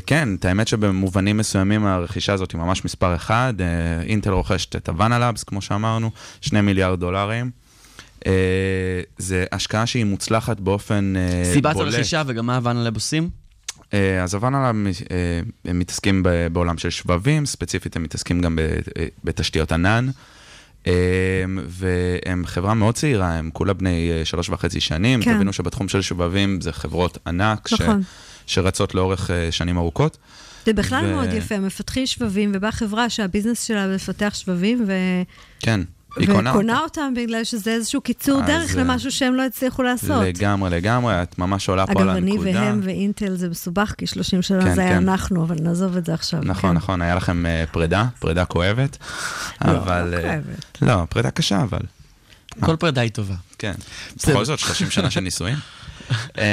אה, 0.00 0.02
כן, 0.06 0.34
את 0.34 0.44
האמת 0.44 0.68
שבמובנים 0.68 1.36
מסוימים 1.36 1.86
הרכישה 1.86 2.32
הזאת 2.32 2.52
היא 2.52 2.58
ממש 2.60 2.84
מספר 2.84 3.14
אחד. 3.14 3.54
אה, 3.58 3.62
אינטל 4.08 4.30
רוכשת 4.30 4.76
את 4.76 4.88
הבאנה 4.88 5.18
לאבס, 5.18 5.42
כמו 5.44 5.62
שאמרנו, 5.62 6.10
שני 6.40 6.60
מיליארד 6.60 7.00
דולרים. 7.00 7.50
Uh, 8.20 8.22
זה 9.18 9.44
השקעה 9.52 9.86
שהיא 9.86 10.04
מוצלחת 10.04 10.60
באופן 10.60 11.12
אה, 11.16 11.52
יחסית 11.52 11.74
בולט. 11.74 11.94
הרכישה 11.94 12.22
וגם 12.26 12.46
מה 12.46 12.56
הבאנה 12.56 12.84
לאבס 12.84 12.94
עושים? 12.94 13.22
אה, 13.22 13.28
אז 14.22 14.34
הבאנה 14.34 14.64
אה, 14.66 14.70
הם 15.64 15.78
מתעסקים 15.78 16.22
בעולם 16.52 16.78
של 16.78 16.90
שבבים, 16.90 17.46
ספציפית 17.46 17.96
הם 17.96 18.02
מתעסקים 18.02 18.40
גם 18.40 18.58
אה, 18.58 19.06
בתשתיות 19.24 19.72
ענן. 19.72 20.08
אה, 20.86 20.92
והם 21.66 22.46
חברה 22.46 22.74
מאוד 22.74 22.94
צעירה, 22.94 23.32
הם 23.38 23.50
כולה 23.52 23.72
בני 23.72 24.10
אה, 24.12 24.24
שלוש 24.24 24.48
וחצי 24.48 24.80
שנים. 24.80 25.22
כן. 25.22 25.34
תבינו 25.34 25.52
שבתחום 25.52 25.88
של 25.88 26.02
שבבים 26.02 26.60
זה 26.60 26.72
חברות 26.72 27.18
ענק, 27.26 27.68
ש- 27.68 27.72
נכון. 27.80 28.02
שרצות 28.46 28.94
לאורך 28.94 29.30
אה, 29.30 29.52
שנים 29.52 29.78
ארוכות. 29.78 30.18
זה 30.66 30.72
בכלל 30.72 31.04
ו- 31.06 31.10
מאוד 31.14 31.28
יפה, 31.32 31.58
מפתחים 31.58 32.06
שבבים, 32.06 32.52
ובאה 32.54 32.72
חברה 32.72 33.10
שהביזנס 33.10 33.62
שלה 33.62 33.86
לפתח 33.86 34.32
שבבים, 34.34 34.84
ו... 34.86 34.92
כן, 35.60 35.80
היא 36.16 36.26
קונה 36.26 36.50
וקונה 36.50 36.80
אותם 36.80 37.12
בגלל 37.16 37.44
שזה 37.44 37.70
איזשהו 37.70 38.00
קיצור 38.00 38.40
אז, 38.40 38.46
דרך 38.46 38.76
אה, 38.76 38.82
למשהו 38.82 39.10
שהם 39.10 39.34
לא 39.34 39.42
הצליחו 39.42 39.82
לעשות. 39.82 40.22
לגמרי, 40.24 40.70
לגמרי, 40.70 41.22
את 41.22 41.38
ממש 41.38 41.68
עולה 41.68 41.86
פה 41.86 41.92
אגב, 41.92 42.00
על 42.00 42.08
אני 42.08 42.30
הנקודה. 42.30 42.50
והם 42.50 42.80
ואינטל 42.82 43.36
זה 43.36 43.48
מסובך, 43.48 43.94
כי 43.98 44.06
30 44.06 44.42
שנה 44.42 44.62
כן, 44.62 44.74
זה 44.74 44.80
היה 44.80 44.90
כן. 44.90 45.08
אנחנו, 45.08 45.42
אבל 45.44 45.56
נעזוב 45.62 45.96
את 45.96 46.06
זה 46.06 46.14
עכשיו. 46.14 46.40
נכון, 46.42 46.70
כן. 46.70 46.76
נכון, 46.76 47.02
היה 47.02 47.14
לכם 47.14 47.46
אה, 47.46 47.64
פרידה, 47.72 48.04
פרידה 48.18 48.44
כואבת, 48.44 48.96
אבל... 49.62 50.14
לא 50.14 50.16
אה, 50.16 50.22
כואבת. 50.22 50.78
לא, 50.82 51.04
פרידה 51.08 51.30
קשה, 51.30 51.62
אבל. 51.62 51.80
כל 52.60 52.76
פרידה 52.76 53.00
היא 53.00 53.10
טובה. 53.10 53.34
כן. 53.58 53.72
בכל 54.28 54.44
זאת, 54.44 54.58
30 54.58 54.90
שנה 54.90 55.10
של 55.10 55.20
נישואים. 55.20 55.56
אה, 56.38 56.44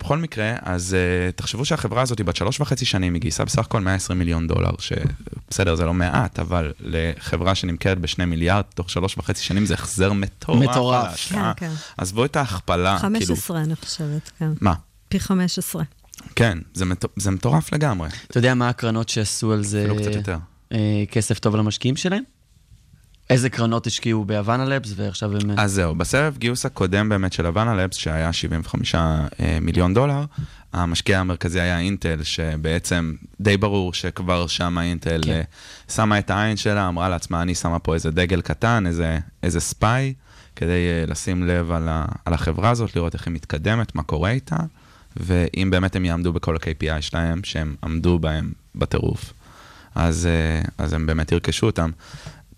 בכל 0.00 0.18
מקרה, 0.18 0.52
אז 0.62 0.94
אה, 0.94 1.32
תחשבו 1.32 1.64
שהחברה 1.64 2.02
הזאת 2.02 2.18
היא 2.18 2.26
בת 2.26 2.36
שלוש 2.36 2.60
וחצי 2.60 2.84
שנים, 2.84 3.14
היא 3.14 3.20
גייסה 3.20 3.44
בסך 3.44 3.58
הכל 3.58 3.80
120 3.80 4.18
מיליון 4.18 4.46
דולר, 4.46 4.70
שבסדר, 4.78 5.74
זה 5.74 5.84
לא 5.84 5.94
מעט, 5.94 6.38
אבל 6.38 6.72
לחברה 6.80 7.54
שנמכרת 7.54 7.98
בשני 7.98 8.24
מיליארד 8.24 8.64
תוך 8.74 8.90
שלוש 8.90 9.18
וחצי 9.18 9.44
שנים 9.44 9.66
זה 9.66 9.74
החזר 9.74 10.12
מטורף. 10.12 10.62
מטורף. 10.70 11.04
ההשקעה. 11.08 11.52
כן, 11.56 11.66
כן. 11.68 11.74
עזבו 11.96 12.24
את 12.24 12.36
ההכפלה, 12.36 12.90
כאילו... 12.90 13.00
15, 13.00 13.60
אני 13.60 13.76
חושבת, 13.76 14.30
כן. 14.38 14.50
מה? 14.60 14.74
פי 15.08 15.20
15. 15.20 15.82
כן, 16.36 16.58
זה 16.74 16.84
מטו- 16.84 17.08
זה 17.16 17.30
מטורף 17.30 17.72
לגמרי, 17.72 18.08
אתה 18.30 18.38
יודע 18.38 18.54
מה 18.54 18.68
הקרנות 18.68 19.08
שעשו 19.08 19.52
על 19.52 19.64
זה 19.64 19.80
אפילו 19.80 19.96
קצת 19.96 20.14
יותר. 20.14 20.36
אה, 20.72 20.78
כסף 21.10 21.38
טוב 21.38 21.56
למשקיעים 21.56 21.96
שלהם? 21.96 22.22
איזה 23.30 23.50
קרנות 23.50 23.86
השקיעו 23.86 24.24
בהוואנה 24.24 24.64
לבס 24.64 24.92
ועכשיו 24.96 25.36
הם... 25.36 25.50
אז 25.56 25.72
זהו, 25.72 25.94
בסבב 25.94 26.34
גיוס 26.38 26.66
הקודם 26.66 27.08
באמת 27.08 27.32
של 27.32 27.46
הוואנה 27.46 27.74
לבס, 27.74 27.96
שהיה 27.96 28.32
75 28.32 28.94
אה, 28.94 29.20
מיליון 29.60 29.94
דולר, 29.94 30.24
המשקיע 30.72 31.20
המרכזי 31.20 31.60
היה 31.60 31.78
אינטל, 31.78 32.22
שבעצם 32.22 33.14
די 33.40 33.56
ברור 33.56 33.94
שכבר 33.94 34.46
שמה 34.46 34.82
אינטל 34.82 35.20
כן. 35.24 35.30
אה, 35.30 35.42
שמה 35.88 36.18
את 36.18 36.30
העין 36.30 36.56
שלה, 36.56 36.88
אמרה 36.88 37.08
לעצמה, 37.08 37.42
אני 37.42 37.54
שמה 37.54 37.78
פה 37.78 37.94
איזה 37.94 38.10
דגל 38.10 38.40
קטן, 38.40 38.86
איזה, 38.86 39.18
איזה 39.42 39.60
ספיי, 39.60 40.14
כדי 40.56 40.88
אה, 40.88 41.04
לשים 41.06 41.46
לב 41.46 41.70
על, 41.70 41.88
ה, 41.88 42.04
על 42.24 42.34
החברה 42.34 42.70
הזאת, 42.70 42.96
לראות 42.96 43.14
איך 43.14 43.26
היא 43.26 43.34
מתקדמת, 43.34 43.94
מה 43.94 44.02
קורה 44.02 44.30
איתה, 44.30 44.56
ואם 45.16 45.68
באמת 45.70 45.96
הם 45.96 46.04
יעמדו 46.04 46.32
בכל 46.32 46.56
ה-KPI 46.56 47.00
שלהם, 47.00 47.40
שהם 47.44 47.74
עמדו 47.84 48.18
בהם 48.18 48.52
בטירוף, 48.74 49.32
אז, 49.94 50.28
אז 50.78 50.92
הם 50.92 51.06
באמת 51.06 51.32
ירכשו 51.32 51.66
אותם. 51.66 51.90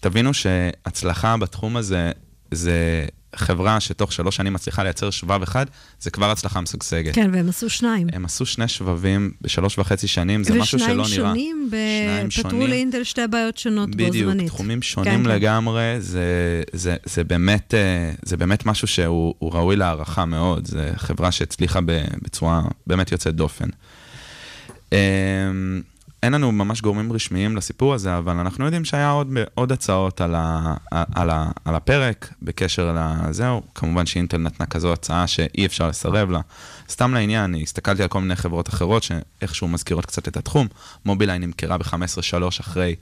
תבינו 0.00 0.34
שהצלחה 0.34 1.36
בתחום 1.36 1.76
הזה, 1.76 2.10
זה 2.50 3.06
חברה 3.36 3.80
שתוך 3.80 4.12
שלוש 4.12 4.36
שנים 4.36 4.52
מצליחה 4.52 4.82
לייצר 4.82 5.10
שבב 5.10 5.42
אחד, 5.42 5.66
זה 6.00 6.10
כבר 6.10 6.30
הצלחה 6.30 6.60
משגשגת. 6.60 7.14
כן, 7.14 7.30
והם 7.32 7.48
עשו 7.48 7.68
שניים. 7.68 8.06
הם 8.12 8.24
עשו 8.24 8.46
שני 8.46 8.68
שבבים 8.68 9.30
בשלוש 9.42 9.78
וחצי 9.78 10.08
שנים, 10.08 10.44
זה 10.44 10.54
משהו 10.54 10.78
שלא 10.78 10.88
נראה. 10.88 11.02
ושניים 11.02 11.26
שונים, 11.26 11.68
ב- 11.70 11.76
שניים 12.06 12.30
פתרו 12.30 12.50
שונים. 12.50 12.70
לאינטל 12.70 13.04
שתי 13.04 13.26
בעיות 13.30 13.56
שונות 13.56 13.90
בו 13.90 13.96
בדיוק, 13.96 14.30
זמנית. 14.30 14.46
תחומים 14.46 14.80
כן, 14.80 14.86
שונים 14.86 15.24
כן. 15.24 15.30
לגמרי, 15.30 15.96
זה, 15.98 16.62
זה, 16.72 16.96
זה, 17.04 17.24
באמת, 17.24 17.74
אה, 17.74 18.12
זה 18.22 18.36
באמת 18.36 18.66
משהו 18.66 18.88
שהוא 18.88 19.34
הוא 19.38 19.52
ראוי 19.52 19.76
להערכה 19.76 20.24
מאוד, 20.24 20.66
זו 20.66 20.78
חברה 20.96 21.32
שהצליחה 21.32 21.80
בצורה 22.22 22.62
באמת 22.86 23.12
יוצאת 23.12 23.34
דופן. 23.34 23.68
אין 26.22 26.32
לנו 26.32 26.52
ממש 26.52 26.80
גורמים 26.80 27.12
רשמיים 27.12 27.56
לסיפור 27.56 27.94
הזה, 27.94 28.18
אבל 28.18 28.36
אנחנו 28.36 28.64
יודעים 28.64 28.84
שהיה 28.84 29.10
עוד, 29.10 29.28
עוד 29.54 29.72
הצעות 29.72 30.20
על, 30.20 30.34
ה, 30.34 30.74
על, 30.90 31.30
ה, 31.30 31.50
על 31.64 31.74
הפרק 31.74 32.32
בקשר 32.42 32.96
לזהו. 32.96 33.62
כמובן 33.74 34.06
שאינטל 34.06 34.36
נתנה 34.36 34.66
כזו 34.66 34.92
הצעה 34.92 35.26
שאי 35.26 35.66
אפשר 35.66 35.88
לסרב 35.88 36.30
לה. 36.30 36.40
סתם 36.90 37.14
לעניין, 37.14 37.54
הסתכלתי 37.54 38.02
על 38.02 38.08
כל 38.08 38.20
מיני 38.20 38.36
חברות 38.36 38.68
אחרות 38.68 39.02
שאיכשהו 39.02 39.68
מזכירות 39.68 40.06
קצת 40.06 40.28
את 40.28 40.36
התחום. 40.36 40.66
מובילאיי 41.04 41.38
נמכרה 41.38 41.78
ב-15-3 41.78 42.48
אחרי 42.60 42.94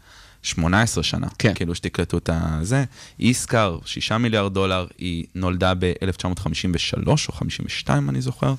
18 0.42 1.04
שנה. 1.04 1.26
כן. 1.38 1.54
כאילו 1.54 1.74
שתקלטו 1.74 2.18
את 2.18 2.30
הזה. 2.32 2.84
איסקר, 3.20 3.78
6 3.84 4.12
מיליארד 4.12 4.54
דולר, 4.54 4.86
היא 4.98 5.24
נולדה 5.34 5.72
ב-1953 5.74 7.08
או 7.08 7.32
52, 7.32 8.10
אני 8.10 8.20
זוכר. 8.20 8.54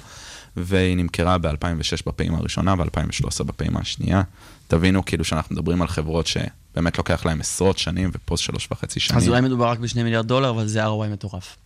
והיא 0.57 0.97
נמכרה 0.97 1.37
ב-2006 1.37 2.03
בפעימה 2.05 2.37
הראשונה, 2.37 2.75
ב-2013 2.75 3.43
בפעימה 3.43 3.79
השנייה. 3.79 4.21
תבינו 4.67 5.05
כאילו 5.05 5.23
שאנחנו 5.23 5.55
מדברים 5.55 5.81
על 5.81 5.87
חברות 5.87 6.27
שבאמת 6.27 6.97
לוקח 6.97 7.25
להם 7.25 7.41
עשרות 7.41 7.77
שנים, 7.77 8.09
ופה 8.13 8.35
זה 8.35 8.43
שלוש 8.43 8.67
וחצי 8.71 8.99
שנים. 8.99 9.17
אז 9.17 9.27
אולי 9.27 9.41
מדובר 9.41 9.69
רק 9.69 9.79
בשני 9.79 10.03
מיליארד 10.03 10.27
דולר, 10.27 10.49
אבל 10.49 10.67
זה 10.67 10.85
ROI 10.85 11.07
מטורף. 11.11 11.57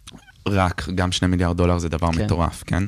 רק, 0.48 0.90
גם 0.96 1.12
שני 1.12 1.28
מיליארד 1.28 1.58
דולר 1.58 1.78
זה 1.78 1.90
דבר 1.90 2.12
כן. 2.12 2.26
מטורף, 2.26 2.64
כן? 2.68 2.84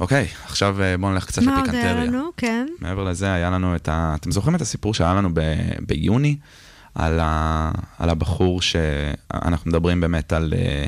אוקיי, 0.00 0.28
עכשיו 0.44 0.82
אה, 0.82 0.96
בואו 0.96 1.12
נלך 1.12 1.26
קצת 1.26 1.42
מה 1.42 1.52
עוד 1.52 1.60
לפיקנטריה. 1.60 1.94
היה 1.94 2.04
לנו? 2.04 2.30
כן. 2.36 2.66
מעבר 2.80 3.04
לזה, 3.04 3.32
היה 3.32 3.50
לנו 3.50 3.76
את 3.76 3.88
ה... 3.88 4.14
אתם 4.20 4.30
זוכרים 4.30 4.54
את 4.54 4.60
הסיפור 4.60 4.94
שהיה 4.94 5.14
לנו 5.14 5.30
ב... 5.34 5.40
ביוני? 5.86 6.36
על, 6.94 7.20
ה... 7.22 7.70
על 7.98 8.10
הבחור 8.10 8.62
שאנחנו 8.62 9.70
מדברים 9.70 10.00
באמת 10.00 10.32
על 10.32 10.52
אה, 10.56 10.86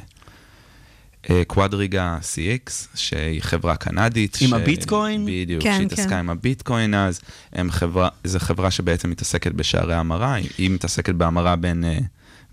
קוואדריגה 1.47 2.19
CX, 2.23 2.71
שהיא 2.95 3.43
חברה 3.43 3.77
קנדית. 3.77 4.39
עם 4.41 4.49
ש... 4.49 4.53
הביטקוין? 4.53 5.27
בדיוק, 5.27 5.63
כן, 5.63 5.79
שהתעסקה 5.83 6.09
כן. 6.11 6.17
עם 6.17 6.31
הביטקוין 6.31 6.95
אז. 6.95 7.21
הם 7.53 7.71
חברה, 7.71 8.09
זו 8.25 8.39
חברה 8.39 8.71
שבעצם 8.71 9.11
מתעסקת 9.11 9.53
בשערי 9.53 9.95
המרה, 9.95 10.35
היא- 10.59 10.71
מתעסקת 10.71 11.15
בהמרה 11.15 11.57
בין, 11.57 11.85
אה, 11.85 11.99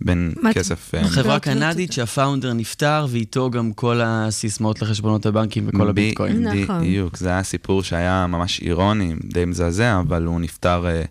בין 0.01 0.33
מה- 0.41 0.53
כסף... 0.53 0.95
אה, 0.95 1.07
חברה 1.07 1.39
קנדית. 1.39 1.91
שהפאונדר 1.93 2.53
נפטר, 2.53 3.05
ואיתו 3.09 3.49
גם 3.51 3.73
כל 3.73 4.01
הסיסמאות 4.03 4.81
לחשבונות 4.81 5.25
הבנקים 5.25 5.67
וכל 5.67 5.89
הביטקוין. 5.89 6.47
נכון. 6.47 6.81
בדיוק, 6.81 7.17
זה 7.17 7.29
היה 7.29 7.43
סיפור 7.43 7.83
שהיה 7.83 8.27
ממש 8.27 8.59
אירוני, 8.61 9.13
די 9.23 9.45
מזעזע, 9.45 9.99
אבל 9.99 10.23
הוא 10.25 10.39
נפטר 10.41 10.87
אה, 10.87 11.01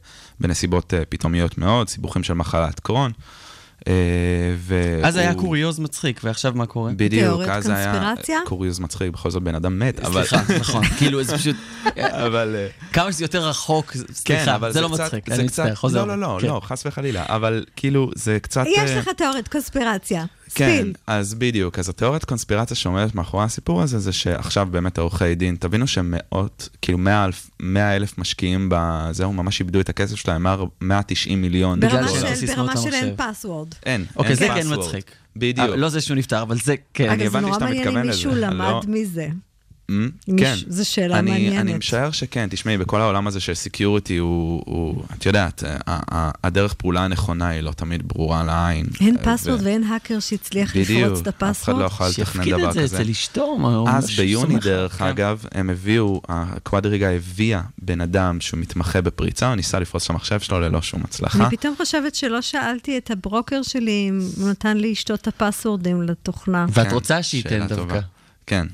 בנסיבות 0.40 0.94
אה, 0.94 1.02
פתאומיות 1.08 1.58
מאוד, 1.58 1.88
סיבוכים 1.88 2.22
של 2.22 2.34
מחלת 2.34 2.80
קרון. 2.80 3.12
אה, 3.88 3.92
והוא- 4.58 5.06
אז 5.06 5.16
היה 5.16 5.34
קוריוז 5.34 5.78
מצחיק, 5.78 6.20
ועכשיו 6.24 6.52
מה 6.54 6.66
קורה? 6.66 6.92
בדיוק, 6.92 7.22
תיאוריית 7.22 7.50
אז 7.50 7.68
היה 7.68 7.92
קונספירציה? 7.92 8.38
קוריוז 8.46 8.78
מצחיק, 8.78 9.10
בכל 9.10 9.30
זאת 9.30 9.42
בן 9.42 9.54
אדם 9.54 9.78
מת, 9.78 10.00
אבל... 10.00 10.24
סליחה, 10.24 10.54
נכון, 10.60 10.84
כאילו 10.98 11.22
זה 11.24 11.38
פשוט, 11.38 11.56
אבל... 11.96 12.54
אה, 12.58 12.68
כמה 12.92 13.12
שזה 13.12 13.24
יותר 13.24 13.48
רחוק, 13.48 13.90
כן, 13.92 13.98
סליחה, 14.14 14.54
אבל 14.54 14.72
זה 14.72 14.80
לא 14.80 14.88
מצחיק, 14.88 15.28
זה 15.28 15.34
אני 15.34 15.44
מצטער, 15.44 15.74
חוזר. 15.74 16.04
לא, 16.04 16.16
לא, 16.18 16.20
לא, 16.34 16.38
כן. 16.40 16.46
לא, 16.46 16.60
חס 16.64 16.86
וחלילה, 16.86 17.24
אבל 17.28 17.64
כאילו, 17.76 18.10
זה 18.14 18.38
קצת... 18.42 18.64
יש 18.66 18.90
אה, 18.90 18.98
לך 18.98 19.08
תיאוריית 19.16 19.48
קונספירציה. 19.48 20.24
כן. 20.54 20.88
אז 21.06 21.34
בדיוק, 21.34 21.78
אז 21.78 21.88
התיאוריית 21.88 22.24
קונספירציה 22.24 22.76
שעומדת 22.76 23.14
מאחורי 23.14 23.44
הסיפור 23.44 23.82
הזה, 23.82 23.98
זה 23.98 24.12
שעכשיו 24.12 24.68
באמת 24.70 24.98
עורכי 24.98 25.34
דין, 25.34 25.56
תבינו 25.60 25.86
שמאות, 25.86 26.68
כאילו 26.82 26.98
100 26.98 27.24
אלף, 27.24 27.50
100 27.60 27.96
אלף 27.96 28.18
משקיעים 28.18 28.68
בזהו, 28.72 29.32
ממש 29.32 29.60
איבדו 29.60 29.80
את 29.80 29.88
הכסף 29.88 30.16
שלהם, 30.16 30.42
100 30.42 30.56
190 30.80 31.42
מיליון 31.42 31.80
בגלל 31.80 31.90
ברמה. 32.06 32.36
של- 32.36 32.46
ברמה 32.56 32.76
של. 32.76 32.94
אין 32.94 33.14
password. 33.16 33.68
אין, 33.86 34.04
אוקיי, 34.16 34.36
זה 34.36 34.48
כן. 34.48 34.66
מצחיק. 34.78 35.10
בדיוק. 35.36 35.70
אה, 35.70 35.76
לא 35.76 35.88
זה 35.88 36.00
שהוא 36.00 36.16
נפטר, 36.16 36.42
אבל 36.42 36.56
זה 36.60 36.74
כן. 36.94 37.10
אגב, 37.10 37.32
זה 37.32 37.40
נורא 37.40 37.58
מעניין 37.58 37.88
אם 37.98 38.06
מישהו 38.06 38.30
לזה, 38.30 38.40
למד 38.40 38.58
לא- 38.70 38.80
מזה. 38.88 39.28
ממ, 39.90 39.92
כן. 40.38 40.54
זו 40.68 40.90
שאלה 40.90 41.18
אני, 41.18 41.30
מעניינת. 41.30 41.60
אני 41.60 41.74
משער 41.74 42.10
שכן, 42.10 42.48
תשמעי, 42.50 42.78
בכל 42.78 43.00
העולם 43.00 43.26
הזה 43.26 43.40
של 43.40 43.54
security, 43.54 44.16
הוא, 44.16 44.62
הוא, 44.66 45.02
את 45.18 45.26
יודעת, 45.26 45.62
הדרך 46.44 46.74
פעולה 46.74 47.04
הנכונה 47.04 47.48
היא 47.48 47.60
לא 47.60 47.72
תמיד 47.72 48.02
ברורה 48.08 48.44
לעין. 48.44 48.86
אין 49.00 49.16
ו- 49.16 49.24
פסוורד 49.24 49.62
ואין 49.62 49.84
האקר 49.84 50.20
שהצליח 50.20 50.76
לפרוץ 50.76 50.88
בדיוק, 50.88 51.28
את 51.28 51.42
אף 51.42 51.62
אחד 51.62 51.72
לא 51.72 51.84
הפסוורד. 51.86 51.86
יכול 51.86 52.06
לתכנן 52.06 52.24
שיפקיד 52.24 52.54
דבר 52.54 52.68
את 52.68 52.72
זה 52.72 52.82
כזה. 52.82 52.96
אצל 52.96 53.10
אשתו, 53.10 53.58
מה 53.58 53.74
הוא 53.74 53.88
אז 53.88 54.10
ביוני, 54.16 54.58
דרך 54.58 54.92
כן. 54.92 55.04
אגב, 55.04 55.44
הם 55.52 55.70
הביאו, 55.70 56.20
הקוואדריגה 56.28 57.10
הביאה 57.10 57.60
בן 57.78 58.00
אדם 58.00 58.40
שהוא 58.40 58.60
מתמחה 58.60 59.00
בפריצה, 59.00 59.46
הוא 59.46 59.54
ניסה 59.54 59.78
לפרוץ 59.78 60.10
למחשב 60.10 60.40
שלו 60.40 60.60
ללא 60.60 60.82
שום 60.82 61.00
הצלחה. 61.04 61.46
אני 61.46 61.56
פתאום 61.56 61.74
חושבת 61.76 62.14
שלא 62.14 62.40
שאלתי 62.40 62.98
את 62.98 63.10
הברוקר 63.10 63.62
שלי 63.62 64.06
אם 64.08 64.20
הוא 64.36 64.50
נתן 64.50 64.76
לי 64.76 64.92
אשתו 64.92 65.14
את 65.14 65.28
הפסוורדים 65.28 66.02
לתוכנה. 66.02 66.66
ואת 66.68 66.86
כן, 66.88 66.94
רוצה 66.94 67.22
שייתן 67.22 67.58
דווקא. 67.66 67.74
טובה. 67.74 68.00
כן. 68.46 68.66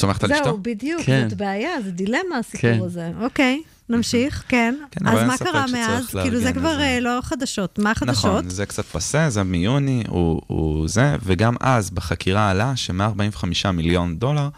את 0.00 0.02
סומכת 0.02 0.24
על 0.24 0.32
אשתו? 0.32 0.44
זהו, 0.44 0.58
בדיוק, 0.62 1.02
כן. 1.02 1.28
זאת 1.28 1.38
בעיה, 1.38 1.70
זה 1.84 1.90
דילמה 1.90 2.18
כן. 2.30 2.36
הסיפור 2.38 2.86
הזה. 2.86 3.10
אוקיי, 3.20 3.62
נמשיך, 3.88 4.44
כן. 4.48 4.74
כן, 4.90 5.08
אז 5.08 5.26
מה 5.26 5.38
קרה 5.38 5.64
מאז? 5.72 6.06
כאילו 6.22 6.40
זה 6.40 6.52
כבר 6.52 6.70
איזה- 6.70 6.82
אה, 6.82 7.00
לא 7.00 7.18
חדשות. 7.22 7.78
מה 7.78 7.90
החדשות? 7.90 8.24
נכון, 8.24 8.48
זה 8.50 8.66
קצת 8.66 8.84
פסה, 8.84 9.30
זה 9.30 9.42
מיוני, 9.42 10.02
הוא, 10.08 10.40
הוא 10.46 10.88
זה, 10.88 11.16
וגם 11.22 11.54
אז 11.60 11.90
בחקירה 11.90 12.50
עלה 12.50 12.76
ש-145 12.76 13.44
מיליון 13.72 14.18
דולר 14.18 14.48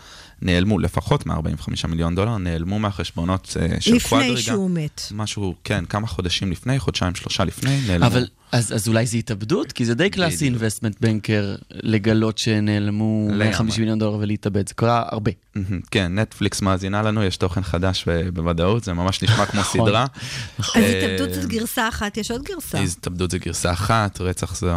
נעלמו, 0.42 0.78
לפחות 0.78 1.26
145 1.26 1.84
מיליון 1.84 2.14
דולר 2.14 2.38
נעלמו 2.38 2.78
מהחשבונות 2.78 3.56
אה, 3.60 3.80
של 3.80 3.94
לפני 3.94 4.08
קוואדריגה. 4.10 4.40
שהוא 4.40 4.70
מת. 4.70 5.02
משהו, 5.14 5.54
כן, 5.64 5.84
כמה 5.88 6.06
חודשים 6.06 6.50
לפני, 6.50 6.78
חודשיים, 6.78 7.14
שלושה 7.14 7.44
לפני, 7.44 7.80
נעלמו. 7.86 8.06
אבל 8.06 8.26
אז, 8.52 8.72
אז 8.74 8.88
אולי 8.88 9.06
זה 9.06 9.16
התאבדות? 9.16 9.72
כי 9.72 9.84
זה 9.84 9.94
די 9.94 10.10
קלאסי 10.10 10.44
אינבסטמנט 10.44 10.96
בנקר 11.00 11.54
לגלות 11.70 12.38
שנעלמו 12.38 13.26
לגמרי. 13.28 13.44
150 13.44 13.80
מיליון 13.82 13.98
דולר 13.98 14.16
ולהתאבד. 14.20 14.68
זה 14.68 14.74
קרה 14.74 15.02
הרבה. 15.08 15.30
כן, 15.90 16.18
נטפליקס 16.18 16.62
מאזינה 16.62 17.02
לנו, 17.02 17.22
יש 17.24 17.36
תוכן 17.36 17.62
חדש 17.62 18.04
בוודאות, 18.34 18.84
זה 18.84 18.92
ממש 18.92 19.22
נשמע 19.22 19.46
כמו 19.46 19.60
נכון. 19.60 19.80
סדרה. 19.86 20.06
אז 20.58 20.66
אה, 20.76 21.04
התאבדות 21.14 21.34
זאת 21.34 21.44
גרסה 21.50 21.88
אחת, 21.88 22.16
יש 22.16 22.30
עוד 22.30 22.42
גרסה. 22.42 22.78
התאבדות 22.78 23.30
זה 23.30 23.38
גרסה 23.38 23.72
אחת, 23.72 24.20
רצח 24.20 24.54
זה- 24.54 24.72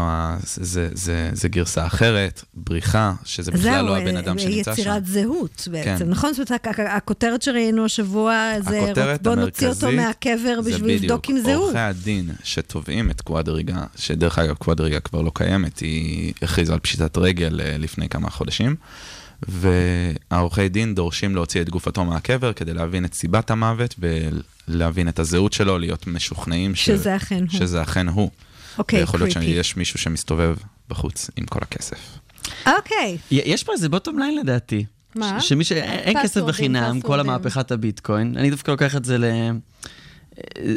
זה- 0.46 0.90
זה- 0.94 1.30
זה 1.34 1.48
גרסה 1.50 1.86
אחרת, 1.86 2.44
בריחה, 2.54 3.14
שזה 3.24 3.52
בכלל 3.52 3.62
זהו, 3.64 3.86
לא 3.88 3.98
הבן 3.98 4.18
אדם 4.18 4.38
אה, 4.38 4.44
שנמצא 4.44 4.76
שם. 4.76 4.82
יצירת 4.82 5.06
זהות 5.06 5.68
בעצם, 5.72 6.06
כן. 6.06 6.10
נכון? 6.10 6.34
זאת 6.34 6.52
אומרת, 6.52 6.68
הכ- 6.68 6.82
הכותרת 6.90 7.42
שראינו 7.42 7.86
השבוע 7.86 8.52
זה 8.70 8.80
הכותרת 8.84 9.22
בוא 9.24 9.36
נוציא 9.36 9.68
אותו 9.68 9.88
המרכזית 9.88 10.06
מהקבר 10.36 10.62
בשביל 10.62 10.96
לבדוק 10.96 11.30
אם 11.30 11.40
זה 11.40 11.56
הוא. 11.56 11.64
עורכי 11.66 11.78
הדין 11.80 12.30
שתובעים 12.44 13.12
את 13.12 13.22
קוואדריגה, 13.66 13.88
שדרך 13.98 14.40
אגב 14.40 14.56
קוואדריגה 14.56 15.00
כבר 15.00 15.22
לא 15.22 15.32
קיימת, 15.36 15.80
היא 15.80 16.34
הכריזה 16.42 16.74
על 16.74 16.80
פשיטת 16.80 17.18
רגל 17.18 17.62
אה, 17.62 17.78
לפני 17.78 18.10
כמה 18.10 18.30
חודשים, 18.30 18.76
והעורכי 19.48 20.70
דין 20.70 20.96
דורשים 20.96 21.36
להוציא 21.36 21.62
את 21.62 21.70
גופתו 21.70 22.06
מהקבר 22.06 22.54
כדי 22.54 22.74
להבין 22.74 23.06
את 23.06 23.14
סיבת 23.14 23.52
המוות 23.52 23.96
ולהבין 24.68 25.08
את 25.08 25.20
הזהות 25.20 25.54
שלו, 25.54 25.78
להיות 25.78 26.08
משוכנעים 26.08 26.76
ש- 26.76 26.86
שזה 26.86 27.16
אכן 27.16 27.40
הוא. 27.52 27.60
שזה 27.60 27.82
אכן 27.84 28.08
הוא. 28.08 28.30
אוקיי, 28.78 29.00
ויכול 29.00 29.20
להיות 29.20 29.38
creepy. 29.38 29.42
שיש 29.42 29.78
מישהו 29.78 30.00
שמסתובב 30.00 30.56
בחוץ 30.90 31.30
עם 31.36 31.46
כל 31.46 31.60
הכסף. 31.62 31.98
אוקיי, 32.68 33.18
י- 33.32 33.42
יש 33.46 33.64
פה 33.64 33.74
איזה 33.74 33.90
בוטום 33.90 34.20
ליין 34.20 34.38
לדעתי. 34.38 34.86
מה? 35.16 35.42
ש- 35.42 35.50
שמי 35.50 35.64
ש... 35.64 35.72
אין 35.72 36.18
כסף 36.24 36.42
בחינם, 36.42 37.02
כל. 37.02 37.20
המהפכת 37.20 37.72
הביטקוין. 37.72 38.38
אני 38.38 38.50
דווקא 38.50 38.72
לוקח 38.72 38.96
את 38.96 39.06
זה 39.06 39.18
ל... 39.18 39.24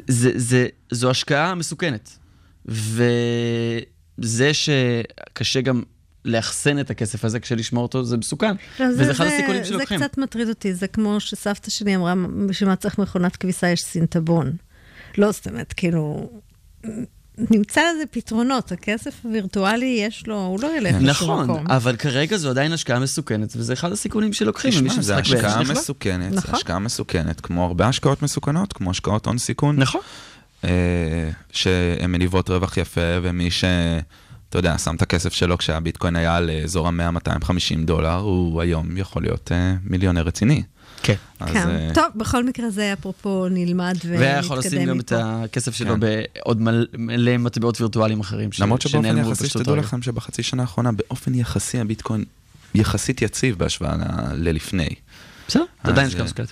זה, 0.09 0.31
זה, 0.35 0.67
זו 0.91 1.11
השקעה 1.11 1.55
מסוכנת. 1.55 2.19
וזה 2.69 4.51
שקשה 4.55 5.61
גם 5.61 5.83
לאחסן 6.25 6.79
את 6.81 6.91
הכסף 6.91 7.25
הזה, 7.25 7.41
קשה 7.41 7.55
לשמור 7.55 7.83
אותו, 7.83 8.05
זה 8.05 8.17
מסוכן. 8.17 8.55
לא, 8.81 8.93
זה- 8.93 9.03
וזה 9.03 9.11
אחד 9.11 9.25
הסיכונים 9.27 9.65
שלוקחים. 9.65 9.99
זה 9.99 10.09
קצת 10.09 10.19
מטריד 10.19 10.49
אותי, 10.49 10.75
זה 10.75 10.87
כמו 10.87 11.21
שסבתא 11.21 11.71
שלי 11.71 11.97
אמרה, 11.97 12.15
בשביל 12.49 12.69
מה 12.69 12.77
צריך 12.77 12.99
מכונת 12.99 13.37
כביסה 13.37 13.69
יש 13.69 13.83
סינטבון. 13.83 14.53
לא, 15.19 15.33
זאת 15.33 15.47
אומרת, 15.49 15.73
כאילו, 15.73 16.31
נמצא 17.51 17.81
לזה 17.81 18.03
פתרונות, 18.11 18.73
הכסף 18.73 19.15
הווירטואלי 19.25 20.03
יש 20.07 20.27
לו, 20.27 20.45
הוא 20.47 20.61
לא 20.63 20.77
ילך 20.77 20.95
לשום 20.95 21.07
נכון, 21.09 21.45
מקום. 21.51 21.67
אבל 21.67 21.97
כרגע 21.97 22.37
זו 22.37 22.51
עדיין 22.51 22.73
השקעה 22.73 22.99
מסוכנת, 22.99 23.53
וזה 23.57 23.73
אחד 23.73 23.93
הסיכונים 23.93 24.33
שלוקחים. 24.33 24.71
תשמע, 24.71 24.95
באש 25.17 25.33
השקעה. 25.33 25.63
מסוכנת, 25.63 26.31
זה 26.33 26.37
נכון. 26.37 26.55
השקעה 26.55 26.79
מסוכנת, 26.79 27.41
כמו 27.41 27.65
הרבה 27.65 27.87
השקעות 27.89 28.23
מסוכנות, 28.23 28.73
כמו 28.73 28.91
השקעות 28.91 29.27
הון 29.27 29.39
סיכון. 29.39 29.77
נכון. 29.77 30.01
אה, 30.65 30.71
שהן 31.53 32.11
מניבות 32.11 32.51
רווח 32.51 32.77
יפה, 32.77 33.01
ומי 33.23 33.51
ש... 33.51 33.65
אתה 34.51 34.59
יודע, 34.59 34.79
שם 34.79 34.95
את 34.97 35.03
הכסף 35.03 35.33
שלו 35.33 35.59
כשהביטקוין 35.59 36.17
היה 36.17 36.41
לאזור 36.41 36.89
ה-100-250 36.89 37.51
דולר, 37.85 38.15
הוא 38.15 38.63
היום 38.63 38.97
יכול 38.97 39.23
להיות 39.23 39.53
אה, 39.53 39.75
מיליונר 39.85 40.23
רציני. 40.23 40.63
כן. 41.03 41.15
אז, 41.41 41.49
כן, 41.53 41.69
אה, 41.69 41.91
טוב, 41.95 42.05
בכל 42.17 42.45
מקרה 42.45 42.71
זה 42.71 42.93
אפרופו 42.93 43.47
נלמד 43.51 43.85
ונתקדם 44.05 44.21
והיה 44.21 44.39
יכול 44.39 44.59
לשים 44.59 44.85
גם 44.85 45.01
את. 45.01 45.13
הכסף 45.17 45.75
שלו 45.75 45.95
כן. 45.95 46.01
בעוד 46.01 46.61
מל- 46.61 46.87
מלא 46.99 47.37
מטבעות 47.37 47.81
וירטואליים 47.81 48.21
אחרים. 48.21 48.53
ש- 48.53 48.61
למרות 48.61 48.83
שבאופן 48.83 49.17
יחסי, 49.19 49.49
שתדעו. 49.49 49.77
לכם 49.77 50.03
שבחצי 50.03 50.43
שנה 50.43 50.63
האחרונה, 50.63 50.93
באופן 50.93 51.35
יחסי 51.35 51.79
הביטקוין 51.81 52.25
יחסית 52.75 53.23
יציב 53.23 53.59
בהשוואה 53.59 53.97
ללפני. 54.35 54.89
בסדר, 55.49 55.65
אז, 55.85 55.91
עדיין 55.91 56.09
יש 56.09 56.15
כמה 56.15 56.29
סקלט. 56.29 56.49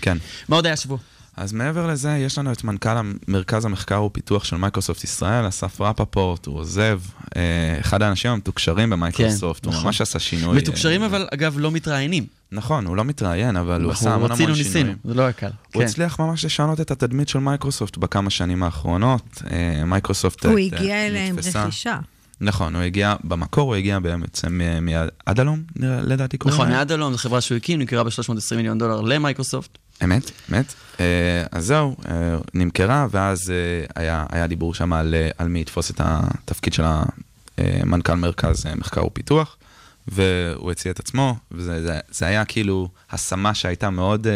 כן. 0.00 0.18
מה 0.48 0.56
עוד 0.56 0.66
היה 0.66 0.72
השבוע? 0.72 0.98
אז 1.38 1.52
מעבר 1.52 1.86
לזה, 1.86 2.10
יש 2.10 2.38
לנו 2.38 2.52
את 2.52 2.64
מנכ"ל 2.64 2.88
מרכז 3.28 3.64
המחקר 3.64 4.02
ופיתוח 4.02 4.44
של 4.44 4.56
מייקרוסופט 4.56 5.04
ישראל, 5.04 5.48
אסף 5.48 5.80
רפפורט, 5.80 6.46
הוא 6.46 6.58
עוזב, 6.58 7.00
אה, 7.36 7.42
אחד 7.80 8.02
האנשים 8.02 8.30
המתוקשרים 8.30 8.90
במייקרוסופט, 8.90 9.64
הוא 9.64 9.72
נכון. 9.72 9.84
ממש 9.84 10.00
עשה 10.00 10.18
שינוי. 10.18 10.56
מתוקשרים 10.56 11.02
אה, 11.02 11.06
אבל 11.06 11.28
אגב 11.34 11.58
לא 11.58 11.70
מתראיינים. 11.70 12.26
נכון, 12.52 12.86
הוא 12.86 12.96
לא 12.96 13.04
מתראיין, 13.04 13.56
אבל 13.56 13.82
הוא 13.82 13.92
עשה 13.92 14.04
אנחנו 14.04 14.16
המון 14.20 14.32
רצינו 14.32 14.48
המון 14.48 14.58
ניסינו, 14.58 14.72
שינויים. 14.72 14.98
זה 15.04 15.14
לא 15.14 15.22
היה 15.22 15.32
קל. 15.32 15.46
הוא 15.46 15.82
כן. 15.82 15.88
הצליח 15.88 16.20
ממש 16.20 16.44
לשנות 16.44 16.80
את 16.80 16.90
התדמית 16.90 17.28
של 17.28 17.38
מייקרוסופט 17.38 17.96
בכמה 17.96 18.30
שנים 18.30 18.62
האחרונות. 18.62 19.42
אה, 19.50 19.84
מייקרוסופט 19.84 20.46
הוא 20.46 20.58
הגיע 20.58 21.06
אליהם 21.06 21.36
רכישה. 21.38 21.98
נכון, 22.40 22.74
הוא 22.74 22.82
הגיע, 22.82 23.14
במקור 23.24 23.68
הוא 23.68 23.74
הגיע 23.74 23.98
בעצם 23.98 24.60
מאדלום, 24.82 25.62
לדעתי 25.76 26.38
קוראים 26.38 26.60
נכון. 26.60 26.72
מאדלום 26.72 27.12
זו 27.12 27.18
חברה 27.18 27.40
שהוא 27.40 27.56
הקים, 27.56 27.78
נמכרה 27.80 28.04
ב-320 28.04 28.56
מיליון 28.56 28.78
דולר 28.78 29.00
למייקרוסופט. 29.00 29.78
אמת, 30.04 30.30
אמת. 30.52 30.74
אה, 31.00 31.04
אז 31.52 31.64
זהו, 31.64 31.96
אה, 32.08 32.14
נמכרה, 32.54 33.06
ואז 33.10 33.50
אה, 33.50 33.54
היה, 34.02 34.26
היה 34.30 34.46
דיבור 34.46 34.74
שם 34.74 34.92
על, 34.92 35.14
על 35.38 35.48
מי 35.48 35.60
יתפוס 35.60 35.90
את 35.90 36.00
התפקיד 36.04 36.72
של 36.72 36.82
המנכ"ל 37.58 38.14
מרכז 38.14 38.66
מחקר 38.76 39.06
ופיתוח, 39.06 39.56
והוא 40.08 40.70
הציע 40.70 40.92
את 40.92 41.00
עצמו, 41.00 41.36
וזה 41.52 41.82
זה, 41.82 41.98
זה 42.10 42.26
היה 42.26 42.44
כאילו 42.44 42.88
השמה 43.10 43.54
שהייתה 43.54 43.90
מאוד 43.90 44.26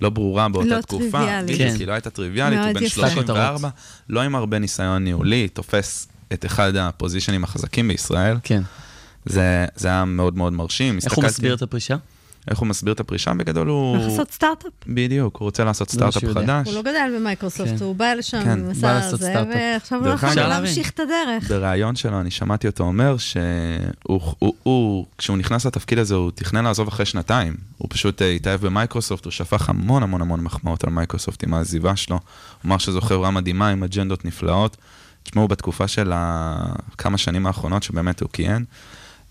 לא 0.00 0.10
ברורה 0.10 0.48
באותה 0.48 0.76
לא 0.76 0.80
תקופה. 0.80 1.10
טריוויאלית. 1.10 1.54
בדיוק, 1.54 1.70
כן. 1.72 1.76
היא 1.78 1.86
לא 1.86 1.92
הייתה 1.92 2.10
טריוויאלית, 2.10 2.58
הוא 2.58 2.72
בן 2.72 2.82
יפה. 2.82 2.94
34, 2.94 3.68
לא 4.08 4.20
עם 4.22 4.34
הרבה 4.34 4.58
ניסיון 4.58 5.04
ניהולי, 5.04 5.48
תופס 5.48 6.08
את 6.32 6.44
אחד 6.46 6.76
הפוזיישנים 6.76 7.44
החזקים 7.44 7.88
בישראל. 7.88 8.36
כן. 8.42 8.62
זה, 9.26 9.66
זה 9.76 9.88
היה 9.88 10.04
מאוד 10.04 10.36
מאוד 10.36 10.52
מרשים. 10.52 10.94
איך 10.96 11.04
הוא 11.04 11.24
הסתכלתי- 11.24 11.26
מסביר 11.26 11.54
את 11.54 11.62
הפרישה? 11.62 11.96
איך 12.50 12.58
הוא 12.58 12.68
מסביר 12.68 12.92
את 12.92 13.00
הפרישה? 13.00 13.34
בגדול 13.34 13.68
הוא... 13.68 13.96
הולך 13.96 14.04
לעשות 14.04 14.30
סטארט-אפ. 14.30 14.72
בדיוק, 14.86 15.36
הוא 15.36 15.46
רוצה 15.46 15.64
לעשות 15.64 15.88
מה 15.88 16.10
סטארט-אפ. 16.10 16.34
חדש. 16.34 16.66
הוא 16.66 16.74
לא 16.74 16.82
גדל 16.82 17.12
במייקרוסופט, 17.16 17.68
כן. 17.68 17.84
הוא 17.84 17.96
בא 17.96 18.14
לשם 18.14 18.44
כן, 18.44 18.50
עם 18.50 18.72
בא 18.80 18.92
לעשות 18.92 19.20
הזה, 19.20 19.30
סטארט-אפ. 19.30 19.54
ועכשיו 19.54 19.98
הוא 19.98 20.08
לא 20.08 20.12
יכול 20.12 20.34
להמשיך 20.34 20.90
את 20.90 21.00
הדרך. 21.00 21.48
בריאיון 21.48 21.96
שלו, 21.96 22.20
אני 22.20 22.30
שמעתי 22.30 22.66
אותו 22.66 22.84
אומר 22.84 23.16
שהוא, 23.16 24.20
הוא, 24.38 24.54
הוא, 24.62 25.06
כשהוא 25.18 25.36
נכנס 25.36 25.66
לתפקיד 25.66 25.98
הזה, 25.98 26.14
הוא 26.14 26.30
תכנן 26.34 26.64
לעזוב 26.64 26.88
אחרי 26.88 27.06
שנתיים. 27.06 27.56
הוא 27.78 27.88
פשוט 27.90 28.22
אה, 28.22 28.30
התאהב 28.30 28.66
במייקרוסופט, 28.66 29.24
הוא 29.24 29.30
שפך 29.30 29.68
המון 29.68 30.02
המון 30.02 30.20
המון 30.20 30.40
מחמאות 30.40 30.84
על 30.84 30.90
מייקרוסופט 30.90 31.44
עם 31.44 31.54
העזיבה 31.54 31.96
שלו. 31.96 32.16
הוא 32.16 32.68
אמר 32.68 32.78
שזו 32.78 33.00
חברה 33.00 33.30
מדהימה 33.30 33.68
עם 33.68 33.82
אג'נדות 33.82 34.24
נפלאות. 34.24 34.76
תשמעו, 35.22 35.48
בתקופה 35.48 35.88
של 35.88 36.12
כמה 36.98 37.18
שנים 37.18 37.46
האחרונות 37.46 37.82
שבאמת 37.82 38.20
הוא 38.20 38.28
כיהן, 38.32 38.64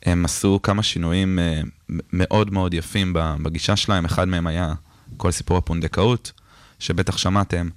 הם 0.03 0.25
עשו 0.25 0.59
כמה 0.63 0.83
שינויים 0.83 1.39
אה, 1.39 1.61
מאוד 1.89 2.53
מאוד 2.53 2.73
יפים 2.73 3.13
בגישה 3.15 3.75
שלהם. 3.75 4.05
אחד 4.05 4.27
מהם 4.27 4.47
היה 4.47 4.73
כל 5.17 5.31
סיפור 5.31 5.57
הפונדקאות, 5.57 6.31
שבטח 6.79 7.17
שמעתם. 7.17 7.69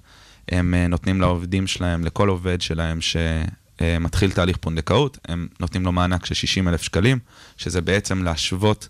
הם 0.49 0.73
אה, 0.73 0.87
נותנים 0.87 1.21
לעובדים 1.21 1.67
שלהם, 1.67 2.05
לכל 2.05 2.29
עובד 2.29 2.61
שלהם 2.61 2.99
שמתחיל 3.01 4.31
תהליך 4.31 4.57
פונדקאות, 4.57 5.17
הם 5.27 5.47
נותנים 5.59 5.85
לו 5.85 5.91
מענק 5.91 6.25
של 6.25 6.35
60 6.35 6.67
אלף 6.67 6.81
שקלים, 6.81 7.19
שזה 7.57 7.81
בעצם 7.81 8.23
להשוות 8.23 8.87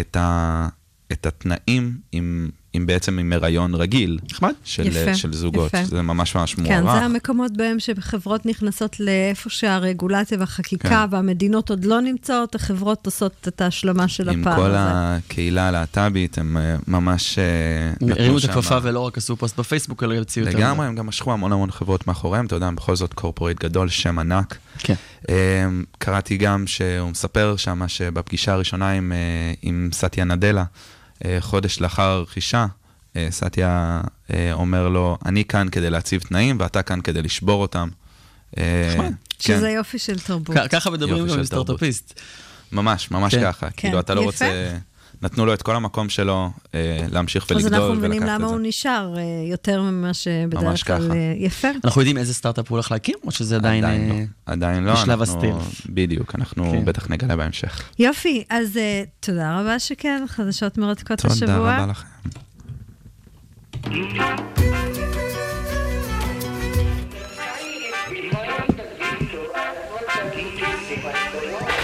את, 0.00 0.16
ה, 0.16 0.68
את 1.12 1.26
התנאים 1.26 1.98
עם, 2.12 2.50
עם 2.72 2.86
בעצם 2.86 3.18
עם 3.18 3.32
הריון 3.32 3.74
רגיל. 3.74 4.18
נחמד. 4.30 4.52
של, 4.64 4.86
יפה, 4.86 5.14
של 5.14 5.32
זוגות, 5.32 5.66
יפה. 5.66 5.84
זה 5.84 6.02
ממש 6.02 6.34
ממש 6.34 6.54
כן, 6.54 6.62
מוערך. 6.62 6.98
זה 7.00 7.04
המקומות 7.04 7.56
בהם 7.56 7.76
שחברות 7.80 8.46
נכנסות 8.46 9.00
לאיפה 9.00 9.50
שהרגולציה 9.50 10.38
והחקיקה 10.40 10.88
כן. 10.88 11.06
והמדינות 11.10 11.70
עוד 11.70 11.84
לא 11.84 12.00
נמצאות, 12.00 12.54
החברות 12.54 13.06
עושות 13.06 13.48
את 13.48 13.60
ההשלמה 13.60 14.08
של 14.08 14.30
עם 14.30 14.40
הפער 14.40 14.56
כל 14.56 14.70
הזה. 14.70 15.16
הקהילה 15.16 15.68
הלהט"בית, 15.68 16.38
הם 16.38 16.56
אה, 16.56 16.76
ממש... 16.88 17.38
אה, 17.38 17.44
הם 18.00 18.12
הרימו 18.12 18.38
את 18.38 18.44
הכפפה 18.44 18.78
ולא 18.82 19.00
רק 19.00 19.18
עשו 19.18 19.36
פוסט 19.36 19.58
בפייסבוק, 19.58 20.02
אלא 20.02 20.14
הוציאו 20.14 20.46
יותר. 20.46 20.58
לגמרי, 20.58 20.86
הם 20.86 20.94
גם 20.94 21.06
משכו 21.06 21.32
המון 21.32 21.52
המון 21.52 21.70
חברות 21.70 22.06
מאחוריהם, 22.06 22.46
אתה 22.46 22.56
יודע, 22.56 22.70
בכל 22.70 22.96
זאת 22.96 23.14
קורפורט 23.14 23.60
גדול, 23.60 23.88
שם 23.88 24.18
ענק. 24.18 24.58
כן. 24.78 24.94
אמ, 25.28 25.84
קראתי 25.98 26.36
גם 26.36 26.66
שהוא 26.66 27.10
מספר 27.10 27.54
שם 27.56 27.88
שבפגישה 27.88 28.52
הראשונה 28.52 28.90
עם, 28.90 29.12
אה, 29.12 29.52
עם 29.62 29.90
סטיה 29.92 30.24
נדלה, 30.24 30.60
אה, 30.60 30.66
חודש 31.40 31.80
לאחר 31.80 32.02
הרכישה, 32.02 32.66
אה, 33.16 33.26
סטיה 33.30 34.00
אה, 34.34 34.52
אומר 34.52 34.88
לו, 34.88 35.18
אני 35.26 35.44
כאן 35.44 35.68
כדי 35.72 35.90
להציב 35.90 36.20
תנאים 36.20 36.56
ואתה 36.60 36.82
כאן 36.82 37.00
כדי 37.00 37.22
לשבור 37.22 37.62
אותם. 37.62 37.88
אה, 38.58 38.92
נחמד. 38.94 39.12
כן, 39.38 39.56
שזה 39.56 39.70
יופי 39.70 39.98
של 39.98 40.18
תרבות. 40.18 40.56
ככה 40.70 40.90
מדברים 40.90 41.26
גם 41.26 41.38
עם. 41.38 41.44
סטארט-אפיסט. 41.44 42.20
ממש, 42.72 43.10
ממש 43.10 43.34
כן. 43.34 43.42
ככה. 43.42 43.70
כאילו, 43.70 44.00
אתה 44.00 44.14
לא. 44.14 44.20
רוצה... 44.20 44.76
נתנו 45.22 45.46
לו 45.46 45.54
את 45.54 45.62
כל 45.62 45.76
המקום 45.76 46.08
שלו 46.08 46.50
אה, 46.74 47.06
להמשיך 47.12 47.44
אז 47.44 47.50
ולגדול 47.56 47.74
אנחנו 47.74 47.88
ולקחת 47.88 47.98
מבינים 47.98 48.22
את 48.22 48.28
למה 48.28 48.38
זה. 48.48 48.54
הוא 48.54 48.60
נשאר 48.62 49.14
אה, 49.18 49.22
יותר 49.50 49.82
ממה 49.82 50.14
שבדרך 50.14 50.86
כלל. 50.86 51.10
אה, 51.12 51.16
יפה. 51.36 51.68
אנחנו 51.84 52.00
יודעים 52.00 52.18
איזה 52.18 52.34
סטארט-אפ 52.34 52.68
הוא 52.68 52.76
הולך 52.76 52.92
להקים, 52.92 53.14
או 53.26 53.30
שזה 53.30 53.56
עדיין... 53.56 53.84
עדיין 53.84 54.10
אה, 54.10 54.16
לא, 54.18 54.52
עדיין 54.52 54.84
לא. 54.84 54.92
בשלב 54.92 55.20
אנחנו- 55.20 55.22
הסטילס. 55.36 55.82
בדיוק, 55.86 56.34
אנחנו 56.34 56.70
כן. 56.72 56.84
בטח 56.84 57.10
נגלה 57.10 57.36
בהמשך. 57.36 57.82
יופי, 57.98 58.44
אז 58.50 58.76
אה, 58.76 59.02
תודה 59.20 59.60
רבה 59.60 59.78
שכן, 59.78 60.24
חדשות 60.28 60.78
מרתקות 60.78 61.18
תודה 61.20 61.34
השבוע. 61.34 61.56
רבה 61.76 61.86
לכם. 61.86 62.06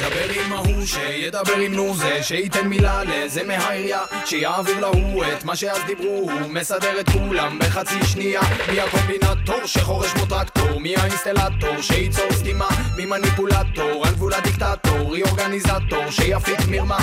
דבר 0.00 0.40
עם 0.46 0.52
ההוא 0.52 0.75
שידבר 0.86 1.56
עם 1.56 1.74
נו 1.74 1.94
זה, 1.94 2.22
שייתן 2.22 2.68
מילה 2.68 3.04
לזה 3.04 3.44
מהעירייה, 3.44 4.00
שיעביר 4.24 4.80
להוא 4.80 5.24
את 5.24 5.44
מה 5.44 5.56
שאז 5.56 5.78
דיברו, 5.86 6.30
הוא 6.32 6.50
מסדר 6.50 7.00
את 7.00 7.08
כולם 7.10 7.58
בחצי 7.58 8.04
שנייה. 8.04 8.40
מי 8.72 8.80
הקומבינטור 8.80 9.66
שחורש 9.66 10.12
כמו 10.12 10.26
טרקטור, 10.26 10.80
מי 10.80 10.96
האינסטלטור 10.96 11.80
שייצור 11.80 12.32
סתימה, 12.32 12.68
מי 12.96 13.04
מניפולטור, 13.04 14.06
על 14.06 14.14
גבול 14.14 14.34
הדיקטטור, 14.34 15.10
מי 15.10 15.22
אורגניזטור 15.22 16.10
שיפיק 16.10 16.60
מרמה, 16.68 16.98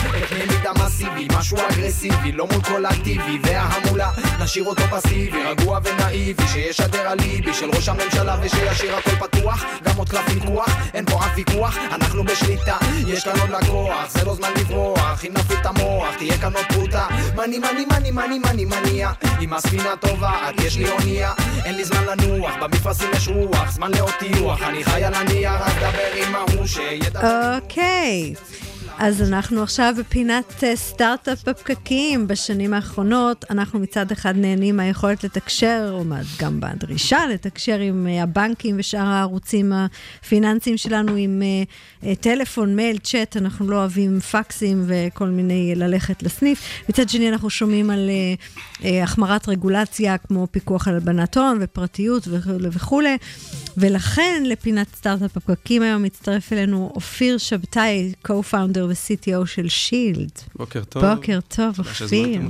מידה 0.47 0.71
מסיבי, 0.85 1.27
משהו 1.37 1.57
אגרסיבי, 1.57 2.31
לא 2.31 2.47
מול 2.51 2.61
קולקטיבי, 2.63 3.39
וההמולה, 3.43 4.11
נשאיר 4.43 4.65
אותו 4.65 4.83
פסיבי, 4.91 5.43
רגוע 5.43 5.79
ונאיבי, 5.83 6.43
שישדר 6.47 7.11
אליבי 7.11 7.53
של 7.53 7.69
ראש 7.69 7.89
הממשלה 7.89 8.37
ושישאיר 8.41 8.95
הכל 8.95 9.27
פתוח, 9.27 9.63
גם 9.83 9.95
עוד 9.97 10.09
קלפים 10.09 10.39
כוח, 10.39 10.69
אין 10.93 11.05
פה 11.05 11.19
אף 11.25 11.31
ויכוח, 11.35 11.77
אנחנו 11.91 12.23
בשליטה, 12.23 12.77
יש 13.07 13.23
כאן 13.23 13.39
עוד 13.39 13.49
לקוח, 13.49 13.72
זה 14.07 14.25
לא 14.25 14.35
זמן 14.35 14.49
לברוח, 14.59 15.25
אם 15.25 15.33
נפעיל 15.33 15.59
את 15.59 15.65
המוח, 15.65 16.15
תהיה 16.17 16.37
כאן 16.37 16.53
עוד 16.53 16.65
פרוטה, 16.73 17.07
מאני 17.35 17.59
מאני 17.59 17.85
מאני 17.85 18.11
מאני 18.11 18.39
מאני 18.39 18.65
מניע, 18.65 19.11
אם 19.41 19.53
הספינה 19.53 19.95
טובעת, 19.99 20.55
יש 20.65 20.77
לי 20.77 20.91
אונייה, 20.91 21.33
אין 21.65 21.75
לי 21.75 21.85
זמן 21.85 22.05
לנוח, 22.05 22.51
במפרשים 22.61 23.09
יש 23.15 23.27
רוח, 23.27 23.71
זמן 23.71 23.91
לעוד 23.91 24.11
טיוח, 24.19 24.61
אני 24.61 24.83
חי 24.83 25.03
על 25.03 25.13
הנייר, 25.13 25.51
רק 25.51 25.77
דבר 25.77 26.23
עם 26.27 26.35
ההוא 26.35 26.65
שידבר. 26.67 27.55
אוקיי. 27.55 28.33
אז 28.97 29.33
אנחנו 29.33 29.63
עכשיו 29.63 29.93
בפינת 29.99 30.63
אה, 30.63 30.75
סטארט-אפ 30.75 31.49
בפקקים. 31.49 32.27
בשנים 32.27 32.73
האחרונות 32.73 33.45
אנחנו 33.49 33.79
מצד 33.79 34.11
אחד 34.11 34.37
נהנים 34.37 34.77
מהיכולת 34.77 35.23
לתקשר, 35.23 35.89
או 35.93 36.03
גם 36.39 36.59
בדרישה 36.59 37.25
לתקשר 37.33 37.79
עם 37.79 38.07
אה, 38.07 38.23
הבנקים 38.23 38.75
ושאר 38.79 39.05
הערוצים 39.05 39.73
הפיננסיים 39.73 40.77
שלנו 40.77 41.15
עם 41.15 41.41
אה, 42.03 42.15
טלפון, 42.15 42.75
מייל, 42.75 42.97
צ'אט, 42.97 43.37
אנחנו 43.37 43.67
לא 43.67 43.75
אוהבים 43.75 44.19
פקסים 44.19 44.83
וכל 44.87 45.27
מיני 45.27 45.73
ללכת 45.75 46.23
לסניף. 46.23 46.83
מצד 46.89 47.09
שני 47.09 47.29
אנחנו 47.29 47.49
שומעים 47.49 47.89
על 47.89 48.09
החמרת 48.83 49.49
רגולציה 49.49 50.17
כמו 50.17 50.47
פיקוח 50.51 50.87
על 50.87 50.93
הלבנת 50.93 51.37
הון 51.37 51.57
ופרטיות 51.61 52.27
וכולי 52.31 52.67
וכולי. 52.71 53.17
ולכן 53.77 54.43
לפינת 54.45 54.95
סטארט-אפ 54.95 55.37
הפקקים 55.37 55.81
היום 55.81 56.03
מצטרף 56.03 56.53
אלינו 56.53 56.91
אופיר 56.95 57.37
שבתאי, 57.37 58.13
co-founder 58.27 58.79
ו-CTO 58.87 59.45
של 59.45 59.69
שילד. 59.69 60.31
בוקר 60.55 60.83
טוב. 60.83 61.05
בוקר 61.05 61.39
טוב, 61.47 61.79
אופיר. 61.79 62.41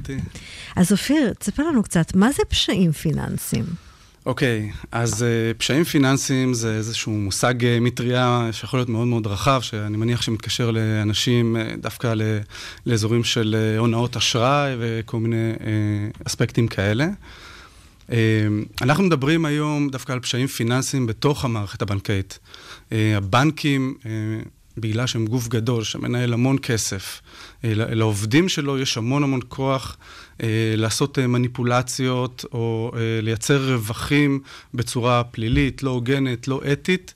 אז 0.76 0.92
אופיר, 0.92 1.34
תספר 1.34 1.64
לנו 1.64 1.84
קצת, 1.84 2.16
מה 2.16 2.32
זה 2.32 2.44
פשעים 2.50 2.92
פיננסיים? 2.92 3.66
אוקיי, 4.26 4.72
אז 4.92 5.22
uh, 5.22 5.58
פשעים 5.58 5.84
פיננסיים 5.84 6.54
זה 6.54 6.76
איזשהו 6.76 7.12
מושג 7.12 7.62
uh, 7.62 7.66
מטריה 7.82 8.50
שיכול 8.52 8.80
להיות 8.80 8.90
מאוד 8.90 9.08
מאוד 9.08 9.28
רחב, 9.28 9.62
שאני 9.62 9.98
מניח 9.98 10.22
שמתקשר 10.22 10.72
לאנשים 10.72 11.56
uh, 11.56 11.82
דווקא 11.82 12.14
ל- 12.16 12.40
לאזורים 12.86 13.24
של 13.24 13.56
uh, 13.76 13.80
הונאות 13.80 14.18
אשראי 14.18 14.76
וכל 14.80 15.18
מיני 15.20 15.54
uh, 15.58 16.28
אספקטים 16.28 16.68
כאלה. 16.68 17.08
Uh, 18.10 18.14
אנחנו 18.82 19.04
מדברים 19.04 19.46
היום 19.46 19.90
דווקא 19.90 20.12
על 20.14 20.20
פשעים 20.20 20.48
פיננסיים 20.48 21.08
בתוך 21.08 21.46
המערכת 21.46 21.82
הבנקאית. 21.82 22.40
Uh, 22.90 22.94
הבנקים, 23.18 23.96
uh, 24.02 24.06
בגלל 24.78 25.08
שהם 25.08 25.26
גוף 25.26 25.48
גדול 25.48 25.84
שמנהל 25.84 26.34
המון 26.34 26.58
כסף, 26.62 27.22
אה, 27.64 27.74
ל- 27.76 27.94
לעובדים 27.94 28.50
שלו 28.50 28.80
יש 28.80 28.98
המון 28.98 29.24
המון 29.24 29.40
כוח 29.48 29.98
אה, 30.44 30.48
לעשות 30.78 31.20
אה, 31.20 31.28
מניפולציות 31.28 32.46
או 32.54 32.92
אה, 32.96 33.00
לייצר 33.22 33.74
רווחים 33.74 34.40
בצורה 34.74 35.24
פלילית, 35.24 35.84
לא 35.84 35.90
הוגנת, 35.90 36.48
לא 36.48 36.62
אתית. 36.72 37.14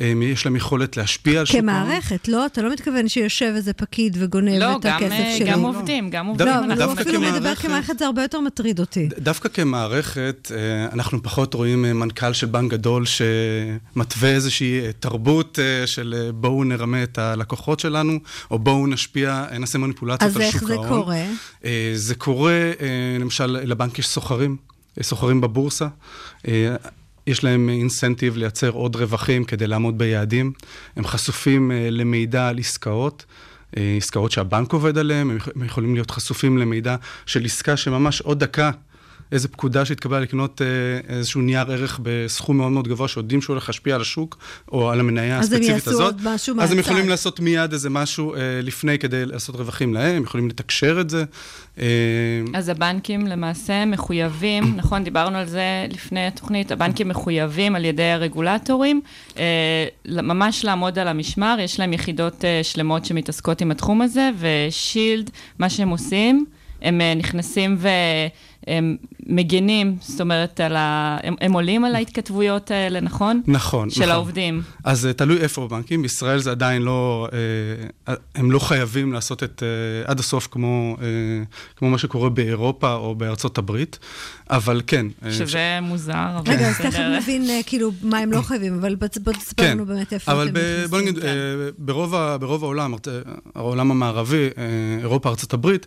אה, 0.00 0.12
יש 0.22 0.44
להם 0.44 0.56
יכולת 0.56 0.96
להשפיע 0.96 1.40
על 1.40 1.46
שוק 1.46 1.54
ההון. 1.56 1.62
כמערכת, 1.68 2.28
לא? 2.28 2.46
אתה 2.46 2.62
לא 2.62 2.72
מתכוון 2.72 3.08
שיושב 3.08 3.52
איזה 3.56 3.72
פקיד 3.72 4.16
וגונב 4.20 4.52
לא, 4.58 4.76
את 4.76 4.80
גם, 4.82 4.96
הכסף 4.96 5.10
אה, 5.12 5.34
שלו. 5.38 5.46
גם 5.46 5.62
לא. 5.62 5.68
עובדים, 5.68 6.10
גם 6.10 6.26
עובדים. 6.26 6.46
לא, 6.46 6.58
אבל 6.58 6.64
הוא 6.70 6.74
דווקא 6.74 7.00
אפילו 7.02 7.20
מדבר 7.20 7.38
כמערכת- 7.38 7.62
כמערכת, 7.66 7.98
זה 7.98 8.06
הרבה 8.06 8.22
יותר 8.22 8.40
מטריד 8.40 8.80
אותי. 8.80 9.08
דווקא 9.18 9.48
כמערכת, 9.48 10.52
אה, 10.54 10.58
אנחנו 10.92 11.22
פחות 11.22 11.54
רואים 11.54 11.84
אה, 11.84 11.92
מנכ"ל 11.92 12.32
של 12.32 12.46
בנק 12.46 12.70
גדול 12.70 13.04
שמתווה 13.06 14.28
איזושהי 14.30 14.80
אה, 14.80 14.90
תרבות 15.00 15.58
אה, 15.58 15.86
של 15.86 16.14
אה, 16.18 16.32
בואו 16.32 16.64
נרמה 16.64 17.02
את 17.02 17.18
הלקוחות 17.18 17.80
שלנו, 17.80 18.18
או 18.50 18.58
בואו 18.58 18.86
נשפיע, 18.86 19.44
אה, 19.52 19.58
נעשה 19.58 19.78
מניפולציות 19.78 20.22
אז 20.30 20.36
על 20.36 20.42
איך 20.42 20.52
שוק 20.52 20.68
זה 20.68 20.74
ההון. 20.74 20.88
קורה? 20.88 21.24
אה, 21.64 21.92
זה 21.94 22.14
קורה, 22.14 22.52
אה, 22.52 22.86
למשל, 23.20 23.46
לבנק 23.46 23.98
יש 23.98 24.08
סוחרים, 24.08 24.56
אה, 24.98 25.02
סוחרים 25.02 25.40
בבורסה. 25.40 25.86
יש 27.30 27.44
להם 27.44 27.68
אינסנטיב 27.68 28.36
לייצר 28.36 28.70
עוד 28.70 28.96
רווחים 28.96 29.44
כדי 29.44 29.66
לעמוד 29.66 29.98
ביעדים. 29.98 30.52
הם 30.96 31.04
חשופים 31.04 31.72
אה, 31.72 31.88
למידע 31.90 32.48
על 32.48 32.58
עסקאות. 32.58 33.24
אה, 33.76 33.94
עסקאות 33.96 34.32
שהבנק 34.32 34.72
עובד 34.72 34.98
עליהן, 34.98 35.30
הם 35.30 35.64
יכולים 35.64 35.94
להיות 35.94 36.10
חשופים 36.10 36.58
למידע 36.58 36.96
של 37.26 37.44
עסקה 37.44 37.76
שממש 37.76 38.20
עוד 38.20 38.40
דקה, 38.40 38.70
איזה 39.32 39.48
פקודה 39.48 39.84
שהתקבלה 39.84 40.20
לקנות 40.20 40.62
אה, 40.62 40.66
איזשהו 41.16 41.40
נייר 41.40 41.72
ערך 41.72 42.00
בסכום 42.02 42.56
מאוד 42.56 42.72
מאוד 42.72 42.88
גבוה, 42.88 43.08
שיודעים 43.08 43.42
שהוא 43.42 43.54
הולך 43.54 43.68
להשפיע 43.68 43.94
על 43.94 44.00
השוק, 44.00 44.38
או 44.72 44.90
על 44.90 45.00
המניה 45.00 45.38
אז 45.38 45.52
הם 45.52 45.58
הספציפית 45.58 45.86
יעשו 45.86 45.90
הזאת. 45.90 46.04
עוד 46.04 46.20
משהו 46.24 46.54
אז 46.60 46.70
הם 46.70 46.76
מהצד. 46.76 46.90
יכולים 46.90 47.08
לעשות 47.08 47.40
מיד 47.40 47.72
איזה 47.72 47.90
משהו 47.90 48.34
אה, 48.34 48.40
לפני 48.62 48.98
כדי 48.98 49.26
לעשות 49.26 49.56
רווחים 49.56 49.94
להם, 49.94 50.16
הם 50.16 50.22
יכולים 50.22 50.48
לתקשר 50.48 51.00
את 51.00 51.10
זה. 51.10 51.24
אה, 51.78 51.84
אז 52.54 52.68
הבנקים 52.68 53.26
למעשה 53.26 53.84
מחויבים, 53.84 54.64
נכון, 54.76 55.04
דיברנו 55.04 55.38
על 55.38 55.46
זה 55.46 55.86
לפני 55.90 56.26
התוכנית, 56.26 56.72
הבנקים 56.72 57.08
מחויבים 57.08 57.76
על 57.76 57.84
ידי 57.84 58.10
הרגולטורים, 58.10 59.00
אה, 59.38 59.86
ממש 60.06 60.64
לעמוד 60.64 60.98
על 60.98 61.08
המשמר, 61.08 61.56
יש 61.60 61.80
להם 61.80 61.92
יחידות 61.92 62.44
אה, 62.44 62.60
שלמות 62.62 63.04
שמתעסקות 63.04 63.60
עם 63.60 63.70
התחום 63.70 64.02
הזה, 64.02 64.30
ושילד, 64.38 65.30
מה 65.58 65.70
שהם 65.70 65.88
עושים, 65.88 66.44
הם 66.82 67.00
אה, 67.00 67.14
נכנסים 67.14 67.76
והם 68.66 68.96
מגנים, 69.26 69.96
זאת 70.00 70.20
אומרת, 70.20 70.60
על 70.60 70.76
ה... 70.76 71.18
הם, 71.22 71.34
הם 71.40 71.52
עולים 71.52 71.84
על 71.84 71.94
ההתכתבויות 71.94 72.70
האלה, 72.70 73.00
נכון? 73.00 73.42
נכון, 73.46 73.90
של 73.90 74.00
נכון. 74.00 74.12
העובדים. 74.12 74.62
אז 74.84 75.06
אה, 75.06 75.12
תלוי 75.12 75.40
איפה 75.40 75.66
בבנקים, 75.66 76.02
בישראל 76.02 76.38
זה 76.38 76.50
עדיין 76.50 76.82
לא, 76.82 77.28
אה, 78.08 78.14
הם 78.34 78.50
לא 78.50 78.58
חייבים 78.58 79.12
לעשות 79.12 79.42
את 79.42 79.62
אה, 79.62 80.10
עד 80.10 80.20
הסוף 80.20 80.48
כמו, 80.50 80.96
אה, 81.02 81.06
כמו 81.76 81.90
מה 81.90 81.98
שקורה 81.98 82.30
באירופה 82.30 82.94
או 82.94 83.14
בארצות 83.14 83.58
הברית, 83.58 83.98
אבל 84.50 84.82
כן. 84.86 85.06
אה, 85.24 85.32
שזה 85.32 85.58
מוזר, 85.82 86.12
אבל 86.38 86.52
רגע, 86.52 86.68
אז 86.68 86.76
תכף. 86.78 86.98
נבין 86.98 87.50
אה, 87.50 87.60
כאילו 87.66 87.90
מה 88.02 88.18
הם 88.18 88.32
לא 88.32 88.40
חייבים, 88.42 88.78
אבל 88.78 88.94
בוא 88.94 89.32
תספר 89.32 89.62
כן, 89.62 89.70
לנו 89.70 89.86
באמת 89.86 90.12
איפה 90.12 90.32
אבל 90.32 90.48
אתם 90.48 90.56
נכנסים. 90.56 90.90
בוא 90.90 91.00
נגיד, 91.00 91.18
אה, 91.18 91.30
ברוב, 91.78 92.14
ברוב 92.40 92.64
העולם, 92.64 92.94
העולם 93.54 93.90
המערבי, 93.90 94.36
אה, 94.58 94.62
אירופה, 95.00 95.28
ארצות 95.28 95.52
הברית, 95.52 95.86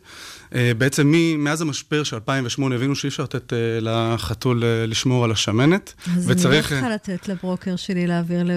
אה, 0.55 0.71
בעצם 0.77 1.07
מ- 1.11 1.43
מאז 1.43 1.61
המשבר 1.61 2.03
של 2.03 2.15
2008 2.15 2.75
הבינו 2.75 2.95
שאי 2.95 3.07
אפשר 3.09 3.23
לתת 3.23 3.53
אה, 3.53 3.57
לחתול 3.81 4.63
אה, 4.63 4.85
לשמור 4.85 5.23
על 5.25 5.31
השמנת, 5.31 5.93
אז 6.05 6.11
אני 6.17 6.25
לא 6.27 6.31
וצריך... 6.31 6.69
צריכה 6.69 6.89
לתת 6.89 7.27
לברוקר 7.27 7.75
שלי 7.75 8.07
להעביר 8.07 8.43
ל- 8.43 8.51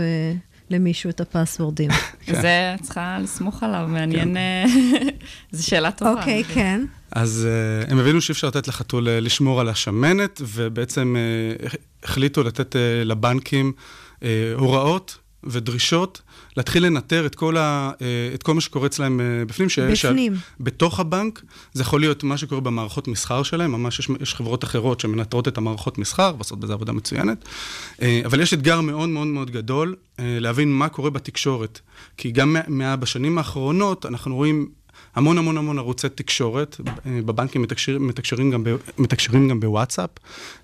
למישהו 0.71 1.11
את 1.11 1.21
הפסוורדים. 1.21 1.91
כן. 2.21 2.41
זה, 2.43 2.75
את 2.75 2.83
צריכה 2.83 3.19
לסמוך 3.23 3.63
עליו, 3.63 3.87
מעניין, 3.89 4.37
אה, 4.37 4.65
זו 5.53 5.67
שאלה 5.67 5.91
טובה. 5.91 6.11
אוקיי, 6.11 6.45
כן. 6.45 6.81
אז 7.17 7.49
uh, 7.87 7.91
הם 7.91 7.99
הבינו 7.99 8.21
שאי 8.21 8.33
אפשר 8.33 8.47
לתת 8.47 8.69
לחתול 8.69 9.09
uh, 9.09 9.11
לשמור 9.11 9.61
על 9.61 9.69
השמנת, 9.69 10.43
ובעצם 10.45 11.17
uh, 11.63 11.77
החליטו 12.03 12.43
לתת 12.43 12.73
uh, 12.75 12.79
לבנקים 13.05 13.73
uh, 14.15 14.23
הוראות 14.55 15.19
ודרישות, 15.45 16.21
להתחיל 16.57 16.87
לנטר 16.87 17.27
את 17.27 17.35
כל, 17.35 17.57
ה, 17.57 17.91
uh, 17.99 18.01
את 18.35 18.43
כל 18.43 18.55
מה 18.55 18.61
שקורה 18.61 18.87
אצלם 18.87 19.21
uh, 19.21 19.49
בפנים. 19.49 19.69
ש- 19.69 19.79
בפנים. 19.79 20.35
בתוך 20.61 21.01
הבנק, 21.01 21.43
זה 21.73 21.83
יכול 21.83 22.01
להיות 22.01 22.25
מה 22.25 22.37
שקורה 22.39 22.61
במערכות 22.61 23.09
מסחר 23.09 23.43
שלהם, 23.43 23.73
ממש 23.73 23.99
יש, 23.99 24.09
יש 24.21 24.35
חברות 24.35 24.65
אחרות 24.65 25.01
שמנטרות 25.01 25.49
את 25.49 25.59
המערכות 25.59 25.99
מסחר, 25.99 26.33
ועושות 26.37 26.61
בזה 26.61 26.73
עבודה 26.73 26.93
מצוינת. 26.93 27.45
Uh, 27.45 28.03
אבל 28.25 28.41
יש 28.41 28.55
אתגר 28.55 28.81
מאוד 28.81 29.09
מאוד 29.09 29.27
מאוד 29.27 29.51
גדול 29.51 29.95
uh, 29.95 30.21
להבין 30.21 30.73
מה 30.73 30.89
קורה 30.89 31.11
בתקשורת. 31.11 31.81
כי 32.17 32.31
גם 32.31 32.53
מה, 32.53 32.61
מה, 32.69 32.97
בשנים 32.97 33.39
האחרונות 33.39 34.07
אנחנו 34.07 34.35
רואים 34.37 34.69
המון 35.17 35.39
המון 35.39 35.57
המון 35.57 35.79
ערוצי 35.79 36.09
תקשורת, 36.09 36.77
אה, 37.07 37.21
בבנקים 37.25 37.63
מתקשר, 37.63 37.99
מתקשרים, 37.99 38.51
גם 38.51 38.65
ב, 38.65 38.69
מתקשרים 38.99 39.49
גם 39.49 39.61
בוואטסאפ, 39.61 40.11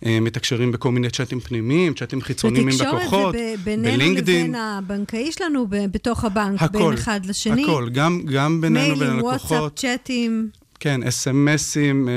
אה, 0.07 0.21
מתקשרים 0.21 0.73
בכל 0.73 0.91
מיני 0.93 1.11
צ'אטים 1.11 1.41
פנימיים, 1.41 1.95
צ'אטים 1.95 2.23
חיצוניים 2.23 2.69
עם 2.69 2.75
לקוחות, 2.81 2.95
ותקשורת 3.03 3.35
זה 3.35 3.55
ב- 3.59 3.65
בינינו. 3.65 4.15
לבין 4.19 4.55
הבנקאי 4.55 5.33
שלנו, 5.33 5.67
בתוך 5.71 6.25
הבנק, 6.25 6.63
הכל, 6.63 6.79
בין 6.79 6.93
אחד 6.93 7.27
לשני. 7.27 7.63
הכל, 7.63 7.89
גם, 7.93 8.21
גם 8.33 8.61
בינינו 8.61 8.97
ובין 8.97 9.09
מיילים, 9.09 9.27
הלקוחות. 9.27 9.51
וואטסאפ, 9.61 9.79
צ'אטים. 9.79 10.49
כן, 10.81 11.03
אס.אם.אסים, 11.03 12.09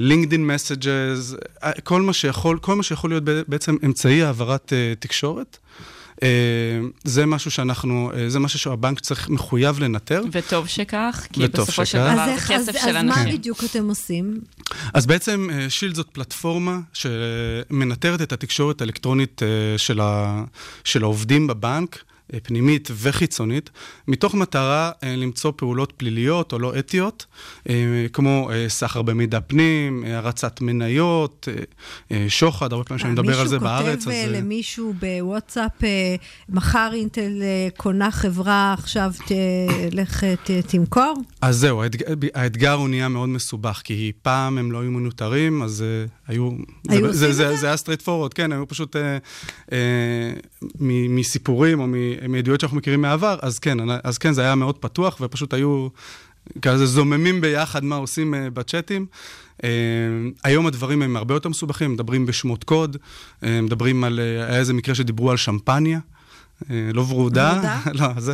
לינקדין 0.00 0.46
מסג'ז, 0.46 1.36
כל 1.84 2.02
מה 2.02 2.12
שיכול, 2.12 2.58
להיות 3.10 3.24
בעצם 3.48 3.76
אמצעי 3.84 4.22
העברת 4.22 4.72
אה, 4.72 4.92
תקשורת. 4.98 5.58
אה, 6.22 6.28
זה 7.04 7.26
משהו 7.26 7.50
שאנחנו, 7.50 8.10
אה, 8.14 8.30
זה 8.30 8.38
משהו 8.38 8.58
שהבנק 8.58 9.00
צריך, 9.00 9.28
מחויב 9.28 9.78
לנטר. 9.80 10.22
וטוב 10.32 10.66
שכך, 10.68 11.26
כי 11.32 11.44
וטוב 11.44 11.62
בסופו 11.64 11.86
של 11.86 11.98
שכך. 11.98 12.12
דבר 12.12 12.20
אז 12.22 12.28
זה 12.48 12.54
אז- 12.54 12.68
כסף 12.68 12.72
של 12.80 12.88
אז 12.88 12.94
מה 12.94 13.00
אנשים. 13.00 13.38
בדיוק 13.38 13.64
אתם 13.64 13.88
עושים? 13.88 14.40
אז 14.94 15.06
בעצם 15.06 15.48
אה, 15.52 15.70
שילד 15.70 15.94
זאת 15.94 16.08
פלטפורמה 16.12 16.78
שמנטרת 16.92 18.22
את 18.22 18.32
התקשורת 18.32 18.80
האלקטרונית 18.80 19.42
של, 19.76 20.00
ה, 20.00 20.44
של 20.84 21.02
העובדים 21.02 21.46
בבנק. 21.46 21.98
אה, 22.34 22.40
פנימית 22.42 22.88
וחיצונית, 23.02 23.70
מתוך 24.08 24.34
מטרה 24.34 24.90
אה, 25.04 25.16
למצוא 25.16 25.52
פעולות 25.56 25.92
פליליות 25.96 26.52
או 26.52 26.58
לא 26.58 26.78
אתיות, 26.78 27.26
אה, 27.68 27.74
כמו 28.12 28.50
סחר 28.68 29.02
במידע 29.02 29.40
פנים, 29.40 30.04
הרצת 30.06 30.60
מניות, 30.60 31.48
שוחד, 32.28 32.72
הרבה 32.72 32.84
פעמים 32.84 32.98
שאני 32.98 33.12
מדבר 33.12 33.40
על 33.40 33.48
זה 33.48 33.58
בארץ. 33.58 34.06
מישהו 34.06 34.22
כותב 34.22 34.36
למישהו 34.36 34.94
בוואטסאפ, 35.00 35.72
מחר 36.48 36.90
אינטל 36.94 37.42
קונה 37.76 38.10
חברה, 38.10 38.74
עכשיו 38.78 39.12
תלך, 39.26 40.24
ת- 40.24 40.50
תמכור? 40.66 41.14
אז 41.40 41.56
זהו, 41.56 41.82
האתג... 41.82 42.02
האתגר 42.34 42.72
הוא 42.72 42.88
נהיה 42.88 43.08
מאוד 43.08 43.28
מסובך, 43.28 43.80
כי 43.84 44.12
פעם 44.22 44.58
הם 44.58 44.72
לא 44.72 44.80
היו 44.80 44.90
מנוטרים, 44.90 45.62
אז 45.62 45.84
היו... 46.28 46.50
היו 46.88 47.12
זה, 47.12 47.48
היה 47.68 47.74
straight 47.74 48.04
forward, 48.06 48.34
כן, 48.34 48.52
היו 48.52 48.68
פשוט 48.68 48.96
מסיפורים 51.08 51.80
או 51.80 51.86
מ- 51.86 52.19
מעדויות 52.28 52.60
שאנחנו 52.60 52.76
מכירים 52.76 53.02
מהעבר, 53.02 53.38
אז 53.42 53.58
כן, 53.58 53.78
אז 54.04 54.18
כן, 54.18 54.32
זה 54.32 54.42
היה 54.42 54.54
מאוד 54.54 54.78
פתוח, 54.78 55.16
ופשוט 55.20 55.54
היו 55.54 55.88
כזה 56.62 56.86
זוממים 56.86 57.40
ביחד 57.40 57.84
מה 57.84 57.96
עושים 57.96 58.34
uh, 58.34 58.36
בצ'אטים. 58.50 59.06
Uh, 59.58 59.64
היום 60.44 60.66
הדברים 60.66 61.02
הם 61.02 61.16
הרבה 61.16 61.34
יותר 61.34 61.48
מסובכים, 61.48 61.92
מדברים 61.92 62.26
בשמות 62.26 62.64
קוד, 62.64 62.96
uh, 62.96 63.46
מדברים 63.62 64.04
על... 64.04 64.18
Uh, 64.18 64.48
היה 64.50 64.58
איזה 64.58 64.72
מקרה 64.72 64.94
שדיברו 64.94 65.30
על 65.30 65.36
שמפניה, 65.36 65.98
uh, 66.62 66.66
לא 66.94 67.00
ורודה. 67.00 67.52
ורודה? 67.52 67.78
לא, 68.14 68.20
זה... 68.20 68.32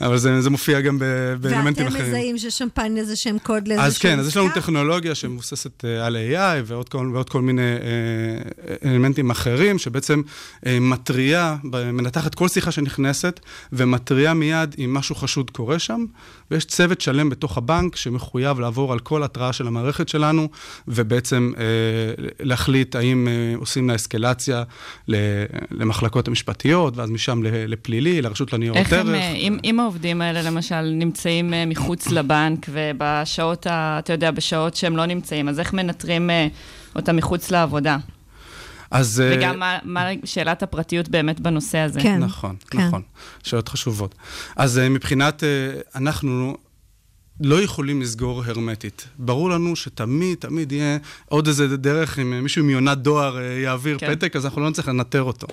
אבל 0.00 0.18
זה, 0.18 0.40
זה 0.40 0.50
מופיע 0.50 0.80
גם 0.80 0.98
ב- 0.98 1.04
באלמנטים 1.40 1.84
ואתם 1.86 1.96
אחרים. 1.96 2.08
מזהים 2.08 2.38
ששמפניה 2.38 3.04
זה 3.04 3.16
שם 3.16 3.36
קוד 3.42 3.68
לאיזשהו 3.68 3.86
אז 3.86 3.98
כן, 3.98 4.18
אז 4.18 4.28
יש 4.28 4.36
לנו? 4.36 4.48
טכנולוגיה 4.54 5.14
שמבוססת 5.14 5.84
אה, 5.84 6.06
על 6.06 6.16
AI 6.16 6.62
ועוד 6.64 6.88
כל, 6.88 7.10
ועוד 7.14 7.28
כל 7.30 7.42
מיני 7.42 7.62
אה, 7.62 8.90
אלמנטים 8.90 9.30
אחרים, 9.30 9.78
שבעצם 9.78 10.22
אה, 10.66 10.80
מתריעה, 10.80 11.56
מנתחת 11.92 12.34
כל 12.34 12.48
שיחה 12.48 12.70
שנכנסת, 12.70 13.40
ומתריעה 13.72 14.34
מיד 14.34 14.74
אם 14.84 14.94
משהו 14.94 15.14
חשוד 15.14 15.50
קורה 15.50 15.78
שם, 15.78 16.04
ויש 16.50 16.64
צוות 16.64 17.00
שלם 17.00 17.30
בתוך 17.30 17.58
הבנק 17.58 17.96
שמחויב 17.96 18.60
לעבור 18.60 18.92
על 18.92 18.98
כל 18.98 19.22
התראה 19.22 19.52
של 19.52 19.66
המערכת 19.66 20.08
שלנו, 20.08 20.48
ובעצם 20.88 21.52
אה, 21.58 21.64
להחליט 22.40 22.94
האם 22.96 23.28
אה, 23.28 23.32
עושים 23.58 23.88
לה 23.88 23.94
אסקלציה 23.94 24.62
ל- 25.08 25.14
למחלקות 25.70 26.28
המשפטיות, 26.28 26.96
ואז 26.96 27.10
משם 27.10 27.42
ל- 27.42 27.48
לפלילי, 27.72 28.22
לרשות 28.22 28.52
לניירות 28.52 28.78
איך 28.78 28.92
ערך. 28.92 29.08
הם, 29.08 29.14
אה, 29.14 29.32
אם, 29.32 29.58
אם 29.64 29.80
העובדים 29.88 30.22
האלה 30.22 30.42
למשל 30.42 30.80
נמצאים 30.80 31.54
אה, 31.54 31.66
מחוץ 31.66 32.08
לבנק 32.08 32.66
ובשעות, 32.70 33.66
ה, 33.66 33.98
אתה 33.98 34.12
יודע, 34.12 34.30
בשעות 34.30 34.76
שהם 34.76 34.96
לא 34.96 35.06
נמצאים, 35.06 35.48
אז 35.48 35.60
איך 35.60 35.72
מנטרים 35.72 36.30
אה, 36.30 36.48
אותם 36.96 37.16
מחוץ 37.16 37.50
לעבודה? 37.50 37.96
אז... 38.90 39.20
אה, 39.20 39.36
וגם 39.36 39.58
מה, 39.58 39.78
מה 39.82 40.10
שאלת 40.24 40.62
הפרטיות 40.62 41.08
באמת 41.08 41.40
בנושא 41.40 41.78
הזה. 41.78 42.00
כן. 42.00 42.18
נכון, 42.18 42.56
כן. 42.70 42.78
נכון. 42.78 43.02
שאלות 43.42 43.68
חשובות. 43.68 44.14
אז 44.56 44.78
אה, 44.78 44.88
מבחינת, 44.88 45.44
אה, 45.44 45.48
אנחנו 45.94 46.56
לא 47.40 47.62
יכולים 47.62 48.02
לסגור 48.02 48.44
הרמטית. 48.44 49.08
ברור 49.18 49.50
לנו 49.50 49.76
שתמיד, 49.76 50.38
תמיד 50.38 50.72
יהיה 50.72 50.98
עוד 51.26 51.46
איזה 51.46 51.76
דרך, 51.76 52.18
אם 52.18 52.42
מישהו 52.42 52.64
מיונת 52.64 52.98
דואר 52.98 53.40
יעביר 53.40 53.98
כן. 53.98 54.14
פתק, 54.14 54.36
אז 54.36 54.44
אנחנו 54.44 54.60
לא 54.62 54.70
נצטרך 54.70 54.88
לנטר 54.88 55.22
אותו. 55.22 55.46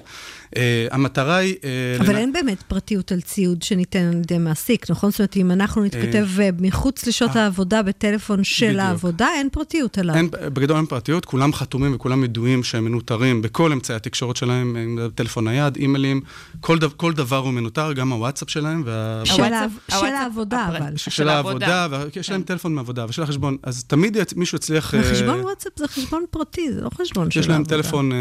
אה, 0.58 0.88
המטרה 0.91 1.36
היא... 1.36 1.56
אה, 1.64 1.70
אבל 1.99 2.14
לנ- 2.14 2.18
אין 2.18 2.34
באמת 2.34 2.64
פרטיות 2.68 3.12
על 3.12 3.22
ציוד 3.22 3.62
שניתן 3.64 3.99
על 3.99 4.18
ידי 4.18 4.38
מעסיק, 4.38 4.91
נכון? 4.91 5.12
זאת 5.12 5.20
אומרת, 5.20 5.38
אם 5.38 5.51
אנחנו 5.51 5.84
נתכתב 5.84 6.28
אה, 6.39 6.49
מחוץ 6.60 7.08
לשעות 7.08 7.36
העבודה 7.36 7.84
בטלפון 7.84 8.43
של 8.43 8.66
בדיוק. 8.68 8.82
העבודה, 8.82 9.28
אין 9.38 9.49
פרטיות 9.51 9.97
עליו. 9.97 10.16
אין, 10.16 10.30
בגדול 10.32 10.78
אין 10.78 10.86
פרטיות, 10.86 11.26
כולם 11.26 11.53
חתומים 11.53 11.95
וכולם 11.95 12.24
ידועים 12.24 12.64
שהם 12.64 12.86
מנוטרים 12.86 13.41
בכל 13.41 13.72
אמצעי 13.72 13.95
התקשורת 13.95 14.36
שלהם, 14.36 14.78
טלפון 15.16 15.47
נייד, 15.47 15.76
אימיילים, 15.76 16.22
כל, 16.62 16.80
דו, 16.80 16.88
כל 16.97 17.14
דבר 17.14 17.38
הוא 17.38 17.53
מנוטר, 17.53 17.93
גם 17.93 18.12
הוואטסאפ 18.12 18.49
שלהם. 18.49 18.84
וה... 18.86 19.22
של 19.26 19.43
הוואטסאפ- 19.43 19.49
של 19.91 19.95
הוואטסאפ 19.95 20.22
העבודה, 20.22 20.66
הפרט- 20.66 20.82
אבל. 20.82 20.97
של, 20.97 21.12
של 21.12 21.30
העבודה, 21.30 21.82
העבודה. 21.82 22.06
ויש 22.16 22.30
להם 22.32 22.41
כן. 22.41 22.45
טלפון 22.47 22.74
מעבודה 22.76 23.06
ושל 23.10 23.24
החשבון, 23.24 23.58
אז 23.64 23.84
תמיד 23.84 24.18
מישהו 24.36 24.56
יצליח... 24.56 24.95
אה, 24.95 25.03
חשבון 25.03 25.39
וואטסאפ 25.39 25.72
זה 25.76 25.88
חשבון 25.88 26.26
פרטי, 26.32 26.74
זה 26.74 26.82
לא 26.82 26.89
חשבון 26.89 27.32
של 27.32 27.39
יש 27.39 27.47
להם 27.47 27.56
העבודה. 27.62 27.76
טלפון, 27.76 28.12
אה, 28.12 28.18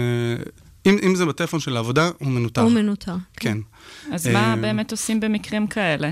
אם, 0.87 0.99
אם 1.03 1.14
זה 1.14 1.26
בטלפון 1.26 1.61
של 1.61 1.76
העבודה, 1.76 2.11
הוא 2.18 2.28
מנוטר. 2.28 2.61
הוא 2.61 2.72
מנוטר. 2.72 3.14
כן. 3.37 3.59
אז 4.12 4.26
מה 4.26 4.51
אה, 4.51 4.57
באמת 4.57 4.91
עושים 4.91 5.20
במקרים 5.20 5.66
כאלה? 5.66 6.11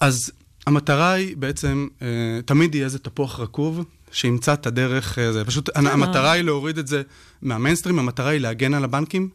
אז 0.00 0.32
המטרה 0.66 1.12
היא 1.12 1.36
בעצם, 1.36 1.88
אה, 2.02 2.06
תמיד 2.44 2.74
יהיה 2.74 2.84
איזה 2.84 2.98
תפוח 2.98 3.40
רקוב. 3.40 3.84
שימצא 4.12 4.52
את 4.52 4.66
הדרך, 4.66 5.18
אה, 5.18 5.32
זה 5.32 5.44
פשוט, 5.44 5.70
המטרה 5.74 6.32
היא 6.32 6.42
להוריד 6.42 6.78
את 6.78 6.86
זה 6.86 7.02
מהמיינסטרים, 7.42 7.98
המטרה 7.98 8.30
היא 8.30 8.40
להגן 8.40 8.74
על 8.74 8.84
הבנקים 8.84 9.28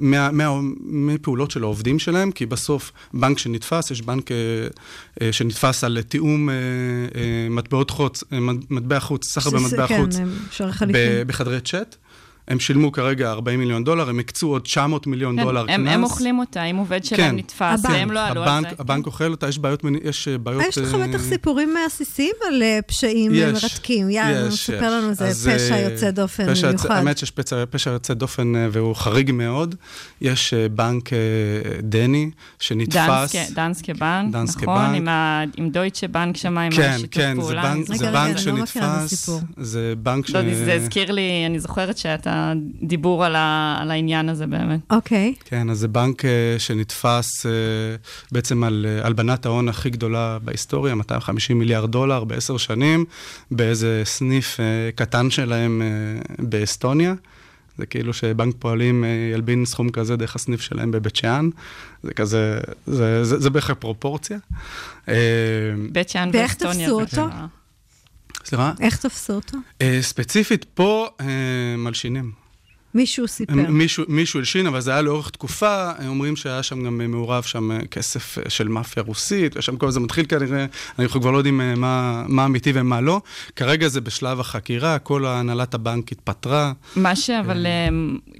מה, 0.00 0.30
מה, 0.32 0.60
מפעולות 0.80 1.50
של 1.50 1.62
העובדים 1.62 1.98
שלהם, 1.98 2.32
כי 2.32 2.46
בסוף 2.46 2.92
בנק 3.14 3.38
שנתפס, 3.38 3.90
יש 3.90 4.02
בנק 4.02 4.30
אה, 5.22 5.32
שנתפס 5.32 5.84
על 5.84 6.02
תיאום 6.02 6.50
אה, 6.50 6.54
אה, 6.54 7.48
מטבעות 7.50 7.90
חוץ, 7.90 8.24
מטבע 8.70 9.00
חוץ, 9.00 9.28
סחר 9.28 9.50
במטבע 9.50 9.86
כן, 9.86 10.02
חוץ. 10.02 10.16
בחדרי 11.26 11.60
צ'אט. 11.60 11.96
הם 12.48 12.60
שילמו 12.60 12.92
כרגע 12.92 13.30
40 13.30 13.60
מיליון 13.60 13.84
דולר, 13.84 14.08
הם 14.08 14.18
הקצו 14.18 14.46
עוד 14.46 14.62
900 14.62 15.06
מיליון 15.06 15.36
כן, 15.36 15.42
דולר 15.42 15.60
הם, 15.60 15.66
קנס. 15.84 15.94
הם 15.94 16.04
אוכלים 16.04 16.38
אותה, 16.38 16.64
אם 16.64 16.76
עובד 16.76 17.04
שלהם 17.04 17.30
כן. 17.30 17.36
נתפס, 17.36 17.60
הבנק. 17.84 17.90
והם 17.92 18.10
לא 18.10 18.20
עלו 18.20 18.42
על 18.42 18.48
הבנק, 18.48 18.70
זה. 18.70 18.76
הבנק 18.78 19.06
אוכל 19.06 19.30
אותה, 19.30 19.48
יש 19.48 19.58
בעיות, 19.58 19.82
יש 20.04 20.28
אה, 20.28 20.38
בעיות... 20.38 20.62
יש 20.68 20.78
לך 20.78 20.94
אה, 20.94 21.06
בטח 21.08 21.22
סיפורים 21.22 21.74
עסיסיים 21.86 22.32
על 22.48 22.62
אה, 22.62 22.78
פשעים 22.86 23.32
אה, 23.32 23.36
יש, 23.36 23.64
מרתקים. 23.64 24.10
יאללה, 24.10 24.50
ספר. 24.50 24.90
לנו 24.98 25.08
איזה 25.08 25.54
פשע 25.56 25.78
יוצא 25.78 26.10
דופן 26.10 26.50
פשע 26.54 26.66
יוצא- 26.66 26.82
מיוחד. 26.88 26.90
האמת 26.90 27.18
שיש 27.18 27.30
פשע, 27.30 27.64
פשע 27.70 27.90
יוצא 27.90 28.14
דופן 28.14 28.52
והוא 28.72 28.94
חריג 28.94 29.30
מאוד. 29.32 29.74
יש 30.20 30.54
בנק 30.54 31.10
דני 31.82 32.30
שנתפס. 32.58 32.96
דנסקה, 32.96 33.38
דנסקה 33.54 33.92
בנק, 33.94 34.32
דנסקה 34.32 34.62
נכון? 34.62 34.86
בנק. 34.86 34.96
עם, 34.96 35.08
ה, 35.08 35.42
עם 35.56 35.70
דויטשה 35.70 36.08
בנק 36.08 36.36
שם, 36.36 36.58
עם 36.58 36.72
כן, 36.72 36.82
השיתוף 36.82 37.14
כן, 37.14 37.34
זה 37.36 37.40
פעולה. 37.42 37.62
בנק, 37.62 37.90
אני 37.90 37.98
זה 37.98 38.08
רגע, 38.08 38.12
בנק 38.26 38.36
רגע, 38.38 38.52
לא 38.52 38.66
שנתפס. 38.66 39.30
זה 39.56 39.94
בנק 39.98 40.26
ש... 40.26 40.30
לא, 40.30 40.40
זה 40.64 40.74
הזכיר 40.74 41.12
לי, 41.12 41.46
אני 41.46 41.60
זוכרת 41.60 41.98
שאת 41.98 42.26
הדיבור 42.36 43.24
על, 43.24 43.36
ה, 43.36 43.78
על 43.80 43.90
העניין 43.90 44.28
הזה 44.28 44.46
באמת. 44.46 44.80
אוקיי. 44.90 45.34
כן, 45.44 45.70
אז 45.70 45.78
זה 45.78 45.88
בנק 45.88 46.24
אה, 46.24 46.30
שנתפס 46.58 47.46
אה, 47.46 47.50
בעצם 48.32 48.64
על 48.64 48.86
אה, 48.88 49.06
הלבנת 49.06 49.46
ההון 49.46 49.68
הכי 49.68 49.90
גדולה 49.90 50.38
בהיסטוריה, 50.44 50.94
250 50.94 51.58
מיליארד 51.58 51.90
דולר 51.90 52.24
בעשר 52.24 52.56
שנים, 52.56 53.04
באיזה 53.50 54.02
סניף 54.04 54.60
אה, 54.60 54.90
קטן 54.94 55.30
שלהם 55.30 55.82
אה, 55.82 56.34
באסטוניה. 56.38 57.14
זה 57.78 57.86
כאילו 57.86 58.12
שבנק 58.12 58.54
פועלים 58.58 59.04
ילבין 59.34 59.64
סכום 59.64 59.90
כזה 59.90 60.16
דרך 60.16 60.36
הסניף 60.36 60.60
שלהם 60.60 60.90
בבית 60.90 61.16
שאן. 61.16 61.48
זה 62.02 62.14
כזה, 62.14 62.60
זה, 62.86 63.24
זה, 63.24 63.38
זה 63.38 63.50
בערך 63.50 63.70
הפרופורציה. 63.70 64.38
בית 65.92 66.08
שאן 66.08 66.30
ואיך 66.32 66.50
ואסטוניה. 66.50 66.86
תפסו 66.86 67.16
זה 67.16 67.20
אותו? 67.20 67.36
סליחה? 68.46 68.72
איך 68.80 68.96
תפסו 68.96 69.32
אותו? 69.32 69.58
אה, 69.82 69.98
ספציפית 70.02 70.64
פה 70.64 71.08
אה, 71.20 71.26
מלשינים. 71.78 72.46
מישהו 72.96 73.28
סיפר. 73.28 73.54
מישהו, 73.54 74.04
מישהו 74.08 74.40
הלשין, 74.40 74.66
אבל 74.66 74.80
זה 74.80 74.90
היה 74.90 75.02
לאורך 75.02 75.30
תקופה, 75.30 75.90
אומרים 76.08 76.36
שהיה 76.36 76.62
שם 76.62 76.84
גם 76.84 77.00
מעורב 77.10 77.42
שם 77.42 77.72
אה, 77.72 77.86
כסף 77.90 78.38
אה, 78.38 78.50
של 78.50 78.68
מאפיה 78.68 79.02
רוסית, 79.02 79.56
ושם 79.56 79.76
כל 79.76 79.90
זה 79.90 80.00
מתחיל 80.00 80.26
כנראה, 80.26 80.66
אנחנו 80.98 81.20
כבר 81.20 81.30
לא 81.30 81.38
יודעים 81.38 81.60
אה, 81.60 81.74
מה, 81.74 82.24
מה 82.28 82.44
אמיתי 82.44 82.72
ומה 82.74 83.00
לא. 83.00 83.20
כרגע 83.56 83.88
זה 83.88 84.00
בשלב 84.00 84.40
החקירה, 84.40 84.98
כל 84.98 85.26
הנהלת 85.26 85.74
הבנק 85.74 86.12
התפטרה. 86.12 86.72
מה 86.96 87.16
שאבל 87.16 87.66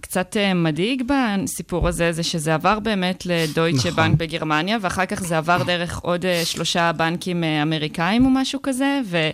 קצת 0.01 0.37
אה, 0.37 0.55
מדאיג 0.55 1.03
בסיפור 1.07 1.89
הזה, 1.89 2.13
זה 2.13 2.23
שזה 2.23 2.55
עבר 2.55 2.81
באמת 2.81 3.27
לדויטשה 3.27 3.89
נכון. 3.89 4.05
בנק 4.05 4.19
בגרמניה, 4.19 4.79
ואחר 4.81 5.07
כך 5.07 5.21
זה 5.21 5.39
עבר 5.39 5.63
דרך 5.63 5.99
עוד 5.99 6.27
אה, 6.27 6.43
שלושה 6.45 6.93
בנקים 6.93 7.45
אה, 7.45 7.63
אמריקאים 7.63 8.25
או 8.25 8.31
משהו 8.31 8.63
כזה, 8.63 9.01
ו... 9.07 9.17
אה, 9.17 9.31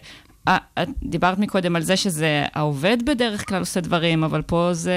את 0.49 0.88
דיברת 1.03 1.38
מקודם 1.38 1.76
על 1.76 1.82
זה 1.82 1.97
שזה 1.97 2.45
העובד 2.55 2.97
בדרך 3.05 3.49
כלל 3.49 3.61
עושה 3.61 3.80
דברים, 3.80 4.24
אבל 4.24 4.43
פה 4.43 4.70
זה... 4.72 4.95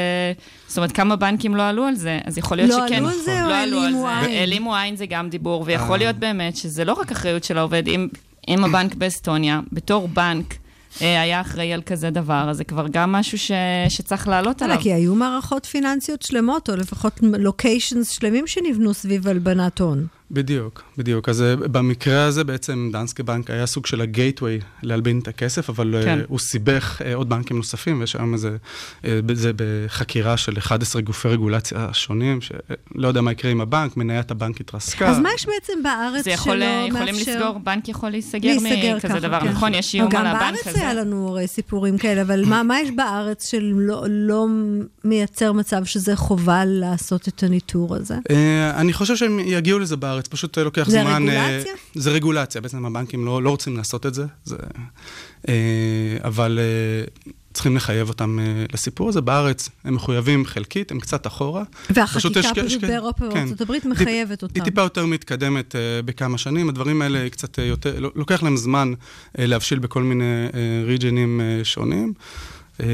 זאת 0.68 0.78
אומרת, 0.78 0.91
כמה 0.91 1.16
בנקים 1.16 1.56
לא 1.56 1.70
עלו 1.70 1.84
על 1.84 1.96
זה, 1.96 2.20
אז 2.26 2.38
יכול 2.38 2.58
להיות 2.58 2.70
לא 2.70 2.88
שכן... 2.88 2.96
עלו 2.96 3.08
על 3.08 3.16
זה 3.26 3.43
או 3.43 3.50
לא 3.50 3.56
עלו 3.56 3.78
על 3.78 3.84
העלימו 3.84 4.02
זה. 4.02 4.20
עין? 4.20 4.39
העלימו 4.39 4.76
עין 4.76 4.96
זה 4.96 5.06
גם 5.06 5.30
דיבור, 5.30 5.62
אה. 5.62 5.68
ויכול 5.68 5.98
להיות 5.98 6.16
באמת 6.16 6.58
שזה 6.58 6.86
לא 6.86 6.93
רק 6.93 7.12
אחריות 7.12 7.43
של 7.43 7.58
העובד, 7.58 7.88
אם, 7.88 8.08
אם 8.48 8.64
הבנק 8.64 8.96
באסטוניה, 8.96 9.60
בתור 9.72 10.08
בנק, 10.08 10.56
אה, 11.02 11.22
היה 11.22 11.41
אחראי 11.41 11.74
על 11.74 11.82
כזה 11.82 12.10
דבר, 12.10 12.48
אז 12.50 12.58
זה 12.58 12.64
כבר 12.64 12.86
גם 12.91 13.12
משהו 13.12 13.38
ש, 13.38 13.52
שצריך 13.89 14.28
לעלות 14.28 14.62
עליו. 14.62 14.76
לא, 14.78 14.82
כי 14.82 14.93
היו 14.93 15.16
מערכות 15.16 15.66
פיננסיות 15.66 16.22
שלמות, 16.22 16.70
או 16.70 16.76
לפחות 16.76 17.20
לוקיישנס 17.22 18.10
שלמים 18.10 18.48
שנבנו 18.48 18.93
סביב 18.93 19.28
הלבנת 19.28 19.80
הון. 19.80 20.08
בדיוק, 20.32 20.84
בדיוק. 20.97 21.30
אז 21.30 21.41
אה, 21.41 21.55
במקרה 21.55 22.23
הזה 22.23 22.43
בעצם 22.43 22.89
דנסקה 22.93 23.23
בנק 23.23 23.49
היה 23.49 23.65
סוג 23.65 23.86
של 23.86 24.01
הגייטווי 24.01 24.59
להלבין 24.84 25.19
את 25.19 25.28
הכסף, 25.28 25.69
אבל 25.69 25.95
כן. 26.03 26.05
כן. 26.05 26.19
הוא 26.28 26.39
סיבך 26.39 27.01
אה, 27.05 27.15
עוד 27.15 27.30
בנקים 27.30 27.57
נוספים, 27.57 27.99
ויש 27.99 28.15
היום 28.15 28.34
איזה, 28.34 28.57
אה, 29.05 29.19
זה 29.34 29.51
בחקירה 29.55 30.38
של 30.38 30.57
11 30.57 31.01
גופי 31.01 31.28
רגולציה 31.28 31.89
שונים, 31.93 32.39
שלא 32.41 33.07
יודע 33.07 33.21
מה 33.21 33.32
יקרה 33.32 33.51
עם 33.51 33.61
הבנק, 33.61 33.97
מניית 33.97 34.32
הבנק 34.32 34.61
התרסקה. 34.61 35.09
אז 35.09 35.19
מה 35.19 35.30
יש 35.36 35.45
בעצם 35.45 35.84
בארץ 35.84 36.23
זה 36.23 36.32
שלא 36.32 36.34
יכול, 36.34 36.59
מאפשר... 36.59 36.88
יכולים 36.88 37.15
לסגור, 37.15 37.59
בנק 37.63 37.89
יכול 37.89 38.09
להיסגר 38.09 38.49
להיסגר 38.49 38.95
מכזה 38.95 39.07
ככה, 39.07 39.19
דבר, 39.19 39.39
כן. 39.39 39.47
נכון? 39.47 39.73
יש 39.73 39.95
איום 39.95 40.09
גם 40.09 40.21
על 40.21 40.28
הבנק 40.28 40.41
בארץ 40.41 40.67
הזה. 40.67 40.82
היה 40.82 40.93
לנו 40.93 41.28
הרי 41.30 41.47
סיפורים 41.47 41.97
כאלה, 41.97 42.21
אבל 42.21 42.45
מה, 42.45 42.63
מה 42.63 42.80
יש 42.82 42.91
בארץ 42.91 43.51
שלא 43.51 44.03
לא 44.09 44.47
מייצר 45.03 45.51
מצב 45.51 45.86
שזה 45.86 46.15
חובה 46.15 46.65
לעשות 46.65 47.28
את 47.28 47.43
הניטור 47.43 47.95
הזה? 47.95 48.15
אה, 48.30 48.71
אני 48.82 48.93
חושב 48.93 49.15
שהם 49.15 49.39
יגיעו 49.39 49.80
לזה 49.80 49.95
בארץ, 49.97 50.14
פשוט 50.28 50.57
אה, 50.57 50.63
לוקח 50.63 50.89
זה 50.89 51.01
זמן... 51.01 51.30
אה, 51.30 51.47
רגולציה? 51.47 51.74
זה 51.95 52.11
רגולציה, 52.11 52.61
בעצם 52.61 52.86
הבנקים 52.86 53.26
לא, 53.26 53.43
לא 53.43 53.49
רוצים 53.49 53.78
לעשות 53.78 54.05
את 54.05 54.13
זה, 54.13 54.26
זה 54.43 54.55
אה, 55.49 55.53
אבל 56.24 56.59
אה, 56.61 57.05
צריכים 57.53 57.76
לחייב 57.76 58.09
אותם 58.09 58.39
אה, 58.39 58.66
לסיפור 58.74 59.09
הזה. 59.09 59.22
בארץ 59.22 59.70
הם 59.84 59.95
מחויבים 59.95 60.45
חלקית, 60.45 60.91
הם 60.91 60.99
קצת 60.99 61.28
אחורה. 61.28 61.63
והחקיקה 61.89 62.20
פשוט 62.20 62.38
יש- 62.38 62.76
כן, 62.76 62.88
באירופה 62.88 63.20
כן. 63.20 63.26
ובארצות 63.28 63.61
הברית 63.61 63.84
טיפ- 63.84 63.88
מחייבת 63.89 64.43
אותם. 64.43 64.53
היא 64.55 64.63
טיפה 64.63 64.82
יותר 64.82 65.05
מתקדמת 65.05 65.76
אה, 65.76 65.82
בכמה 66.05 66.38
שנים, 66.38 66.70
הדברים 66.70 67.01
האלה 67.01 67.30
קצת 67.30 67.59
אה, 67.59 67.63
יותר, 67.66 67.99
לא- 67.99 68.11
לוקח 68.16 68.43
להם 68.43 68.57
זמן 68.57 68.93
אה, 69.39 69.45
להבשיל 69.45 69.80
בכל 69.80 70.03
מיני 70.03 70.47
ריג'נים 70.86 71.41
שונים. 71.63 72.13
אה, 72.82 72.86
אה, 72.86 72.89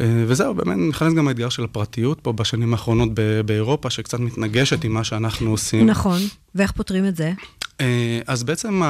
וזהו, 0.00 0.54
באמת 0.54 0.76
נכנס 0.88 1.14
גם 1.14 1.28
האתגר 1.28 1.48
של 1.48 1.64
הפרטיות 1.64 2.20
פה 2.20 2.32
בשנים 2.32 2.72
האחרונות 2.72 3.08
באירופה, 3.46 3.90
שקצת 3.90 4.20
מתנגשת 4.20 4.84
עם 4.84 4.92
מה 4.92 5.04
שאנחנו 5.04 5.50
עושים. 5.50 5.86
נכון, 5.86 6.18
ואיך 6.54 6.72
פותרים 6.72 7.06
את 7.06 7.16
זה? 7.16 7.32
אה, 7.80 8.20
אז 8.26 8.42
בעצם, 8.42 8.82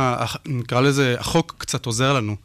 נקרא 0.46 0.80
לזה, 0.80 1.16
החוק 1.18 1.54
קצת 1.58 1.86
עוזר 1.86 2.12
לנו. 2.12 2.36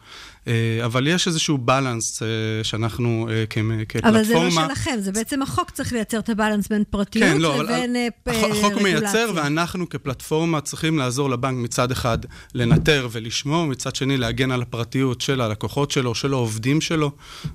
אה, 0.48 0.54
אבל 0.86 1.08
יש 1.08 1.28
איזשהו 1.28 1.58
בלנס 1.58 2.24
אה, 2.24 2.28
שאנחנו 2.64 3.28
אה, 3.32 3.46
כפלטפורמה... 3.46 4.18
אבל 4.20 4.24
זה 4.26 4.34
לא 4.34 4.50
שלכם, 4.52 4.96
זה 5.00 5.12
בעצם 5.12 5.42
החוק 5.42 5.70
צריך 5.70 5.94
לייצר 5.94 6.20
את 6.20 6.30
הבלנס 6.30 6.68
בין 6.68 6.84
פרטיות 6.90 7.30
כן, 7.30 7.38
לא, 7.38 7.64
לבין 7.64 7.96
פ- 8.24 8.28
החוק- 8.28 8.54
רגולציה. 8.72 8.84
מייצר, 8.84 9.32
ואנחנו 9.36 9.90
כפלטפורמה 9.90 10.62
צריכים 10.62 10.98
לעזור 11.00 11.30
לבנק 11.30 11.58
מצד 11.58 11.92
אחד 11.92 12.18
לנטר 12.56 13.08
ולשמור, 13.12 13.66
מצד 13.66 13.96
שני 13.96 14.18
להגן 14.18 14.52
על 14.52 14.62
הפרטיות 14.62 15.22
של 15.22 15.42
הלקוחות 15.42 15.92
שלו, 15.92 16.16
של 16.16 16.34
העובדים 16.34 16.82
שלו. 16.82 17.12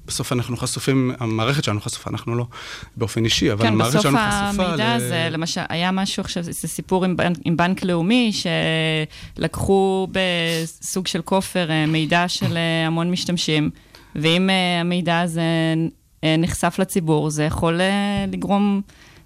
בסוף 0.07 0.33
אנחנו 0.33 0.57
חשופים, 0.57 1.13
המערכת 1.21 1.65
שלנו 1.65 1.81
חשופה, 1.81 2.11
אנחנו 2.11 2.35
לא 2.37 2.47
באופן 2.97 3.25
אישי, 3.25 3.53
אבל 3.53 3.63
כן, 3.63 3.73
המערכת 3.73 3.93
בסוף 3.99 4.03
שלנו 4.03 4.19
חשופה 4.49 4.65
המידע 4.67 4.93
הזה, 4.95 5.29
למשל, 5.31 5.61
היה 5.69 5.91
משהו 5.91 6.21
עכשיו, 6.21 6.43
זה 6.43 6.69
סיפור 6.69 7.05
עם, 7.05 7.17
בנק- 7.17 7.39
עם 7.45 7.57
בנק 7.57 7.85
לאומי, 7.85 8.33
שלקחו 9.37 10.09
בסוג 10.13 11.07
של 11.07 11.23
כופר 11.23 11.69
מידע 11.89 12.29
של 12.29 12.59
המון 12.87 13.11
משתמשים, 13.11 13.71
ואם 14.15 14.51
אה, 14.51 14.81
המידע 14.81 15.21
הזה 15.21 15.43
אה, 16.25 16.35
נחשף 16.39 16.77
לציבור, 16.79 17.31
זה 17.31 17.45
יכול 17.45 17.81
אה, 17.81 18.25
לגרום 18.33 18.81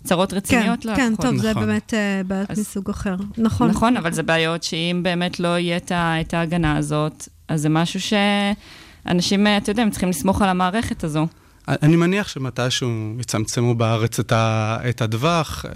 צרות 0.05 0.31
כן, 0.31 0.37
רציניות 0.37 0.83
כן, 0.83 0.89
ללקוחות. 0.91 1.27
טוב, 1.27 1.37
זה 1.37 1.51
נכון. 1.51 1.67
באמת 1.67 1.95
אה, 1.95 2.23
בעיות 2.27 2.51
אז- 2.51 2.59
מסוג 2.59 2.91
אחר. 2.91 3.17
נכון. 3.39 3.69
נכון, 3.69 3.97
אבל 3.97 4.13
זה 4.13 4.23
בעיות 4.23 4.63
שאם 4.63 5.01
באמת 5.03 5.41
לא 5.41 5.59
יהיה 5.59 5.77
את 6.21 6.35
ההגנה 6.35 6.77
הזאת, 6.77 7.29
אז 7.49 7.61
זה 7.63 7.69
משהו 7.69 8.01
שאנשים, 8.01 9.47
אתה 9.47 9.71
יודע, 9.71 9.83
הם 9.83 9.91
צריכים 9.91 10.09
לסמוך 10.09 10.43
על 10.43 10.49
המערכת 10.49 11.05
הזו. 11.05 11.27
אני 11.69 11.97
מניח 11.97 12.29
שמתישהו 12.29 12.91
יצמצמו 13.21 13.75
בארץ 13.75 14.19
את, 14.21 14.33
ה, 14.33 14.79
את 14.89 15.03
הטווח 15.03 15.65
אה, 15.65 15.71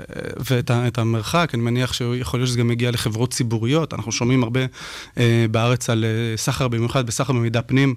ואת 0.50 0.70
ה, 0.70 0.86
את 0.86 0.98
המרחק, 0.98 1.50
אני 1.54 1.62
מניח 1.62 1.92
שיכול 1.92 2.40
להיות 2.40 2.48
שזה 2.48 2.58
גם 2.58 2.70
יגיע 2.70 2.90
לחברות 2.90 3.32
ציבוריות. 3.32 3.94
אנחנו 3.94 4.12
שומעים 4.12 4.42
הרבה 4.42 4.60
אה, 5.18 5.46
בארץ 5.50 5.90
על 5.90 6.04
אה, 6.04 6.36
סחר, 6.36 6.68
במיוחד 6.68 7.06
בסחר 7.06 7.32
במידע 7.32 7.60
פנים, 7.66 7.94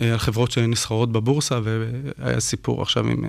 אה, 0.00 0.12
על 0.12 0.18
חברות 0.18 0.50
שנסחרות 0.50 1.12
בבורסה, 1.12 1.58
והיה 1.62 2.40
סיפור 2.40 2.82
עכשיו 2.82 3.06
עם, 3.08 3.24
אה, 3.24 3.28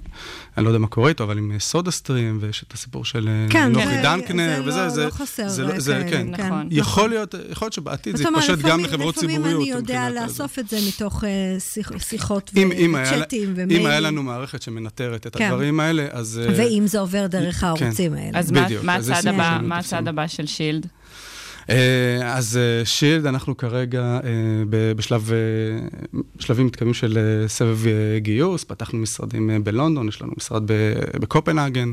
אני 0.57 0.65
לא 0.65 0.69
יודע 0.69 0.79
מה 0.79 0.87
קורה 0.87 1.09
איתו, 1.09 1.23
אבל 1.23 1.37
עם 1.37 1.51
סודה 1.59 1.91
סטרים, 1.91 2.37
ויש 2.41 2.63
את 2.67 2.73
הסיפור 2.73 3.05
של 3.05 3.27
אה, 3.27 3.47
כן, 3.49 3.71
נוחי 3.71 3.85
זה- 3.85 3.99
דנקנר, 4.03 4.55
זה 4.63 4.69
וזה, 4.69 4.79
לא- 4.81 4.89
זה, 4.89 5.05
לא 5.05 5.09
חסר 5.09 5.47
זה, 5.49 5.63
לא- 5.63 5.79
זה, 5.79 5.93
כאלה, 5.93 6.09
כן. 6.11 6.35
כן. 6.37 6.45
נכון. 6.45 6.67
יכול 6.71 7.09
להיות, 7.09 7.35
יכול 7.51 7.65
להיות 7.65 7.73
שבעתיד 7.73 8.15
זה 8.15 8.23
יתפשט 8.23 8.49
גם 8.49 8.57
לפעמים- 8.59 8.85
לחברות 8.85 9.15
ציבוריות. 9.15 9.43
לפעמים 9.45 9.61
אני 9.61 9.69
יודע. 9.69 10.09
לאסוף 10.09 10.59
את 10.59 10.69
זה 10.69 10.77
מתוך 10.87 11.23
שיח- 11.59 11.91
שיחות 12.03 12.51
וצ'אטים 12.53 13.53
ומיילים. 13.55 13.81
היה 14.05 14.11
לנו 14.11 14.23
מערכת 14.23 14.61
שמנטרת 14.61 15.27
את 15.27 15.35
כן. 15.35 15.45
הדברים 15.45 15.79
האלה, 15.79 16.07
אז... 16.11 16.41
אה, 16.43 16.53
ואם 16.57 16.83
זה 16.87 16.99
עובר 16.99 17.27
דרך 17.27 17.63
הערוצים 17.63 18.13
האלה. 18.13 18.39
אז 18.39 18.51
מה- 18.51 18.65
בדיוק, 18.65 18.83
מה 18.83 18.95
אז 18.95 19.05
זה 19.05 19.13
הצעד 19.13 19.33
הבא- 19.33 19.57
של 19.61 19.65
מה. 19.67 19.77
הצעד 19.77 20.07
הבא 20.07 20.27
של 20.27 20.45
שילד? 20.45 20.87
אה, 21.69 21.75
אז 22.37 22.57
אה, 22.57 22.85
שילד, 22.85 23.25
אנחנו 23.25 23.57
כרגע 23.57 24.19
בשלב, 24.69 25.31
אה, 25.31 26.17
בשלבים 26.35 26.65
מתקדמים 26.65 26.93
של 26.93 27.17
אה, 27.17 27.47
סבב 27.47 27.87
אה, 27.87 27.91
גיוס, 28.19 28.63
פתחנו 28.63 28.99
משרדים 28.99 29.49
אה, 29.49 29.59
בלונדון, 29.59 30.07
יש 30.07 30.21
לנו 30.21 30.31
משרד 30.37 30.63
ב- 30.65 30.73
בקופנהגן, 31.19 31.91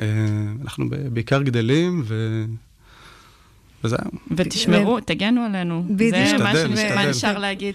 אה, 0.00 0.06
אנחנו 0.62 0.90
ב- 0.90 1.08
בעיקר 1.08 1.42
גדלים, 1.42 2.02
ו... 2.06 2.44
וזהו. 3.84 3.98
ותשמרו, 4.36 5.00
תגנו 5.00 5.40
עלינו. 5.44 5.84
בדיוק. 5.90 6.14
זה 6.38 6.44
מה 6.44 6.52
נשתדל. 6.52 6.94
מה 6.94 7.06
נשאר 7.06 7.38
להגיד 7.38 7.74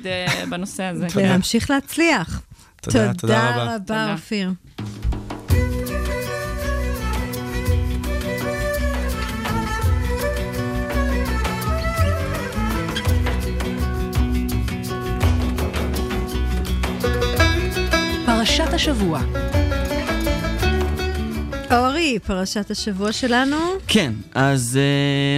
בנושא 0.50 0.84
הזה. 0.84 1.08
ולהמשיך 1.16 1.70
להצליח. 1.70 2.42
תודה, 2.92 3.14
תודה 3.14 3.50
רבה. 3.50 3.78
תודה. 3.80 4.04
רבה, 4.04 4.14
אופיר. 4.14 4.52
פרשת 18.26 18.74
השבוע. 18.74 19.22
אורי, 21.72 22.20
פרשת 22.20 22.72
השבוע 22.72 23.12
שלנו. 23.12 23.58
כן, 23.88 24.14
אז 24.36 24.80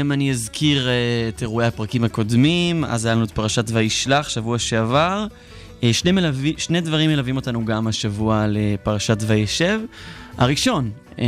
um, 0.08 0.14
אני 0.14 0.32
אזכיר 0.32 0.88
uh, 0.88 1.36
את 1.36 1.42
אירועי 1.42 1.68
הפרקים 1.68 2.04
הקודמים, 2.04 2.86
אז 2.86 3.06
היה 3.06 3.16
לנו 3.16 3.24
את 3.24 3.32
פרשת 3.32 3.66
וישלח, 3.74 4.30
שבוע 4.30 4.60
שעבר. 4.60 5.28
Uh, 5.82 5.86
שני, 5.92 6.12
מלווי, 6.12 6.54
שני 6.58 6.82
דברים 6.82 7.10
מלווים 7.10 7.36
אותנו 7.36 7.66
גם 7.66 7.88
השבוע 7.88 8.46
לפרשת 8.48 9.18
וישב. 9.28 9.80
הראשון, 10.38 10.92
um, 11.16 11.20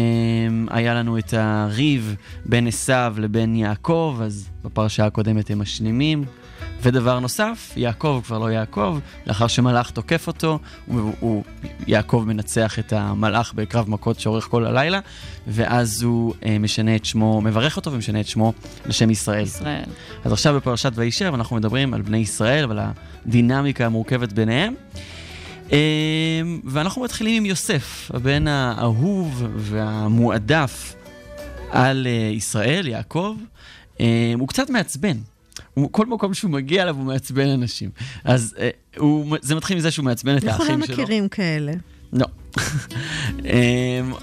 היה 0.70 0.94
לנו 0.94 1.18
את 1.18 1.34
הריב 1.38 2.16
בין 2.46 2.68
עשיו 2.68 3.16
לבין 3.18 3.56
יעקב, 3.56 4.20
אז 4.24 4.50
בפרשה 4.64 5.06
הקודמת 5.06 5.50
הם 5.52 5.60
משלימים. 5.60 6.24
ודבר 6.82 7.20
נוסף, 7.20 7.74
יעקב 7.76 8.22
כבר 8.26 8.38
לא 8.38 8.52
יעקב, 8.52 9.00
לאחר 9.28 9.48
שמלאך 9.48 9.90
תוקף 9.90 10.28
אותו, 10.28 10.60
הוא, 10.86 11.14
הוא, 11.20 11.44
יעקב 11.88 12.24
מנצח 12.28 12.80
את 12.80 12.94
המלאך 12.94 13.54
בקרב 13.54 13.90
מכות 13.90 14.20
שאורך 14.20 14.46
כל 14.46 14.66
הלילה, 14.66 15.00
ואז 15.48 16.02
הוא 16.02 16.34
אה, 16.46 16.60
משנה 16.60 16.96
את 16.96 17.06
שמו, 17.06 17.42
מברך 17.42 17.78
אותו 17.78 17.92
ומשנה 17.92 18.20
את 18.20 18.28
שמו 18.28 18.54
לשם 18.86 19.10
ישראל. 19.10 19.44
ישראל. 19.44 19.84
אז 20.24 20.32
עכשיו 20.32 20.56
בפרשת 20.56 20.92
וישב 20.96 21.32
אנחנו 21.34 21.56
מדברים 21.56 21.94
על 21.94 22.02
בני 22.02 22.18
ישראל 22.18 22.66
ועל 22.66 22.80
הדינמיקה 23.26 23.86
המורכבת 23.86 24.34
ביניהם. 24.34 24.74
אה, 25.72 26.42
ואנחנו 26.64 27.02
מתחילים 27.04 27.36
עם 27.36 27.46
יוסף, 27.46 28.12
הבן 28.14 28.48
האהוב 28.48 29.44
והמועדף 29.56 30.96
על 31.72 32.08
אה, 32.08 32.32
ישראל, 32.34 32.88
יעקב. 32.88 33.36
אה, 34.00 34.34
הוא 34.40 34.48
קצת 34.48 34.70
מעצבן. 34.70 35.18
הוא, 35.74 35.90
כל 35.92 36.06
מקום 36.06 36.34
שהוא 36.34 36.52
מגיע 36.52 36.82
אליו 36.84 36.96
הוא 36.96 37.06
מעצבן 37.06 37.48
אנשים. 37.48 37.90
אז 38.24 38.56
אה, 38.60 38.70
הוא, 38.98 39.38
זה 39.42 39.56
מתחיל 39.56 39.78
מזה 39.78 39.92
שהוא 39.92 40.06
מעצבן 40.06 40.38
את 40.38 40.44
אנחנו 40.44 40.64
לא 40.64 40.70
האחים 40.70 40.86
שלו. 40.86 40.94
מכירים 40.94 41.30
כאלה. 41.30 41.72
לא. 42.14 42.26
אמ, 43.46 44.14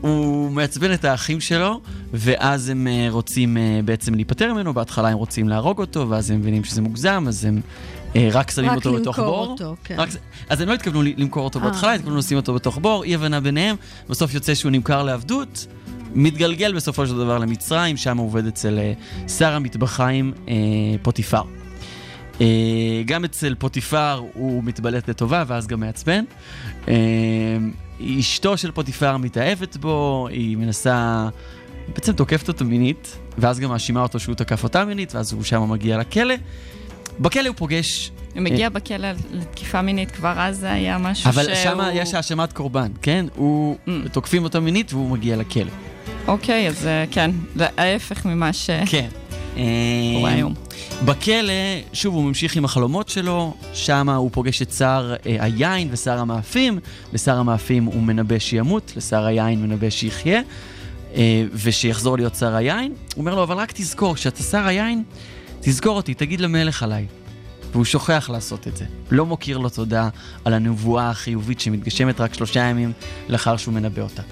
הוא 0.00 0.50
מעצבן 0.50 0.92
את 0.92 1.04
האחים 1.04 1.40
שלו, 1.40 1.80
ואז 2.12 2.68
הם 2.68 2.86
אה, 2.86 3.06
רוצים 3.10 3.56
אה, 3.56 3.80
בעצם 3.84 4.14
להיפטר 4.14 4.54
ממנו, 4.54 4.74
בהתחלה 4.74 5.08
הם 5.08 5.18
רוצים 5.18 5.48
להרוג 5.48 5.78
אותו, 5.78 6.08
ואז 6.08 6.30
הם 6.30 6.38
מבינים 6.38 6.64
שזה 6.64 6.82
מוגזם, 6.82 7.24
אז 7.28 7.44
הם 7.44 7.60
אה, 8.16 8.28
רק 8.32 8.50
שמים 8.50 8.70
רק 8.70 8.76
אותו 8.76 8.92
בתוך 8.92 9.18
למכור 9.18 9.44
בור. 9.44 9.52
אותו, 9.52 9.76
כן. 9.84 9.94
רק, 9.98 10.08
אז 10.48 10.60
הם 10.60 10.68
לא 10.68 10.74
התכוונו 10.74 11.02
למכור 11.02 11.44
אותו. 11.44 11.60
בהתחלה, 11.60 11.94
התכוונו 11.94 12.16
לשים 12.16 12.36
אותו 12.36 12.54
בתוך 12.54 12.78
בור, 12.78 13.04
אי 13.04 13.14
הבנה 13.14 13.40
ביניהם, 13.40 13.76
בסוף 14.08 14.34
יוצא 14.34 14.54
שהוא 14.54 14.72
נמכר 14.72 15.02
לעבדות, 15.02 15.66
מתגלגל 16.16 16.74
בסופו 16.74 17.06
של 17.06 17.16
דבר 17.16 17.38
למצרים, 17.38 17.96
שם 17.96 18.16
הוא 18.16 18.26
עובד 18.26 18.46
אצל 18.46 18.78
אה, 18.78 18.92
שר 19.28 19.52
המטבחיים 19.52 20.32
אה, 20.48 20.54
פוטיפר. 21.02 21.42
אה, 22.40 23.02
גם 23.04 23.24
אצל 23.24 23.54
פוטיפר 23.58 24.22
הוא 24.34 24.64
מתבלט 24.64 25.08
לטובה 25.08 25.44
ואז 25.46 25.66
גם 25.66 25.80
מעצבן. 25.80 26.24
אה, 26.88 26.94
אשתו 28.20 28.56
של 28.56 28.70
פוטיפר 28.70 29.16
מתאהבת 29.16 29.76
בו, 29.76 30.28
היא 30.30 30.56
מנסה, 30.56 31.28
בעצם 31.94 32.12
תוקפת 32.12 32.48
אותו 32.48 32.64
מינית, 32.64 33.18
ואז 33.38 33.60
גם 33.60 33.70
מאשימה 33.70 34.02
אותו 34.02 34.20
שהוא 34.20 34.34
תקף 34.34 34.64
אותה 34.64 34.84
מינית, 34.84 35.14
ואז 35.14 35.32
הוא 35.32 35.44
שם 35.44 35.70
מגיע 35.70 35.98
לכלא. 35.98 36.34
בכלא 37.20 37.48
הוא 37.48 37.56
פוגש... 37.56 38.10
הוא 38.34 38.42
מגיע 38.42 38.68
בכלא 38.68 39.08
לתקיפה 39.32 39.82
מינית, 39.82 40.10
כבר 40.10 40.34
אז 40.36 40.58
זה 40.58 40.72
היה 40.72 40.98
משהו 40.98 41.30
אבל 41.30 41.44
שהוא... 41.44 41.54
שם 41.54 41.78
יש 41.92 42.14
האשמת 42.14 42.52
קורבן, 42.52 42.90
כן? 43.02 43.26
הוא... 43.34 43.76
Mm. 43.86 44.08
תוקפים 44.12 44.44
אותו 44.44 44.60
מינית 44.60 44.92
והוא 44.92 45.10
מגיע 45.10 45.36
לכלא. 45.36 45.72
אוקיי, 46.28 46.68
אז 46.68 46.86
אה, 46.86 47.04
כן, 47.10 47.30
ההפך 47.76 48.26
ממה 48.26 48.52
שקורה 48.52 48.86
כן. 48.86 49.08
היום. 50.24 50.54
בכלא, 51.04 51.52
שוב, 51.92 52.14
הוא 52.14 52.24
ממשיך 52.24 52.56
עם 52.56 52.64
החלומות 52.64 53.08
שלו, 53.08 53.54
שם 53.72 54.08
הוא 54.08 54.30
פוגש 54.32 54.62
את 54.62 54.72
שר 54.72 55.14
אה, 55.26 55.36
היין 55.40 55.88
ושר 55.90 56.18
המאפים. 56.18 56.78
לשר 57.12 57.38
המאפים 57.38 57.84
הוא 57.84 58.02
מנבא 58.02 58.38
שימות, 58.38 58.92
לשר 58.96 59.24
היין 59.24 59.62
מנבא 59.62 59.90
שיחיה, 59.90 60.40
אה, 61.14 61.44
ושיחזור 61.52 62.16
להיות 62.16 62.34
שר 62.34 62.54
היין. 62.54 62.92
הוא 63.14 63.20
אומר 63.20 63.34
לו, 63.34 63.42
אבל 63.42 63.56
רק 63.56 63.72
תזכור, 63.72 64.14
כשאתה 64.14 64.42
שר 64.42 64.66
היין, 64.66 65.02
תזכור 65.60 65.96
אותי, 65.96 66.14
תגיד 66.14 66.40
למלך 66.40 66.82
עליי. 66.82 67.06
והוא 67.72 67.84
שוכח 67.84 68.30
לעשות 68.32 68.68
את 68.68 68.76
זה. 68.76 68.84
לא 69.10 69.26
מוקיר 69.26 69.58
לו 69.58 69.68
תודה 69.68 70.08
על 70.44 70.54
הנבואה 70.54 71.10
החיובית 71.10 71.60
שמתגשמת 71.60 72.20
רק 72.20 72.34
שלושה 72.34 72.60
ימים 72.60 72.92
לאחר 73.28 73.56
שהוא 73.56 73.74
מנבא 73.74 74.02
אותה. 74.02 74.22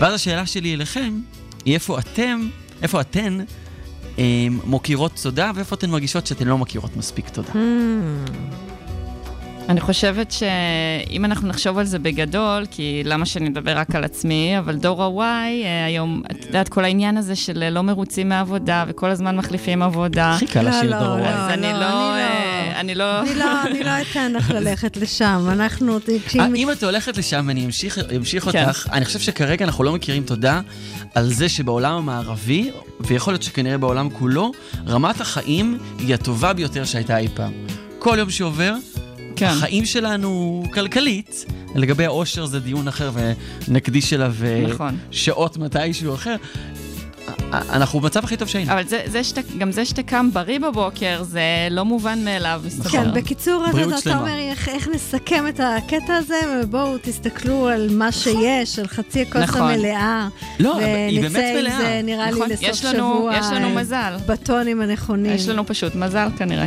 ואז 0.00 0.14
השאלה 0.14 0.46
שלי 0.46 0.74
אליכם, 0.74 1.20
היא 1.64 1.74
איפה 1.74 1.98
אתם, 1.98 2.48
איפה 2.82 3.00
אתן 3.00 3.38
אה, 4.18 4.46
מוקירות 4.64 5.20
תודה, 5.22 5.50
ואיפה 5.54 5.76
אתן 5.76 5.90
מרגישות 5.90 6.26
שאתן 6.26 6.46
לא 6.46 6.58
מכירות 6.58 6.96
מספיק 6.96 7.28
תודה. 7.28 7.52
אני 9.68 9.80
חושבת 9.80 10.32
שאם 10.32 11.24
אנחנו 11.24 11.48
נחשוב 11.48 11.78
על 11.78 11.84
זה 11.84 11.98
בגדול, 11.98 12.66
כי 12.70 13.02
למה 13.04 13.26
שאני 13.26 13.48
אדבר 13.48 13.78
רק 13.78 13.94
על 13.94 14.04
עצמי, 14.04 14.58
אבל 14.58 14.76
דור 14.76 15.02
ה-Y, 15.02 15.64
אה, 15.64 15.84
היום, 15.86 16.22
את 16.30 16.44
יודעת, 16.46 16.68
כל 16.68 16.84
העניין 16.84 17.16
הזה 17.16 17.36
של 17.36 17.62
אה, 17.62 17.70
לא 17.70 17.82
מרוצים 17.82 18.28
מהעבודה, 18.28 18.84
וכל 18.88 19.10
הזמן 19.10 19.36
מחליפים 19.36 19.82
עבודה. 19.82 20.34
הכי 20.34 20.46
קל 20.46 20.68
לשיר 20.68 20.90
לא, 20.90 20.98
דור 20.98 21.16
לא, 21.16 21.26
אז 21.26 21.50
אני 21.50 21.72
לא, 21.72 21.80
לא... 21.80 22.43
אני 22.84 22.92
אני 22.92 22.98
לא... 22.98 23.20
אני 23.20 23.34
לא, 23.34 23.62
אני 23.62 23.84
לא 23.84 23.90
אתן 24.10 24.32
לך 24.32 24.50
ללכת 24.50 24.96
לשם. 24.96 25.46
אנחנו, 25.48 25.98
אה, 26.38 26.46
אם 26.56 26.70
את 26.70 26.82
הולכת 26.82 27.16
לשם 27.16 27.50
אמשיך, 27.50 27.98
אמשיך 28.16 28.44
כן. 28.44 28.64
אותך, 28.64 28.88
אני 28.92 29.04
חושב 29.04 29.18
שכרגע 29.18 29.64
אנחנו 29.64 29.84
לא 29.84 29.92
מכירים 29.92 30.22
תודה 30.24 30.60
על 31.14 31.32
זה 31.32 31.48
שבעולם 31.48 31.94
המערבי, 31.94 32.70
ויכול 33.00 33.32
להיות 33.32 33.42
שכנראה 33.42 33.78
בעולם 33.78 34.10
כולו, 34.10 34.52
רמת 34.88 35.20
החיים 35.20 35.78
היא 35.98 36.14
הטובה 36.14 36.52
ביותר 36.52 36.84
שהייתה 36.84 37.18
אי 37.18 37.28
פעם. 37.34 37.52
כל 37.98 38.16
יום 38.18 38.30
שעובר, 38.30 38.74
כן. 39.36 39.46
החיים 39.46 39.84
שלנו 39.84 40.62
כלכלית, 40.74 41.44
לגבי 41.74 42.04
העושר 42.04 42.46
זה 42.46 42.60
דיון 42.60 42.88
אחר 42.88 43.10
ונקדיש 43.68 44.12
אליו 44.12 44.34
אה, 44.44 44.64
נכון. 44.68 44.98
שעות 45.10 45.56
מתישהו 45.56 46.14
אחר. 46.14 46.36
אנחנו 47.52 48.00
במצב 48.00 48.24
הכי 48.24 48.36
טוב 48.36 48.48
שהיינו. 48.48 48.72
אבל 48.72 48.86
זה, 48.86 49.02
זה 49.06 49.24
שאתה, 49.24 49.40
גם 49.58 49.72
זה 49.72 49.84
שאתה 49.84 50.02
קם 50.02 50.30
בריא 50.32 50.58
בבוקר, 50.58 51.22
זה 51.22 51.40
לא 51.70 51.84
מובן 51.84 52.24
מאליו, 52.24 52.62
מסתבר. 52.66 52.90
כן, 52.90 53.14
בקיצור, 53.14 53.64
אז 53.66 53.98
אתה. 53.98 54.18
אומר 54.18 54.38
איך, 54.38 54.68
איך 54.68 54.88
נסכם 54.88 55.44
את 55.48 55.60
הקטע 55.60 56.14
הזה, 56.14 56.34
ובואו 56.62 56.98
תסתכלו 57.02 57.68
על 57.68 57.88
מה 57.92 58.12
שיש, 58.12 58.78
על 58.78 58.86
חצי 58.86 59.22
הכוס 59.22 59.42
נכון. 59.42 59.60
המלאה. 59.62 60.28
לא, 60.60 60.76
היא 60.78 61.20
באמת 61.22 61.30
ונצא 61.34 61.46
עם 61.48 61.56
מלאה. 61.56 61.78
זה, 61.78 62.00
נראה 62.04 62.30
נכון, 62.30 62.48
לי, 62.48 62.54
לסוף 62.54 62.68
יש 62.68 62.84
לנו- 62.84 63.14
שבוע. 63.16 63.36
יש 63.36 63.46
לנו 63.52 63.70
מזל. 63.70 64.14
בטונים 64.26 64.80
הנכונים. 64.80 65.32
יש 65.32 65.48
לנו 65.48 65.66
פשוט 65.66 65.94
מזל 65.94 66.28
כנראה. 66.38 66.66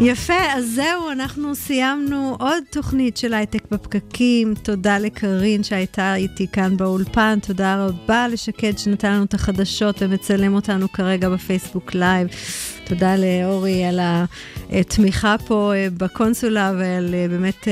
יפה, 0.00 0.52
אז 0.52 0.72
זהו, 0.74 1.10
אנחנו 1.12 1.54
סיימנו 1.54 2.36
עוד 2.40 2.64
תוכנית 2.70 3.16
של 3.16 3.34
הייטק 3.34 3.62
בפקקים. 3.70 4.54
תודה 4.62 4.98
לקרין 4.98 5.62
שהייתה 5.62 6.14
איתי 6.14 6.46
כאן 6.52 6.76
באולפן, 6.76 7.38
תודה 7.46 7.86
רבה 7.86 8.28
לשקד 8.28 8.78
שנתן 8.78 9.12
לנו 9.12 9.24
את 9.24 9.34
החדשות 9.34 9.96
ומצלם 10.02 10.54
אותנו 10.54 10.92
כרגע 10.92 11.28
בפייסבוק 11.28 11.94
live. 11.94 12.28
תודה 12.84 13.14
לאורי 13.16 13.84
על 13.84 14.00
התמיכה 14.70 15.36
פה 15.46 15.72
אה, 15.74 15.88
בקונסולה 15.96 16.72
ועל 16.78 17.14
אה, 17.14 17.26
באמת 17.28 17.68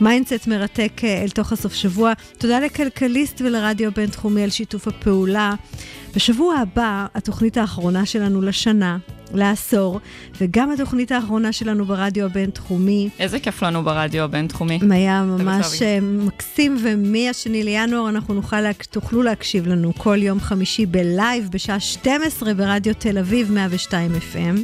mindset 0.00 0.46
מרתק 0.46 0.92
אה, 1.04 1.22
אל 1.22 1.28
תוך 1.28 1.52
הסוף 1.52 1.74
שבוע. 1.74 2.12
תודה 2.38 2.60
לכלכליסט 2.60 3.40
ולרדיו 3.40 3.92
בינתחומי 3.92 4.42
על 4.42 4.50
שיתוף 4.50 4.88
הפעולה. 4.88 5.54
בשבוע 6.16 6.54
הבא, 6.56 7.06
התוכנית 7.14 7.56
האחרונה 7.56 8.06
שלנו 8.06 8.42
לשנה, 8.42 8.98
לעשור, 9.34 10.00
וגם 10.40 10.70
התוכנית 10.70 11.12
האחרונה 11.12 11.52
שלנו 11.52 11.84
ברדיו 11.84 12.24
הבינתחומי. 12.24 13.08
איזה 13.18 13.40
כיף 13.40 13.62
לנו 13.62 13.82
ברדיו 13.82 14.22
הבינתחומי. 14.22 14.78
היה 14.90 15.22
ממש. 15.22 15.82
אה, 15.82 15.98
מקסים, 16.00 16.76
ומהשני 16.82 17.62
לינואר 17.64 18.08
אנחנו 18.08 18.34
נוכל, 18.34 18.60
להק... 18.60 18.84
תוכלו 18.84 19.22
להקשיב 19.22 19.66
לנו 19.66 19.92
כל 19.98 20.22
יום 20.22 20.40
חמישי 20.40 20.86
ב 20.86 20.98
live 20.98 21.48
בשעה 21.52 21.80
12 21.80 22.54
ברדיו 22.54 22.94
תל 22.94 23.18
אביב 23.18 23.52
102 23.52 24.10
FM. 24.14 24.58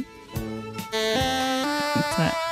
נתראה. 1.97 2.48